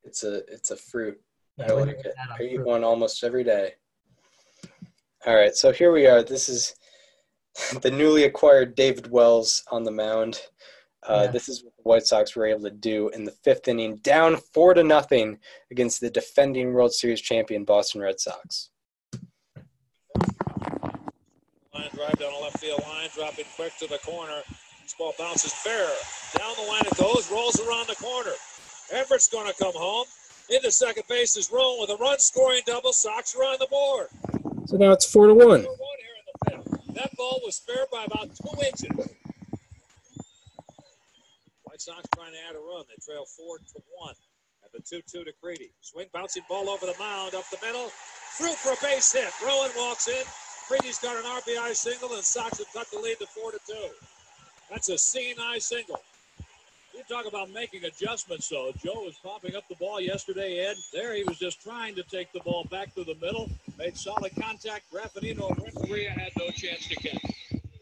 [0.03, 1.19] It's a it's a fruit.
[1.60, 2.15] Yeah, I when like you're it.
[2.18, 3.73] an ad on I eat one almost every day.
[5.26, 6.23] All right, so here we are.
[6.23, 6.73] This is
[7.81, 10.41] the newly acquired David Wells on the mound.
[11.07, 11.31] Uh, Yeah.
[11.31, 14.38] This is what the White Sox were able to do in the fifth inning, down
[14.53, 15.40] four to nothing
[15.72, 18.69] against the defending World Series champion Boston Red Sox.
[21.73, 24.41] Line drive down the left field line, dropping quick to the corner.
[24.84, 25.88] This ball bounces fair.
[26.38, 28.31] Down the line it goes, rolls around the corner.
[28.91, 30.06] Everett's going to come home.
[30.49, 32.91] Into second base is Rowand with a run scoring double.
[32.91, 34.07] Sox are on the board.
[34.65, 35.61] So now it's four to one.
[35.61, 36.95] Number one here in the fifth.
[36.95, 39.15] That ball was fair by about two inches.
[41.63, 42.84] White Sox trying to add a run.
[42.89, 44.15] They trail four to one.
[44.65, 45.69] At the 2 2 to Crede.
[45.81, 47.89] Swing bouncing ball over the mound, up the middle.
[48.38, 49.30] Through for a base hit.
[49.45, 50.23] Rowand walks in.
[50.67, 53.73] Crede's got an RBI single, and Sox have cut the lead to 4 to 2.
[54.69, 54.97] That's a
[55.41, 56.01] eye single.
[57.10, 58.72] Talk about making adjustments, though.
[58.84, 60.76] Joe was popping up the ball yesterday, Ed.
[60.94, 63.49] There he was just trying to take the ball back to the middle.
[63.80, 64.84] Made solid contact.
[64.94, 67.34] Graffanino and had no chance to catch.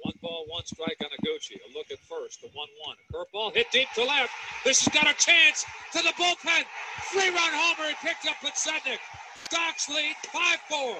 [0.02, 1.60] One ball, one strike on Iguchi.
[1.60, 2.96] A look at first, the 1 1.
[3.12, 4.32] Curveball hit deep to left.
[4.64, 6.64] This has got a chance to the bullpen.
[7.12, 7.90] Three run homer.
[7.90, 9.00] He picked up Podsednik.
[9.52, 10.96] Sox lead 5 4.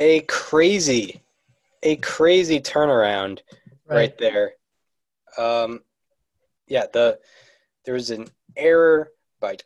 [0.00, 1.22] A crazy,
[1.82, 3.40] a crazy turnaround
[3.86, 4.54] right, there.
[5.36, 5.80] Um,
[6.66, 7.18] yeah, the
[7.84, 9.10] there was an error
[9.40, 9.56] by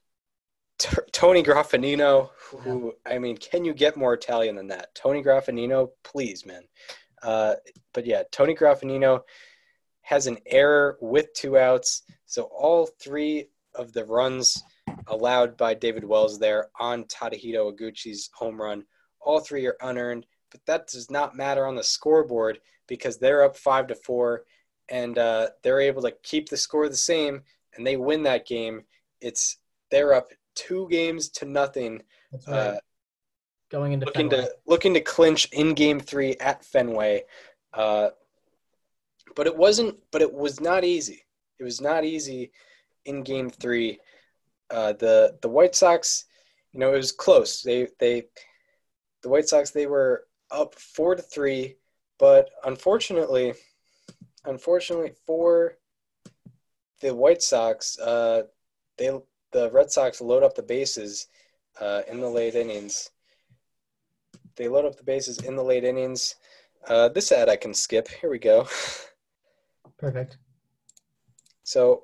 [0.78, 2.31] T- Tony Graffanino.
[2.51, 4.93] Who I mean, can you get more Italian than that?
[4.97, 6.65] Tony Graffanino, please, man.
[7.23, 7.55] Uh,
[7.93, 9.20] but yeah, Tony Graffanino
[10.02, 13.47] has an error with two outs, so all three
[13.77, 14.65] of the runs
[15.06, 18.85] allowed by David Wells there on Tadahito Iguchi's home run,
[19.24, 20.26] all three are unearned.
[20.51, 24.44] But that does not matter on the scoreboard because they're up five to four
[24.88, 27.42] and uh, they're able to keep the score the same
[27.76, 28.82] and they win that game.
[29.20, 29.59] It's
[29.90, 32.56] they're up two games to nothing, That's right.
[32.56, 32.78] uh,
[33.70, 34.44] Going into looking Fenway.
[34.46, 37.24] to looking to clinch in Game Three at Fenway.
[37.72, 38.10] Uh,
[39.34, 39.96] but it wasn't.
[40.12, 41.24] But it was not easy.
[41.59, 42.52] It was not easy
[43.06, 43.98] in Game Three.
[44.70, 46.26] Uh, the the White Sox,
[46.72, 47.62] you know, it was close.
[47.62, 48.26] They they
[49.24, 51.76] the White Sox they were up four to three,
[52.18, 53.55] but unfortunately,
[54.44, 55.78] unfortunately for
[57.01, 58.42] the White Sox, uh,
[58.98, 59.10] they
[59.51, 61.26] the Red Sox load up the bases
[61.80, 63.10] uh, in the late innings.
[64.56, 66.36] They load up the bases in the late innings.
[66.86, 68.09] Uh, this ad I can skip.
[68.09, 68.68] Here we go.
[69.98, 70.36] Perfect.
[71.62, 72.02] So,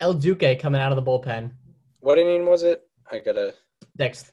[0.00, 1.52] El Duque coming out of the bullpen.
[2.00, 2.82] what inning was it?
[3.10, 3.54] I gotta.
[3.96, 4.32] Sixth.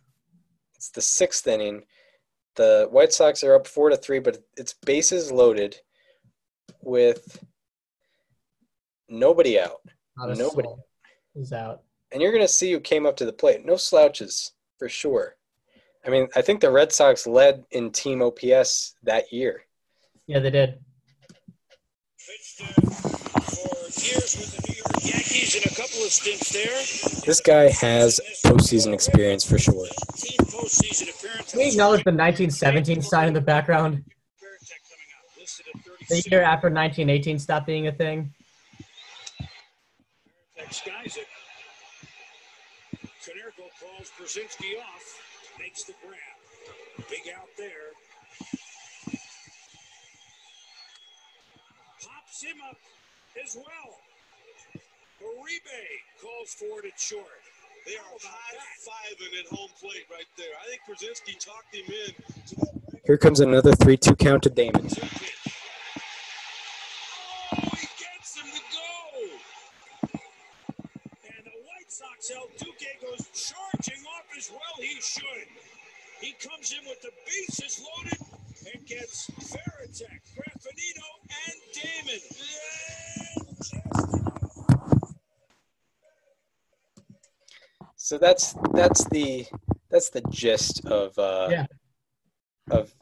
[0.86, 1.84] It's the sixth inning.
[2.58, 5.76] The White Sox are up four to three, but it's bases loaded
[6.84, 7.44] with
[9.10, 9.82] nobody out.
[10.16, 10.68] Not a Nobody.
[10.68, 10.86] soul
[11.34, 11.82] is out.
[12.12, 13.66] And you're gonna see who came up to the plate.
[13.66, 15.36] No slouches for sure.
[16.06, 19.64] I mean, I think the Red Sox led in team OPS that year.
[20.28, 20.78] Yeah, they did.
[24.06, 27.26] Pitched for years with the New York Yankees and a couple of stints there.
[27.26, 29.88] This guy has postseason experience for sure.
[30.16, 31.52] Team postseason appearance.
[31.52, 34.04] Can we acknowledge the 1917 sign in the background?
[34.42, 38.34] Varitek coming out, listed at The year after 1918 stopped being a thing.
[40.58, 41.28] Varitek skies it.
[43.26, 45.20] Konerko calls Pierzynski off,
[45.60, 47.10] makes the grab.
[47.10, 47.92] Big out there.
[52.02, 52.78] Pops him up
[53.44, 53.98] as well.
[55.22, 57.26] Uribe calls for it at short.
[57.86, 60.56] They are high-fiving at home plate right there.
[60.62, 63.00] I think Pierzynski talked him in.
[63.06, 64.90] Here comes another 3-2 count to Damon.
[72.58, 74.76] Duque goes charging off as well.
[74.80, 75.48] He should.
[76.22, 78.20] He comes in with the bases loaded
[78.74, 80.22] and gets Varitek,
[81.30, 82.22] and Damon.
[82.32, 83.15] Yeah!
[88.06, 89.48] So that's that's the
[89.90, 91.66] that's the gist of uh, Yeah.
[92.70, 92.94] of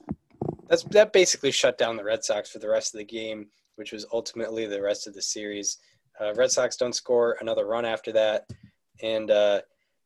[0.69, 3.91] that's that basically shut down the Red Sox for the rest of the game, which
[3.91, 5.77] was ultimately the rest of the series.
[6.21, 8.45] Uh, Red Sox don't score another run after that,
[9.01, 9.59] and uh,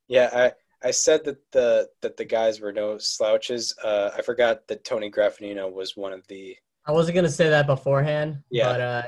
[0.08, 3.76] yeah, I I said that the that the guys were no slouches.
[3.84, 6.58] Uh, I forgot that Tony Graffanino was one of the
[6.88, 8.72] I wasn't gonna say that beforehand, Yeah.
[8.72, 9.04] but uh,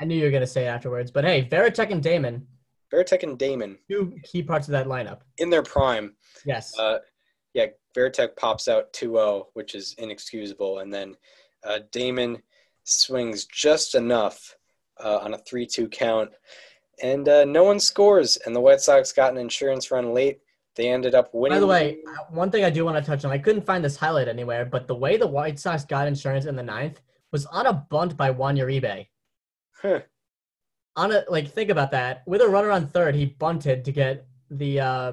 [0.00, 1.10] I knew you were gonna say it afterwards.
[1.10, 2.46] But hey, Varitek and Damon,
[2.94, 5.20] Varitek and Damon two key parts of that lineup.
[5.38, 6.14] in their prime.
[6.44, 6.78] Yes.
[6.78, 6.98] Uh,
[7.54, 7.66] yeah,
[7.96, 11.16] Varitek pops out 2-0, which is inexcusable, and then
[11.64, 12.42] uh, Damon
[12.84, 14.56] swings just enough
[15.02, 16.30] uh, on a 3-2 count,
[17.02, 18.36] and uh, no one scores.
[18.44, 20.40] And the White Sox got an insurance run late.
[20.76, 21.56] They ended up winning.
[21.56, 23.84] By the way, uh, one thing I do want to touch on, I couldn't find
[23.84, 27.00] this highlight anywhere, but the way the White Sox got insurance in the ninth
[27.30, 29.06] was on a bunt by Juan Uribe.
[29.80, 30.00] Huh.
[30.96, 32.22] On a like, think about that.
[32.26, 35.12] With a runner on third, he bunted to get the uh,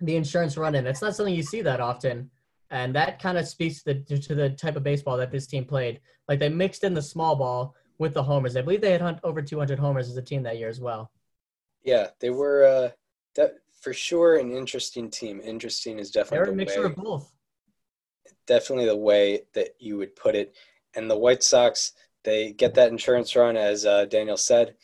[0.00, 0.86] the insurance run in.
[0.86, 2.30] It's not something you see that often,
[2.70, 5.64] and that kind of speaks to the to the type of baseball that this team
[5.64, 6.00] played.
[6.28, 8.56] Like they mixed in the small ball with the homers.
[8.56, 11.10] I believe they had hunt over 200 homers as a team that year as well.
[11.82, 12.90] yeah, they were uh,
[13.34, 15.40] that, for sure an interesting team.
[15.42, 16.86] Interesting is definitely They were a the mixture way.
[16.86, 17.32] of both.
[18.46, 20.54] definitely the way that you would put it.
[20.94, 21.92] And the White Sox,
[22.24, 24.74] they get that insurance run, as uh, Daniel said.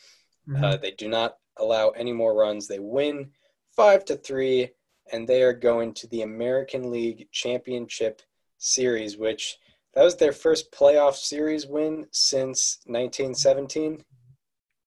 [0.47, 0.63] Mhm.
[0.63, 2.67] Uh, they do not allow any more runs.
[2.67, 3.31] They win
[3.75, 4.71] five to three,
[5.11, 8.21] and they are going to the American League Championship
[8.57, 9.57] Series, which
[9.93, 14.03] that was their first playoff series win since 1917.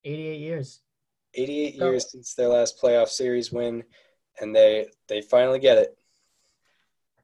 [0.04, 0.80] 88 years.
[1.34, 3.84] 88 So- years since their last playoff series win,
[4.40, 5.98] and they they finally get it.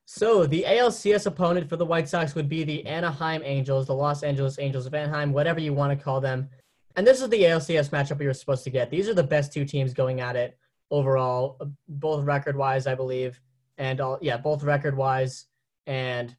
[0.06, 4.22] So the ALCS opponent for the White Sox would be the Anaheim Angels, the Los
[4.22, 6.50] Angeles Angels of Anaheim, whatever you want to call them.
[6.96, 8.90] And this is the ALCS matchup we were supposed to get.
[8.90, 10.58] These are the best two teams going at it
[10.90, 13.40] overall, both record-wise, I believe,
[13.78, 15.46] and all yeah, both record-wise
[15.86, 16.34] and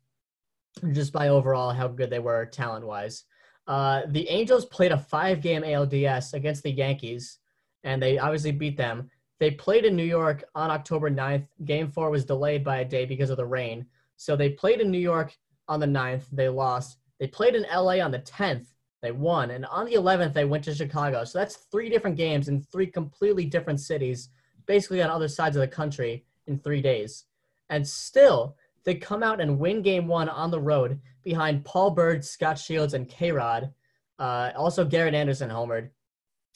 [0.92, 3.26] just by overall how good they were talent-wise.
[3.68, 7.40] Uh, the Angels played a five-game ALDS against the Yankees,
[7.84, 9.10] and they obviously beat them.
[9.40, 11.48] They played in New York on October 9th.
[11.66, 13.86] Game four was delayed by a day because of the rain.
[14.18, 15.36] So they played in New York
[15.68, 16.26] on the 9th.
[16.32, 16.98] They lost.
[17.20, 18.68] They played in LA on the 10th.
[19.06, 19.52] They won.
[19.52, 21.24] And on the 11th, they went to Chicago.
[21.26, 24.30] So that's three different games in three completely different cities,
[24.66, 27.26] basically on other sides of the country in three days.
[27.70, 32.26] And still, they come out and win game one on the road behind Paul Byrd,
[32.26, 33.72] Scott Shields, and K Rod.
[34.18, 35.92] Uh, also, Garrett Anderson homered.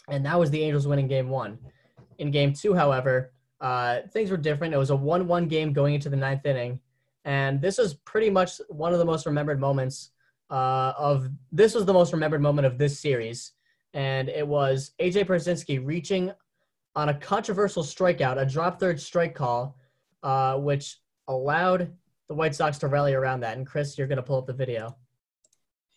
[0.08, 1.60] And that was the Angels winning game one.
[2.18, 3.32] In game two, however,
[3.62, 4.74] uh, things were different.
[4.74, 6.80] It was a 1 1 game going into the ninth inning.
[7.26, 10.10] And this was pretty much one of the most remembered moments
[10.50, 13.54] uh, of this was the most remembered moment of this series.
[13.94, 16.32] And it was AJ Pierzynski reaching
[16.96, 19.78] on a controversial strikeout, a drop third strike call,
[20.24, 20.98] uh, which
[21.28, 21.92] allowed
[22.28, 23.58] the White Sox to rally around that.
[23.58, 24.96] And Chris, you're going to pull up the video.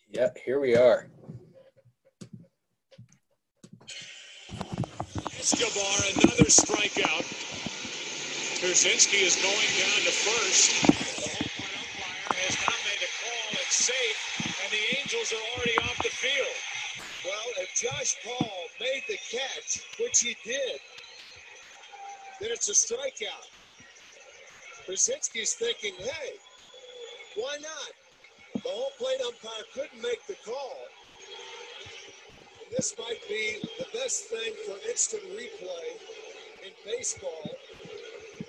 [0.09, 1.09] Yeah, here we are.
[5.39, 7.25] Escobar, another strikeout.
[8.63, 10.87] Pierzynski is going down to first.
[10.87, 13.59] The home plate umpire has now made a call.
[13.59, 14.22] It's safe, and the
[15.13, 16.47] Angels are already off the field.
[17.23, 20.79] Well, if Josh Paul made the catch, which he did,
[22.39, 23.47] then it's a strikeout.
[24.87, 26.33] Pierzynski's thinking, hey,
[27.35, 28.63] why not?
[28.63, 30.77] The home plate umpire couldn't make the call.
[32.71, 37.51] This might be the best thing for instant replay in baseball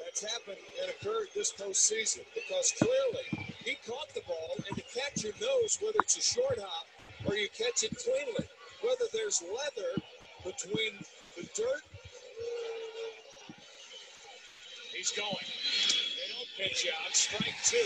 [0.03, 5.33] that's happened and occurred this postseason because clearly he caught the ball and the catcher
[5.41, 6.87] knows whether it's a short hop
[7.27, 8.49] or you catch it cleanly.
[8.83, 10.03] Whether there's leather
[10.45, 10.93] between
[11.37, 11.83] the dirt
[14.97, 15.29] He's going.
[15.29, 17.15] They don't pitch out.
[17.15, 17.77] Strike two.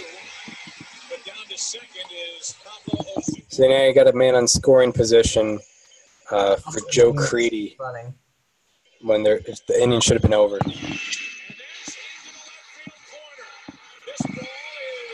[1.10, 3.42] But down to second is Pablo Osu.
[3.48, 5.58] So now you got a man on scoring position
[6.30, 8.14] uh, for Joe Crede Running.
[9.02, 10.58] when there the inning should have been over.
[10.58, 13.50] And that's into the left field corner.
[14.06, 14.44] This ball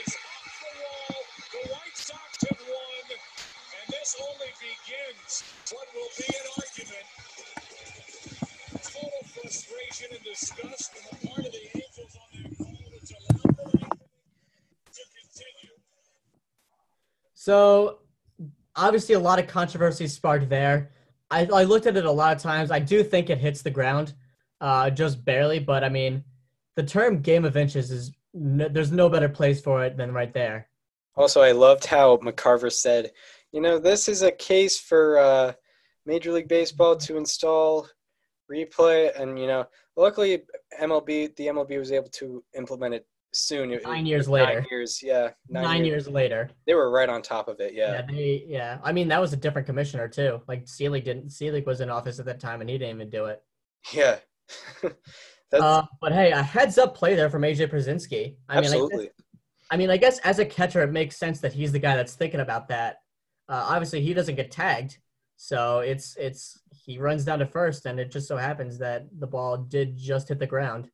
[0.04, 1.22] is off the wall.
[1.52, 3.06] The White Sox have won.
[3.08, 7.06] And this only begins what will be an argument.
[8.82, 13.56] Total frustration and disgust on the part of the Angels on that call, which allowed
[13.56, 13.78] the
[14.92, 15.74] to continue.
[17.34, 17.98] So
[18.74, 20.90] obviously a lot of controversy sparked there.
[21.30, 22.70] I, I looked at it a lot of times.
[22.70, 24.14] I do think it hits the ground.
[24.60, 25.58] uh, just barely.
[25.58, 26.24] But I mean,
[26.76, 30.32] the term game of inches is no, there's no better place for it than right
[30.32, 30.68] there.
[31.16, 33.12] Also, I loved how McCarver said,
[33.54, 35.52] you know, this is a case for uh,
[36.06, 37.88] Major League Baseball to install
[38.52, 39.64] replay, and you know,
[39.96, 40.42] luckily
[40.82, 43.70] MLB, the MLB was able to implement it soon.
[43.84, 44.66] Nine it- years nine later.
[44.72, 46.08] years, yeah, Nine, years.
[46.08, 46.50] later.
[46.66, 47.74] They were right on top of it.
[47.74, 47.92] Yeah.
[47.92, 48.78] Yeah, they yeah.
[48.82, 50.42] I mean, that was a different commissioner too.
[50.48, 53.26] Like Selig didn't Selig was in office at that time and he didn't even do
[53.26, 53.40] it.
[53.92, 54.16] yeah.
[54.82, 58.34] That's Uh, but hey, a heads up play there from AJ Pierzynski.
[58.48, 59.10] I mean, I guess, absolutely.
[59.70, 62.14] I mean, I guess as a catcher, it makes sense that he's the guy that's
[62.14, 62.96] thinking about that.
[63.48, 64.98] Uh, obviously, he doesn't get tagged,
[65.36, 69.26] so it's it's he runs down to first, and it just so happens that the
[69.26, 70.90] ball did just hit the ground,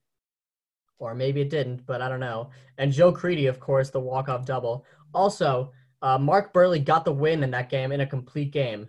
[0.99, 2.51] or maybe it didn't, but I don't know.
[2.79, 4.85] And Joe Crede, of course, the walk off double.
[5.15, 5.73] Also,
[6.03, 8.89] uh, Mark Buehrle got the win in that game in a complete game.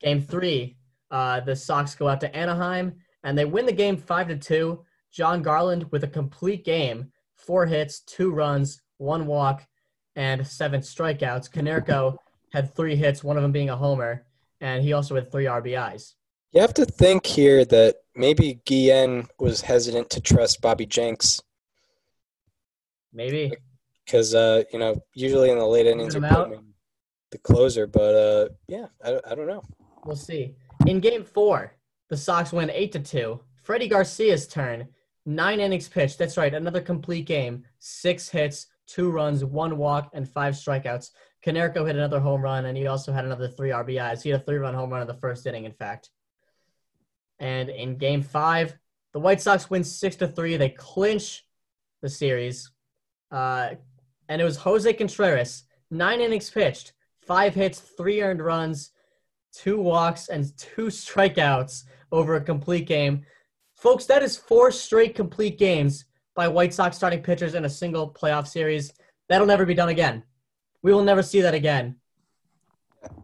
[0.00, 0.76] Game three,
[1.10, 4.84] uh, the Sox go out to Anaheim and they win the game five to two.
[5.12, 9.66] Jon Garland with a complete game, four hits, two runs, one walk,
[10.16, 11.50] and seven strikeouts.
[11.50, 12.16] Konerko
[12.54, 14.24] had three hits, one of them being a homer,
[14.60, 16.14] and he also had three RBIs.
[16.52, 21.42] You have to think here that maybe Guillen was hesitant to trust Bobby Jenks
[23.12, 23.52] Maybe.
[24.06, 26.46] because, uh, you know, usually in the late innings, you're out?
[26.46, 26.74] putting in
[27.32, 27.88] the closer.
[27.88, 29.64] But uh, yeah, I, I don't know.
[30.04, 30.54] We'll see.
[30.86, 31.74] In game four,
[32.08, 33.40] the Sox win eight to two.
[33.64, 34.86] Freddie Garcia's turn.
[35.26, 36.18] Nine innings pitched.
[36.18, 37.64] That's right, another complete game.
[37.80, 41.10] Six hits, two runs, one walk, and five strikeouts.
[41.44, 44.22] Konerko hit another home run, and he also had another three RBIs.
[44.22, 46.10] He had a three-run home run in the first inning, in fact.
[47.38, 48.76] And in game five,
[49.12, 50.56] the White Sox win six to three.
[50.56, 51.44] They clinch
[52.00, 52.70] the series.
[53.30, 53.70] Uh,
[54.28, 56.92] and it was Jose Contreras, nine innings pitched,
[57.26, 58.92] five hits, three earned runs,
[59.52, 63.26] two walks, and two strikeouts over a complete game.
[63.74, 68.10] Folks, that is four straight complete games by White Sox starting pitchers in a single
[68.10, 68.92] playoff series.
[69.28, 70.22] That'll never be done again.
[70.84, 71.96] We will never see that again.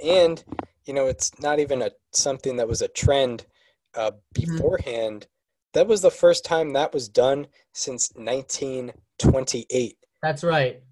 [0.03, 0.43] And
[0.87, 3.47] you know, it's not even a something that was a trend
[3.95, 5.27] uh, beforehand.
[5.75, 9.97] That was the first time that was done since 1928.
[10.23, 10.83] That's right.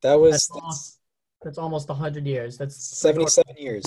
[0.00, 0.98] That was That's, that's almost,
[1.42, 2.56] that's almost 100 years.
[2.56, 3.84] That's 77 years.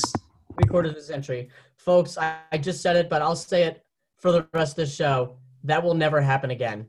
[0.54, 1.50] three quarters of a century.
[1.76, 3.84] Folks, I, I just said it, but I'll say it
[4.20, 5.38] for the rest of the show.
[5.64, 6.86] That will never happen again.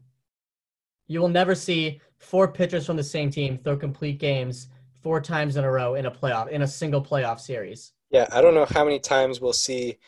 [1.07, 4.69] You will never see four pitchers from the same team throw complete games
[5.03, 7.93] four times in a row in a playoff, in a single playoff series.
[8.11, 9.99] Yeah, I don't know how many times we'll see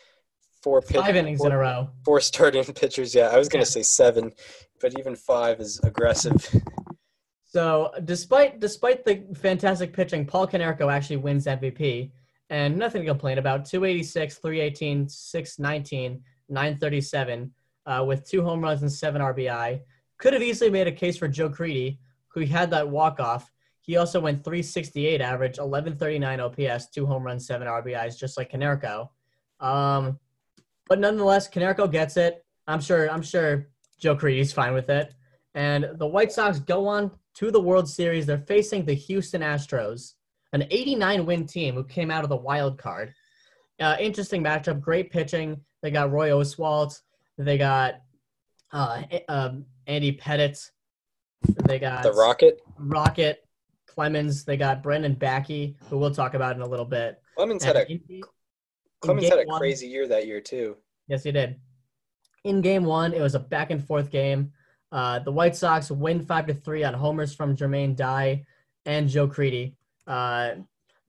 [0.63, 1.89] four pitch, Five innings four, in a row.
[2.05, 3.15] four starting pitchers.
[3.15, 3.67] Yeah, I was gonna Yeah.
[3.77, 4.33] say seven,
[4.81, 6.37] but even five is aggressive.
[7.53, 12.13] So despite despite the fantastic pitching, Paul Konerko actually wins MVP.
[12.49, 13.65] And nothing to complain about.
[13.65, 17.53] 286, 318, 619, 937,
[17.87, 19.81] uh, with two home runs and seven RBI.
[20.19, 21.99] Could have easily made a case for Joe Crede,
[22.29, 23.51] who had that walk-off.
[23.83, 29.09] He also went 368 average, 1139 OPS, two home runs, seven RBIs, just like Konerko.
[29.59, 30.19] Um,
[30.89, 32.45] but nonetheless, Konerko gets it.
[32.67, 33.11] I'm sure.
[33.11, 35.15] I'm sure Joe Crede's fine with it.
[35.55, 38.27] And the White Sox go on to the World Series.
[38.27, 40.15] They're facing the Houston Astros,
[40.53, 43.15] an 89 win team who came out of the wild card.
[43.81, 44.81] Uh, interesting matchup.
[44.81, 45.61] Great pitching.
[45.83, 47.01] They got Roy Oswalt.
[47.39, 48.03] They got
[48.73, 50.71] uh, um, Andy Pettitte.
[51.65, 52.61] They got the Rocket.
[52.79, 53.47] Rocket
[54.01, 54.45] Clemens.
[54.45, 57.21] They got Brandon Backe, who we'll talk about in a little bit.
[57.37, 58.23] Clemens had a in-
[59.01, 60.79] Clemens had a one- crazy year that year too.
[61.07, 61.61] Yes, he did.
[62.45, 64.53] In game one, it was a back and forth game.
[64.91, 68.47] Uh, the White Sox win five to three on homers from Jermaine Dye
[68.87, 69.77] and Joe Crede.
[70.07, 70.53] Uh,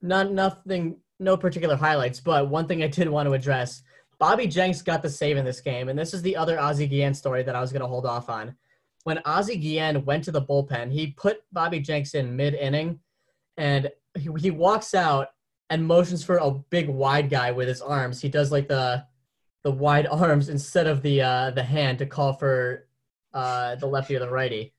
[0.01, 3.83] not nothing, no particular highlights, but one thing I did want to address:
[4.19, 7.13] Bobby Jenks got the save in this game, and this is the other Ozzie Guillen
[7.13, 8.57] story that I was going to hold off on.
[9.03, 12.99] When Ozzie Guillen went to the bullpen, he put Bobby Jenks in mid inning,
[13.57, 15.29] and he, he walks out
[15.69, 18.21] and motions for a big wide guy with his arms.
[18.21, 19.05] He does like the
[19.63, 22.87] the wide arms instead of the uh, the hand to call for
[23.33, 24.73] uh, the lefty or the righty.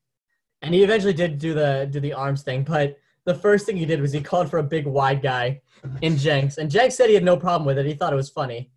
[0.61, 3.87] And he eventually did do the do the arms thing, but the first thing he
[3.87, 5.61] did was he called for a big wide guy
[6.01, 7.87] in Jenks, and Jenks said he had no problem with it.
[7.87, 8.71] He thought it was funny,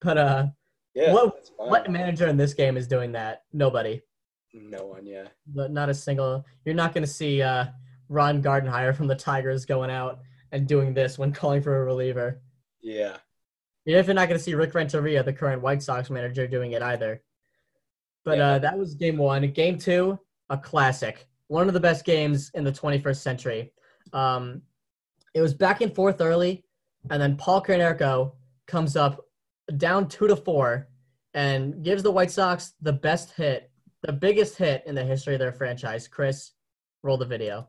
[0.00, 0.46] but uh,
[0.94, 1.12] Yeah.
[1.12, 3.42] What- what manager in this game is doing that?
[3.52, 4.00] Nobody.
[4.54, 5.06] No one.
[5.06, 5.28] Yeah.
[5.46, 6.44] But Not a single.
[6.64, 7.66] You're not going to see uh,
[8.08, 10.20] Ron Gardenhire from the Tigers going out
[10.52, 12.40] and doing this when calling for a reliever.
[12.80, 13.16] Yeah.
[13.84, 16.82] You're definitely not going to see Rick Renteria, the current White Sox manager, doing it
[16.82, 17.22] either.
[18.24, 18.48] But Yeah.
[18.52, 19.50] uh, that was game one.
[19.52, 20.18] Game two,
[20.50, 21.26] a classic.
[21.48, 23.72] One of the best games in the 21st century.
[24.12, 24.62] Um,
[25.34, 26.64] it was back and forth early,
[27.10, 28.32] and then Paul Konerko
[28.66, 29.24] comes up
[29.76, 30.88] down two to four,
[31.34, 33.67] and gives the White Sox the best hit,
[34.02, 36.06] the biggest hit in the history of their franchise.
[36.06, 36.52] Chris,
[37.02, 37.68] roll the video.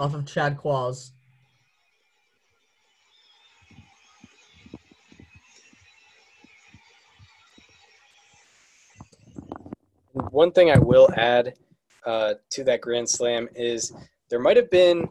[0.00, 1.12] Off of Chad Qualls.
[10.12, 11.54] One thing I will add
[12.06, 13.92] uh, to that grand slam is
[14.30, 15.08] there might have been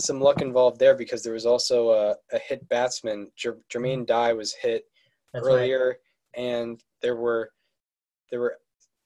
[0.00, 3.30] some luck involved there because there was also a, a hit batsman.
[3.36, 4.84] Jer- Jermaine Dye was hit
[5.32, 5.52] That's right.
[5.54, 5.96] earlier,
[6.36, 7.50] and there were
[8.30, 8.56] there were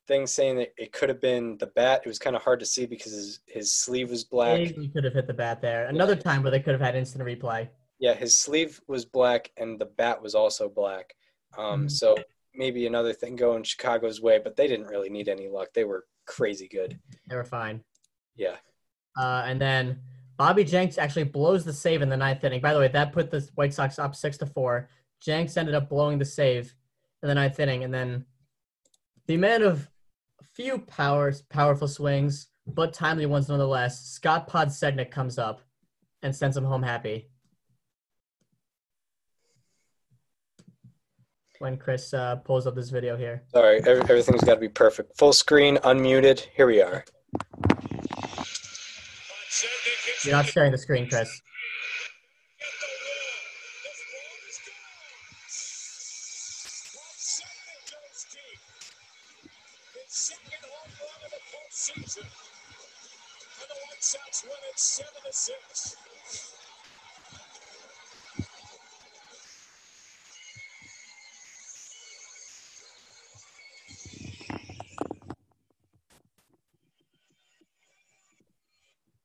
[0.06, 2.02] things saying that it could have been the bat.
[2.05, 4.59] It was kind of hard to see because his, his sleeve was black.
[4.60, 5.86] He could have hit the bat there.
[5.86, 7.69] Another time where they could have had instant replay.
[7.98, 11.15] Yeah, his sleeve was black and the bat was also black.
[11.59, 11.90] Um, Mhm.
[11.90, 12.16] So
[12.59, 15.68] maybe another thing going Chicago's way, but they didn't really need any luck.
[15.72, 16.98] They were crazy good.
[17.28, 17.82] They were fine.
[18.36, 18.56] Yeah.
[19.16, 20.01] Uh, and then
[20.36, 22.60] Bobby Jenks actually blows the save in the ninth inning.
[22.60, 24.90] By the way, that put the White Sox up six to four.
[25.20, 26.74] Jenks ended up blowing the save
[27.22, 28.24] in the ninth inning, and then
[29.26, 29.89] the man of
[30.55, 34.05] few powers, powerful swings, but timely ones nonetheless.
[34.05, 35.62] Scott Podsednik comes up
[36.22, 37.30] and sends him home happy.
[41.59, 43.43] When Chris uh, pulls up this video here.
[43.52, 45.18] Sorry, every, everything's got to be perfect.
[45.18, 46.47] Full screen, unmuted.
[46.56, 47.05] Here we are.
[50.24, 51.28] You're not it sharing the screen, Chris.
[51.28, 51.35] at
[52.78, 53.43] the wall.
[53.82, 55.09] This ball is gone.
[56.94, 58.60] Podsednik goes deep.
[59.94, 62.26] His second home run of the postseason.
[63.59, 65.97] And the White Sox win it seven to six.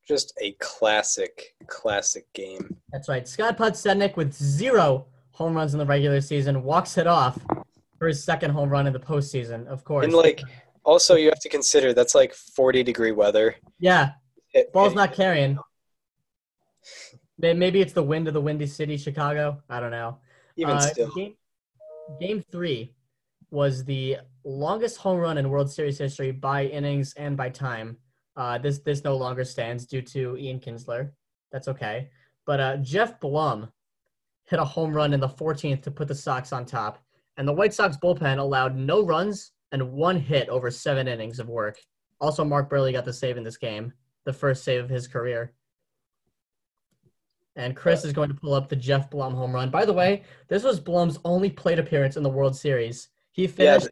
[0.06, 2.76] Just a classic, classic game.
[2.92, 3.26] That's right.
[3.26, 7.38] Scott Podsednik with zero home runs in the regular season walks it off
[7.98, 9.66] for his second home run in the postseason.
[9.66, 10.04] Of course.
[10.04, 10.42] And like,
[10.84, 13.56] also you have to consider that's like 40 degree weather.
[13.78, 14.10] yeah,
[14.52, 15.58] It- ball's it- not carrying.
[17.38, 19.62] Maybe it's the wind of the windy city, Chicago.
[19.68, 20.18] I don't know.
[20.56, 21.10] even Uh, still.
[21.14, 21.34] Game,
[22.20, 22.94] game three
[23.50, 27.96] was the longest home run in World Series history by innings and by time.
[28.36, 31.10] Uh, this this no longer stands due to Ian Kinsler.
[31.52, 32.10] That's okay.
[32.46, 33.70] But uh, Geoff Blum
[34.44, 37.02] hit a home run in the 14th to put the Sox on top,
[37.36, 41.48] and the White Sox bullpen allowed no runs and one hit over seven innings of
[41.48, 41.78] work.
[42.20, 43.92] Also, Mark Buehrle got the save in this game,
[44.24, 45.52] the first save of his career.
[47.56, 49.70] And Chris is going to pull up the Geoff Blum home run.
[49.70, 53.08] By the way, this was Blum's only plate appearance in the World Series.
[53.30, 53.48] He Yeah,
[53.78, 53.88] finished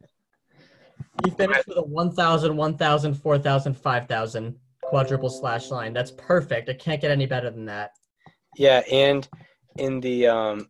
[1.24, 5.92] he finished with a 1,000, 1,000, 4,000, 5,000 quadruple slash line.
[5.92, 6.68] That's perfect.
[6.68, 7.92] It can't get any better than that.
[8.56, 9.26] Yeah, and
[9.76, 10.68] in the um,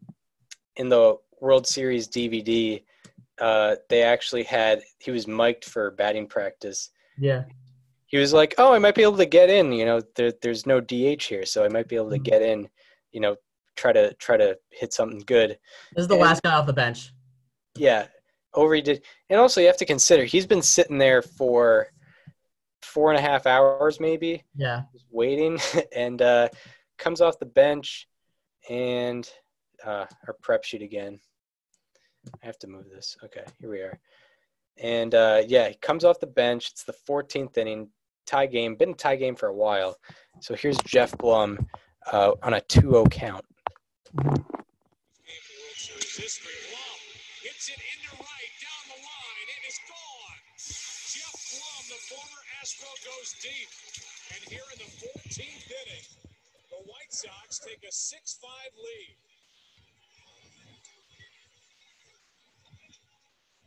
[0.77, 2.83] in the World Series DVD,
[3.41, 6.91] uh, they actually had he was mic'd for batting practice.
[7.19, 7.45] Yeah.
[8.07, 9.73] He was like, "Oh, I might be able to get in.
[9.73, 12.25] You know, there, there's no DH here, so I might be able to Mhm.
[12.25, 12.69] get in.
[13.11, 13.37] You know,
[13.75, 15.59] try to try to hit something good."
[15.97, 17.11] This is the And- last guy off the bench.
[17.75, 18.07] Yeah,
[18.55, 21.89] over he did, and also you have to consider he's been sitting there for
[22.83, 24.45] four and a half hours, maybe.
[24.55, 24.83] Yeah.
[24.93, 25.59] just waiting
[25.97, 26.49] and uh,
[26.99, 28.09] comes off the bench
[28.69, 29.29] and
[29.85, 31.19] uh, our prep sheet again.
[32.43, 33.17] I have to move this.
[33.25, 33.99] Okay, here we are.
[34.79, 36.71] And uh, yeah, he comes off the bench.
[36.71, 37.89] It's the 14th inning
[38.27, 38.77] tie game.
[38.77, 39.97] Been a tie game for a while.
[40.41, 41.67] So here's Geoff Blum
[42.13, 43.45] uh, on a 2-0 count.
[52.79, 53.69] Former goes deep.
[54.35, 56.07] And here in the 14th inning,
[56.71, 58.41] the White Sox take a 6-5
[58.77, 59.17] lead.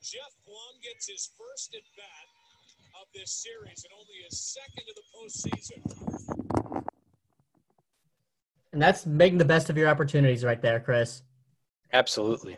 [0.01, 2.25] Geoff Blum gets his first at bat
[3.01, 6.85] of this series and only his second of the postseason.
[8.71, 11.21] And that's making the best of your opportunities right there, Chris.
[11.93, 12.57] Absolutely.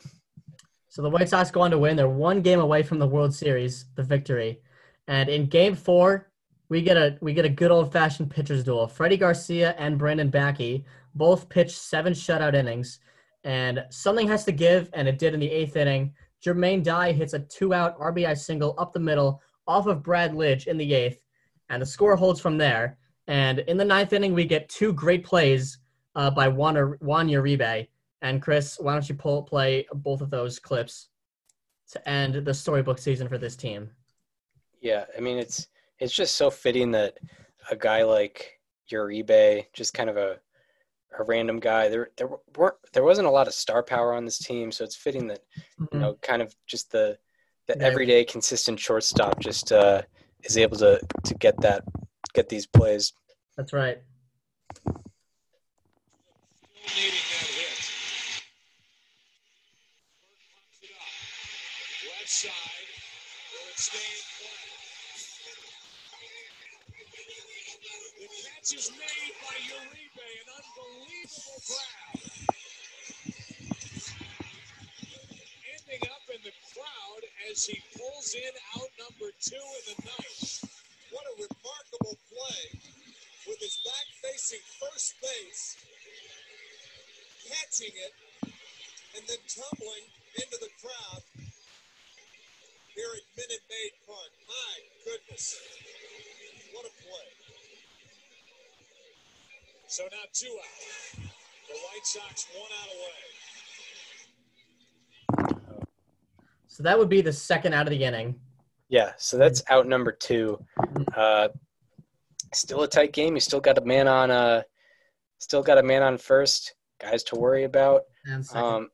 [0.89, 1.95] So the White Sox go on to win.
[1.95, 4.61] They're one game away from the World Series, the victory.
[5.07, 6.26] And in game four,
[6.69, 8.87] we get a we get a good old fashioned pitchers duel.
[8.87, 10.83] Freddie Garcia and Brandon Backe
[11.15, 12.99] both pitched seven shutout innings,
[13.43, 16.13] and something has to give, and it did in the eighth inning.
[16.45, 20.67] Jermaine Dye hits a two out RBI single up the middle off of Brad Lidge
[20.67, 21.23] in the eighth,
[21.69, 22.97] and the score holds from there.
[23.27, 25.79] And in the ninth inning, we get two great plays
[26.15, 27.87] uh, by Juan, Juan Uribe.
[28.21, 31.09] And Chris, why don't you pull, play both of those clips
[31.91, 33.89] to end the storybook season for this team?
[34.81, 35.67] Yeah, I mean it's
[35.99, 37.17] it's just so fitting that
[37.71, 38.59] a guy like
[38.91, 40.39] Uribe, just kind of a
[41.19, 41.89] a random guy.
[41.89, 44.95] There there weren't there wasn't a lot of star power on this team, so it's
[44.95, 45.41] fitting that
[45.91, 47.17] you know kind of just the
[47.67, 47.83] the Yeah.
[47.85, 50.01] everyday consistent shortstop just uh,
[50.43, 51.83] is able to to get that
[52.33, 53.13] get these plays.
[53.55, 53.99] That's right.
[54.75, 54.95] Still
[56.95, 57.91] needing that hit.
[68.67, 72.19] Catch is made by Uribe, an unbelievable grab.
[75.71, 80.61] Ending up in the crowd as he pulls in out number two in the night.
[81.11, 82.79] What a remarkable play
[83.47, 85.77] with his back facing first base,
[87.47, 88.13] catching it,
[89.15, 91.23] and then tumbling into the crowd
[92.95, 94.31] here at Minute Maid Park.
[94.47, 94.75] My
[95.05, 95.55] goodness.
[96.73, 97.46] What a play.
[99.87, 101.29] So now two out.
[101.67, 102.89] The White Sox one out
[105.45, 105.67] away.
[106.67, 108.35] So that would be the second out of the inning.
[108.89, 110.59] Yeah, so that's out number two.
[111.15, 111.47] Uh,
[112.53, 113.33] still a tight game.
[113.35, 114.29] You still got a man on.
[114.29, 114.63] Uh,
[115.39, 116.75] still got a man on first.
[116.99, 118.03] Guys to worry about.
[118.25, 118.63] And second.
[118.63, 118.89] Um,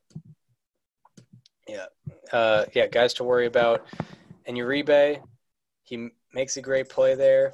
[1.66, 1.86] yeah,
[2.32, 3.84] uh, yeah, guys to worry about.
[4.46, 5.20] And Uribe,
[5.82, 7.52] he makes a great play there.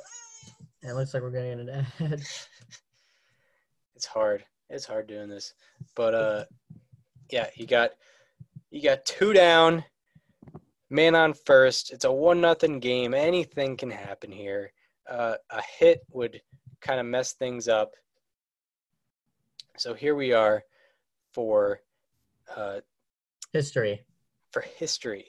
[0.82, 2.22] it looks like we're getting an ad.
[4.00, 4.42] It's hard.
[4.70, 5.52] It's hard doing this,
[5.94, 6.44] but uh,
[7.30, 7.90] yeah, you got
[8.70, 9.84] you got two down,
[10.88, 11.92] man on first.
[11.92, 13.12] It's a one nothing game.
[13.12, 14.72] Anything can happen here.
[15.06, 16.40] Uh, a hit would
[16.80, 17.92] kind of mess things up.
[19.76, 20.62] So here we are
[21.34, 21.80] for
[22.56, 22.80] uh,
[23.52, 24.00] History.
[24.50, 25.26] for history.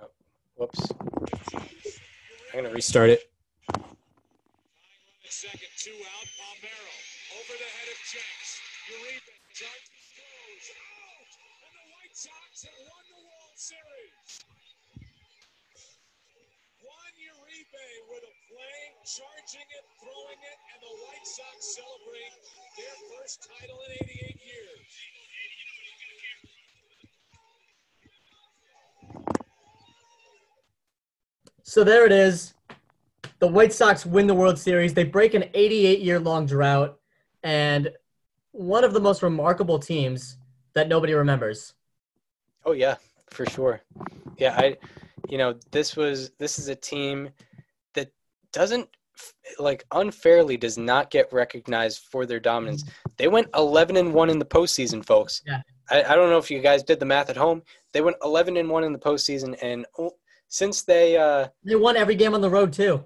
[0.00, 0.08] Oh,
[0.54, 0.90] whoops.
[1.54, 3.31] I'm gonna restart it.
[5.32, 6.28] Second, two out.
[6.36, 6.96] Bombero
[7.40, 8.60] over the head of Jenks.
[8.92, 11.32] Uribe charges, throws, out,
[11.64, 14.44] and the White Sox have won the World Series.
[16.84, 22.36] Juan Uribe with a play, charging it, throwing it, and the White Sox celebrate
[22.76, 24.92] their first title in 88 years.
[31.64, 32.51] So there it is.
[33.42, 34.94] The White Sox win the World Series.
[34.94, 36.96] They break an 88 year long drought
[37.42, 37.90] and
[38.52, 40.36] one of the most remarkable teams
[40.74, 41.74] that nobody remembers.
[42.64, 42.94] Oh yeah,
[43.30, 43.82] for sure.
[44.36, 44.76] Yeah, I
[45.28, 47.30] you know, this was this is a team
[47.94, 48.12] that
[48.52, 48.88] doesn't
[49.58, 52.84] like unfairly does not get recognized for their dominance.
[53.16, 55.42] They went 11 and 1 in the postseason, folks.
[55.44, 55.62] Yeah.
[55.90, 57.62] I, I don't know if you guys did the math at home.
[57.90, 60.12] They went 11 and 1 in the postseason and oh,
[60.46, 63.04] since they uh They won every game on the road too.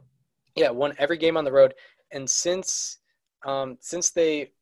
[0.57, 1.74] Yeah, won every game on the road.
[2.11, 2.99] And since
[3.45, 4.53] um, since they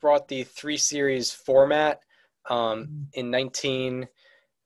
[0.00, 2.00] brought the three series format
[2.50, 4.08] um, in nineteen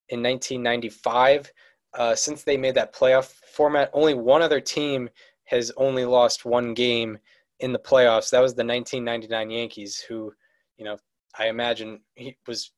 [0.09, 1.52] in nineteen ninety five,
[1.94, 5.10] uh, since they made that playoff format, only one other team
[5.44, 7.18] has only lost one game
[7.60, 8.31] in the playoffs.
[8.31, 10.32] That was the nineteen ninety nine Yankees, who,
[10.77, 10.97] you know,
[11.39, 12.73] I imagine he was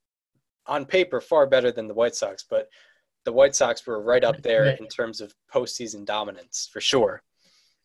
[0.67, 2.69] on paper far better than the White Sox, but
[3.25, 7.23] the White Sox were right up there in terms of postseason dominance for sure.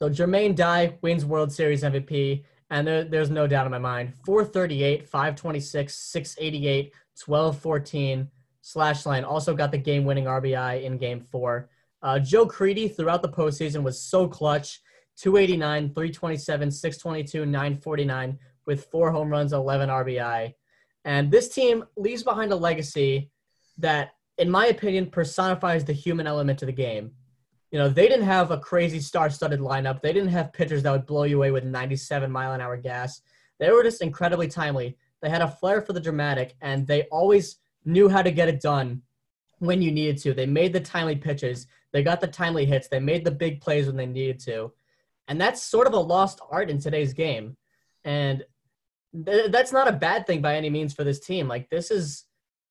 [0.03, 4.13] So Jermaine Dye wins World Series MVP, and there, there's no doubt in my mind.
[4.25, 6.93] 438, 526, 688,
[7.25, 8.27] 1214
[8.59, 9.23] slash line.
[9.23, 11.69] Also got the game winning RBI in game four.
[12.01, 14.81] Uh, Joe Crede throughout the postseason was so clutch
[15.15, 20.53] 289, 327, 622, 949 with four home runs, 11 RBI.
[21.05, 23.31] And this team leaves behind a legacy
[23.77, 27.11] that, in my opinion, personifies the human element to the game
[27.73, 29.99] you know, they didn't have a crazy star-studded lineup.
[29.99, 33.21] They didn't have pitchers that would blow you away with 97 mile an hour gas.
[33.57, 34.95] They were just incredibly timely.
[35.23, 38.61] They had a flair for the dramatic, and they always knew how to get it
[38.61, 39.01] done
[39.57, 40.35] when you needed to.
[40.35, 41.65] They made the timely pitches.
[41.93, 42.89] They got the timely hits.
[42.89, 44.71] They made the big plays when they needed to.
[45.27, 47.57] And that's sort of a lost art in today's game.
[48.05, 48.43] And
[49.25, 51.47] th- that's not a bad thing by any means for this team.
[51.47, 52.25] Like this is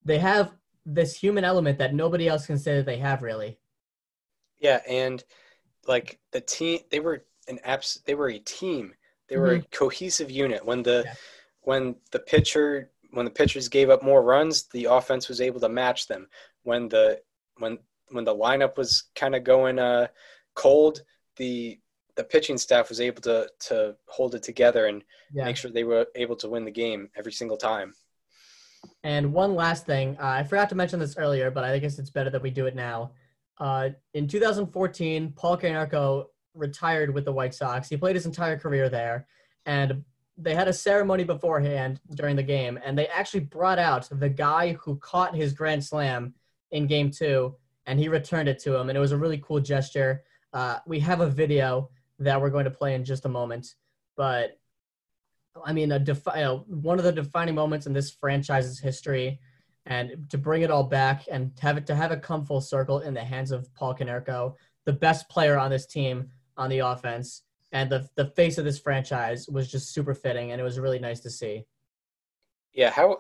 [0.05, 0.53] they have
[0.87, 3.59] this human element that nobody else can say that they have really.
[4.63, 5.23] Yeah, and
[5.87, 8.01] like the team, they were an abs.
[8.07, 8.95] They were a team.
[9.29, 10.65] They were a cohesive unit.
[10.65, 11.15] When the Yeah.
[11.63, 15.69] when the pitcher when the pitchers gave up more runs, the offense was able to
[15.69, 16.29] match them.
[16.63, 17.21] When the
[17.59, 17.79] when
[18.09, 20.09] when the lineup was kind of going uh,
[20.55, 21.03] cold,
[21.37, 21.81] the
[22.15, 25.03] the pitching staff was able to to hold it together and
[25.35, 25.45] Yeah.
[25.47, 27.95] make sure they were able to win the game every single time.
[29.03, 32.11] And one last thing, uh, I forgot to mention this earlier, but I guess it's
[32.11, 33.13] better that we do it now.
[33.59, 37.89] Uh, in 2014, Paul Konerko retired with the White Sox.
[37.89, 39.27] He played his entire career there,
[39.67, 40.05] and
[40.37, 44.73] they had a ceremony beforehand during the game, and they actually brought out the guy
[44.75, 46.35] who caught his grand slam
[46.71, 47.55] in Game Two,
[47.87, 50.23] and he returned it to him, and it was a really cool gesture.
[50.53, 53.75] Uh, we have a video that we're going to play in just a moment,
[54.17, 54.59] but
[55.65, 59.41] I mean, a defi- know, one of the defining moments in this franchise's history,
[59.87, 63.01] and to bring it all back and have it to have it come full circle
[63.01, 64.55] in the hands of Paul Konerko,
[64.85, 67.43] the best player on this team on the offense,
[67.73, 70.99] and the the face of this franchise was just super fitting, and it was really
[70.99, 71.65] nice to see.
[72.73, 73.19] Yeah, how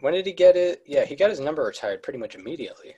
[0.00, 0.82] when did he get it?
[0.86, 2.94] Yeah, he got his number retired pretty much immediately.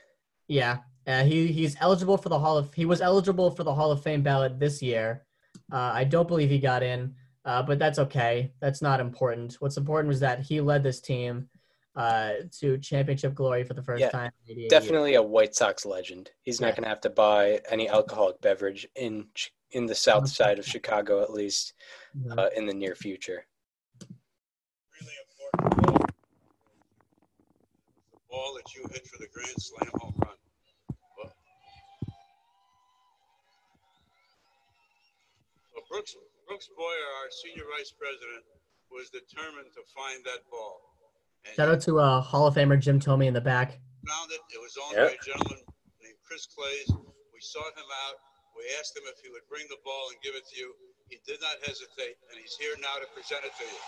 [0.48, 3.92] Yeah, uh, he he's eligible for the Hall of he was eligible for the Hall
[3.92, 5.24] of Fame ballot this year.
[5.72, 7.14] Uh, I don't believe he got in,
[7.44, 8.52] uh, but that's okay.
[8.60, 9.56] That's not important.
[9.60, 11.48] What's important was that he led this team
[11.96, 14.30] uh, to championship glory for the first Yeah, time.
[14.46, 14.70] in 88 years.
[14.70, 16.30] Definitely a White Sox legend.
[16.42, 19.28] He's not going to have to buy any alcoholic beverage in
[19.72, 21.74] in the south side of Chicago at least
[22.16, 22.38] Mhm.
[22.38, 23.46] uh, in the near future.
[25.00, 26.06] Really important ball.
[28.12, 30.36] The ball that you hit for the grand slam home run.
[31.18, 31.32] Well,
[35.74, 36.14] well, Brooks,
[36.46, 38.44] Brooks Boyer, our senior vice president,
[38.90, 40.95] was determined to find that ball.
[41.46, 43.78] And Shout out to uh, Hall of Famer Jim Thome in the back.
[44.06, 44.40] found it.
[44.54, 45.06] It was owned Yeah.
[45.10, 45.62] by a gentleman
[46.02, 46.90] named Chris Claeys.
[47.34, 48.16] We sought him out.
[48.56, 50.72] We asked him if he would bring the ball and give it to you.
[51.10, 53.80] He did not hesitate, and he's here now to present it to you.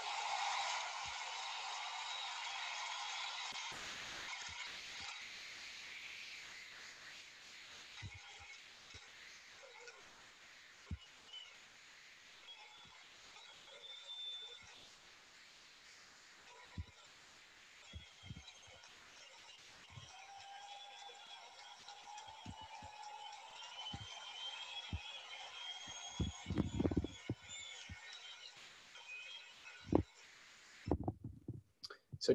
[32.29, 32.35] So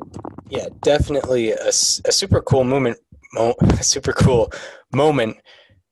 [0.49, 2.97] yeah, definitely a, a super cool moment.
[3.33, 4.51] Mo- a super cool
[4.91, 5.37] moment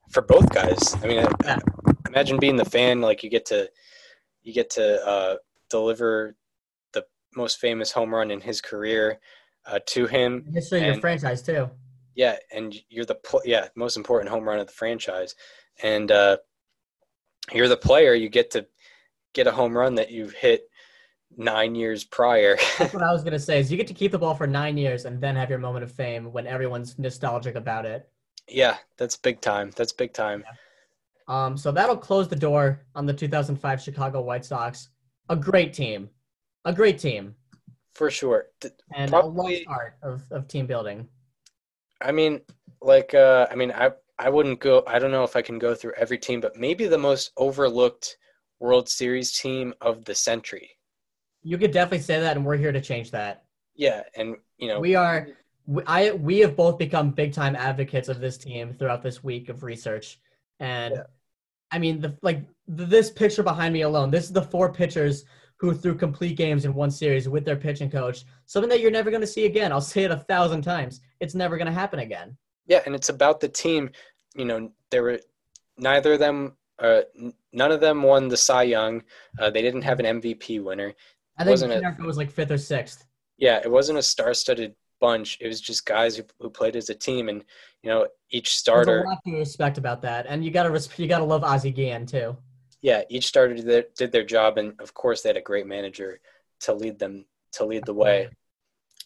[0.09, 0.95] for both guys.
[1.03, 1.61] I mean, I-
[2.07, 2.99] imagine being the fan.
[2.99, 3.69] Like you get to
[4.41, 5.35] you get to uh,
[5.69, 6.35] deliver
[6.93, 7.05] the
[7.35, 9.19] most famous home run in his career
[9.67, 10.47] uh, to him.
[10.51, 11.69] History of your franchise too.
[12.15, 15.35] Yeah, and you're the pl- yeah most important home run of the franchise,
[15.83, 16.37] and uh,
[17.53, 18.15] you're the player.
[18.15, 18.65] You get to
[19.33, 20.70] get a home run that you've hit
[21.37, 22.57] nine years prior.
[22.79, 23.59] That's what I was gonna say.
[23.59, 25.83] Is you get to keep the ball for nine years and then have your moment
[25.83, 28.09] of fame when everyone's nostalgic about it.
[28.47, 29.71] yeah, that's big time.
[29.75, 30.43] That's big time.
[31.27, 34.89] Um, so that'll close the door on the 2005 Chicago White Sox.
[35.29, 36.09] A great team,
[36.65, 37.35] a great team,
[37.93, 38.47] For sure.
[38.93, 41.07] And Probably- a lost art of, of team building.
[42.01, 42.41] I mean,
[42.81, 44.83] like, uh, I mean, I I wouldn't go.
[44.87, 48.17] I don't know if I can go through every team, but maybe the most overlooked
[48.59, 50.69] World Series team of the century.
[51.43, 53.43] You could definitely say that, and we're here to change that.
[53.75, 55.27] Yeah, and you know, We are.
[55.67, 59.49] We, I we have both become big time advocates of this team throughout this week
[59.49, 60.19] of research,
[60.59, 61.03] and Yeah.
[61.71, 62.39] I mean, the like
[62.75, 64.11] th- this picture behind me alone.
[64.11, 65.23] This is the four pitchers
[65.57, 68.23] who threw complete games in one series with their pitching coach.
[68.47, 69.71] Something that you're never going to see again.
[69.71, 71.01] I'll say it a thousand times.
[71.19, 72.35] It's never going to happen again.
[72.67, 73.91] yeah, and it's about the team.
[74.35, 75.19] You know, there were
[75.77, 76.57] neither of them.
[76.79, 77.01] Uh,
[77.53, 79.03] none of them won the Cy Young.
[79.39, 80.93] Uh, they didn't have an MVP winner.
[81.37, 83.05] I think it- was like fifth or sixth.
[83.37, 85.37] Yeah, it wasn't a star-studded bunch.
[85.41, 87.43] It was just guys who, who played as a team, and
[87.81, 88.97] you know, each starter.
[88.97, 92.05] There's a lot to respect about that, and you gotta you gotta love Ozzie Guillen
[92.05, 92.37] too.
[92.81, 95.65] yeah, each starter did their, did their job, and of course, they had a great
[95.67, 96.19] manager
[96.61, 98.29] to lead them to lead the way.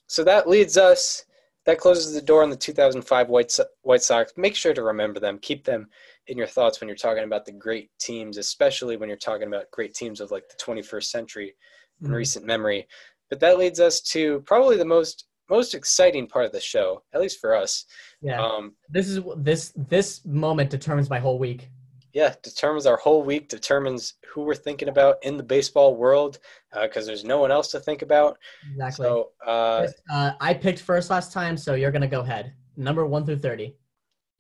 [0.08, 1.26] So that leads us.
[1.66, 4.34] That closes the door on the 2005 White So- White Sox.
[4.38, 5.40] Make sure to remember them.
[5.40, 5.90] Keep them
[6.28, 9.72] in your thoughts when you're talking about the great teams, especially when you're talking about
[9.72, 11.56] great teams of like the 21st century
[12.02, 12.16] in Mhm.
[12.16, 12.88] recent memory.
[13.30, 17.22] But that leads us to probably the most most exciting part of the show, at
[17.22, 17.86] least for us.
[18.20, 21.70] Yeah, Um, this is this this moment determines my whole week.
[22.14, 26.40] yeah, determines our whole week, determines who we're thinking about in the baseball world,
[26.82, 28.40] because there's no one else to think about.
[28.72, 29.06] Exactly.
[29.06, 32.56] So, uh, uh, I picked first last time, so you're gonna go ahead.
[32.76, 33.78] Number one through thirty.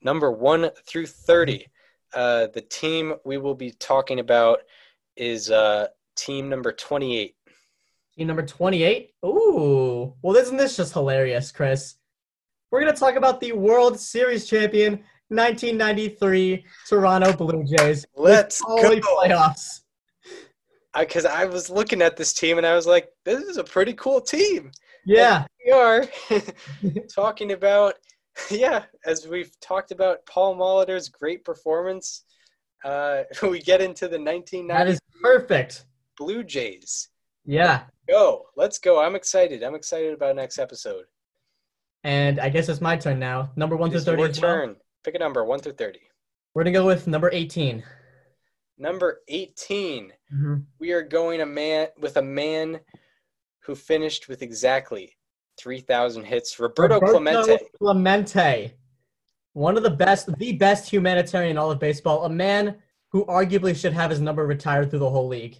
[0.01, 1.67] number one through 30,
[2.13, 4.61] uh, the team we will be talking about
[5.15, 7.35] is uh, team number 28.
[8.17, 9.11] Team number twenty-eight.
[9.25, 11.95] Ooh, well, isn't this just hilarious, Chris?
[12.71, 18.05] We're gonna talk about the World Series champion 1993 Toronto Blue Jays.
[18.15, 18.77] Let's go.
[18.77, 19.81] playoffs.
[20.97, 23.93] Because I, was looking at this team and I was like, this is a pretty
[23.93, 24.71] cool team.
[25.05, 25.45] Yeah.
[25.65, 26.05] We are
[27.13, 27.95] talking about,
[28.49, 32.23] yeah, as we've talked about Paul Molitor's great performance.
[32.83, 35.85] Uh, we get into the 1990 That is perfect.
[36.17, 37.09] Blue Jays.
[37.45, 37.83] Yeah.
[38.07, 38.45] Go.
[38.55, 39.01] Let's go.
[39.01, 39.63] I'm excited.
[39.63, 41.05] I'm excited about next episode.
[42.03, 43.51] And I guess it's my turn now.
[43.55, 44.21] Number one It through 30.
[44.21, 44.55] your as well.
[44.55, 44.75] turn.
[45.03, 45.99] Pick a number, 1 through 30.
[46.53, 47.83] We're going to go with number 18.
[48.77, 50.11] Number 18.
[50.33, 50.65] Mhm.
[50.79, 52.79] we are going a man with a man
[53.59, 55.15] who finished with exactly
[55.57, 56.59] 3,000 hits.
[56.59, 57.39] Roberto, Clemente.
[57.51, 58.73] Roberto Clemente.
[59.53, 62.25] One of the best, the best humanitarian in all of baseball.
[62.25, 62.77] A man
[63.09, 65.57] who arguably should have his number retired through the whole league.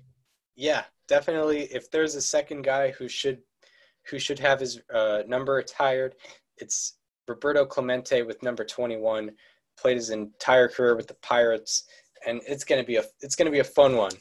[0.56, 1.64] Yeah, definitely.
[1.74, 3.40] If there's a second guy who should
[4.10, 6.16] who should have his uh, number retired,
[6.58, 9.32] it's Roberto Clemente with number 21.
[9.78, 11.84] Played his entire career with the Pirates,
[12.26, 14.12] and it's gonna be a it's gonna be a fun one.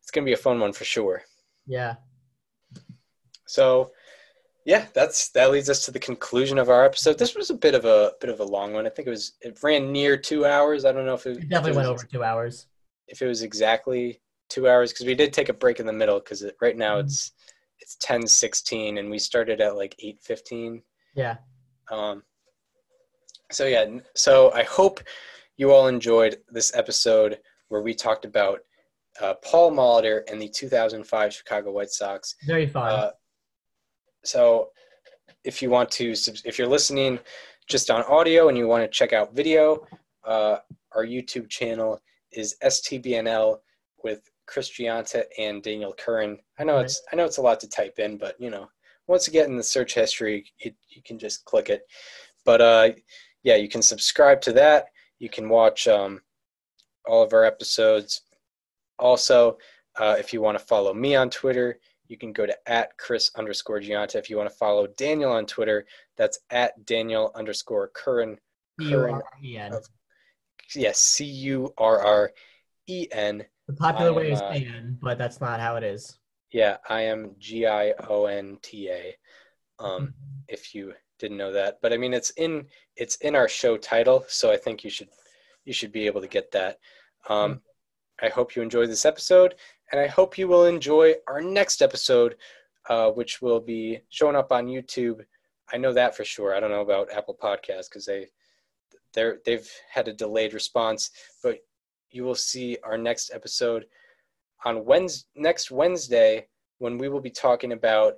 [0.00, 1.22] It's gonna be a fun one for sure.
[1.66, 1.96] Yeah.
[3.46, 3.90] So,
[4.64, 7.18] yeah, that's that leads us to the conclusion of our episode.
[7.18, 8.86] This was a bit of a bit of a long one.
[8.86, 10.84] I think it was it ran near two hours.
[10.84, 12.66] I don't know if it, It definitely if it went was, over two hours.
[13.08, 14.20] if it was exactly
[14.50, 17.04] two hours because we did take a break in the middle because right now Mhm.
[17.04, 17.32] it's
[17.80, 20.82] it's ten sixteen and we started at like eight fifteen.
[21.14, 21.36] Yeah.
[21.90, 22.22] Um,
[23.50, 25.00] so yeah, so I hope
[25.56, 28.60] you all enjoyed this episode where we talked about
[29.20, 32.36] uh, Paul Molitor and the 2005 Chicago White Sox.
[32.46, 32.88] Very fun.
[32.92, 33.10] Uh,
[34.24, 34.70] so
[35.44, 36.12] if you want to,
[36.44, 37.18] if you're listening
[37.68, 39.84] just on audio and you want to check out video,
[40.24, 40.58] uh,
[40.94, 42.00] our YouTube channel
[42.32, 43.58] is STBNL
[44.04, 46.38] with Chris Gionta and Daniel Curren.
[46.58, 48.68] I know it's I know it's a lot to type in, but you know,
[49.06, 51.82] once you get in the search history, you, you can just click it.
[52.44, 52.88] But uh,
[53.44, 54.86] yeah, you can subscribe to that.
[55.20, 56.20] You can watch um,
[57.06, 58.22] all of our episodes.
[58.98, 59.56] Also,
[59.98, 61.78] uh, if you want to follow me on Twitter,
[62.08, 64.16] you can go to at Chris underscore Gionta.
[64.16, 65.86] If you want to follow Daniel on Twitter,
[66.16, 68.36] that's at Daniel underscore Curren.
[68.80, 69.20] Curren.
[70.74, 72.32] Yes, C U R R
[72.88, 73.44] E N.
[73.70, 74.60] The popular I way is uh,
[75.00, 76.18] but that's not how it is.
[76.50, 79.16] Yeah, I am G I O N T A.
[79.78, 80.14] Um, Mhm.
[80.48, 82.66] if you didn't know that, but I mean it's in
[82.96, 85.08] it's in our show title, so I think you should
[85.64, 86.80] you should be able to get that.
[87.28, 87.62] Um,
[88.20, 89.54] I hope you enjoyed this episode,
[89.92, 92.36] and I hope you will enjoy our next episode,
[92.88, 95.24] uh, which will be showing up on YouTube.
[95.72, 96.54] I know that for sure.
[96.56, 98.26] I don't know about Apple Podcasts because they
[99.14, 101.60] they're they've had a delayed response, but
[102.10, 103.86] you will see our next episode
[104.64, 106.46] on Wednesday, next Wednesday
[106.78, 108.14] when we will be talking about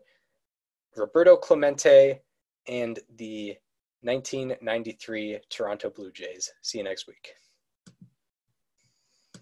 [0.96, 2.20] Roberto Clemente
[2.68, 3.56] and the
[4.02, 6.50] 1993 Toronto Blue Jays.
[6.62, 7.34] See you next week.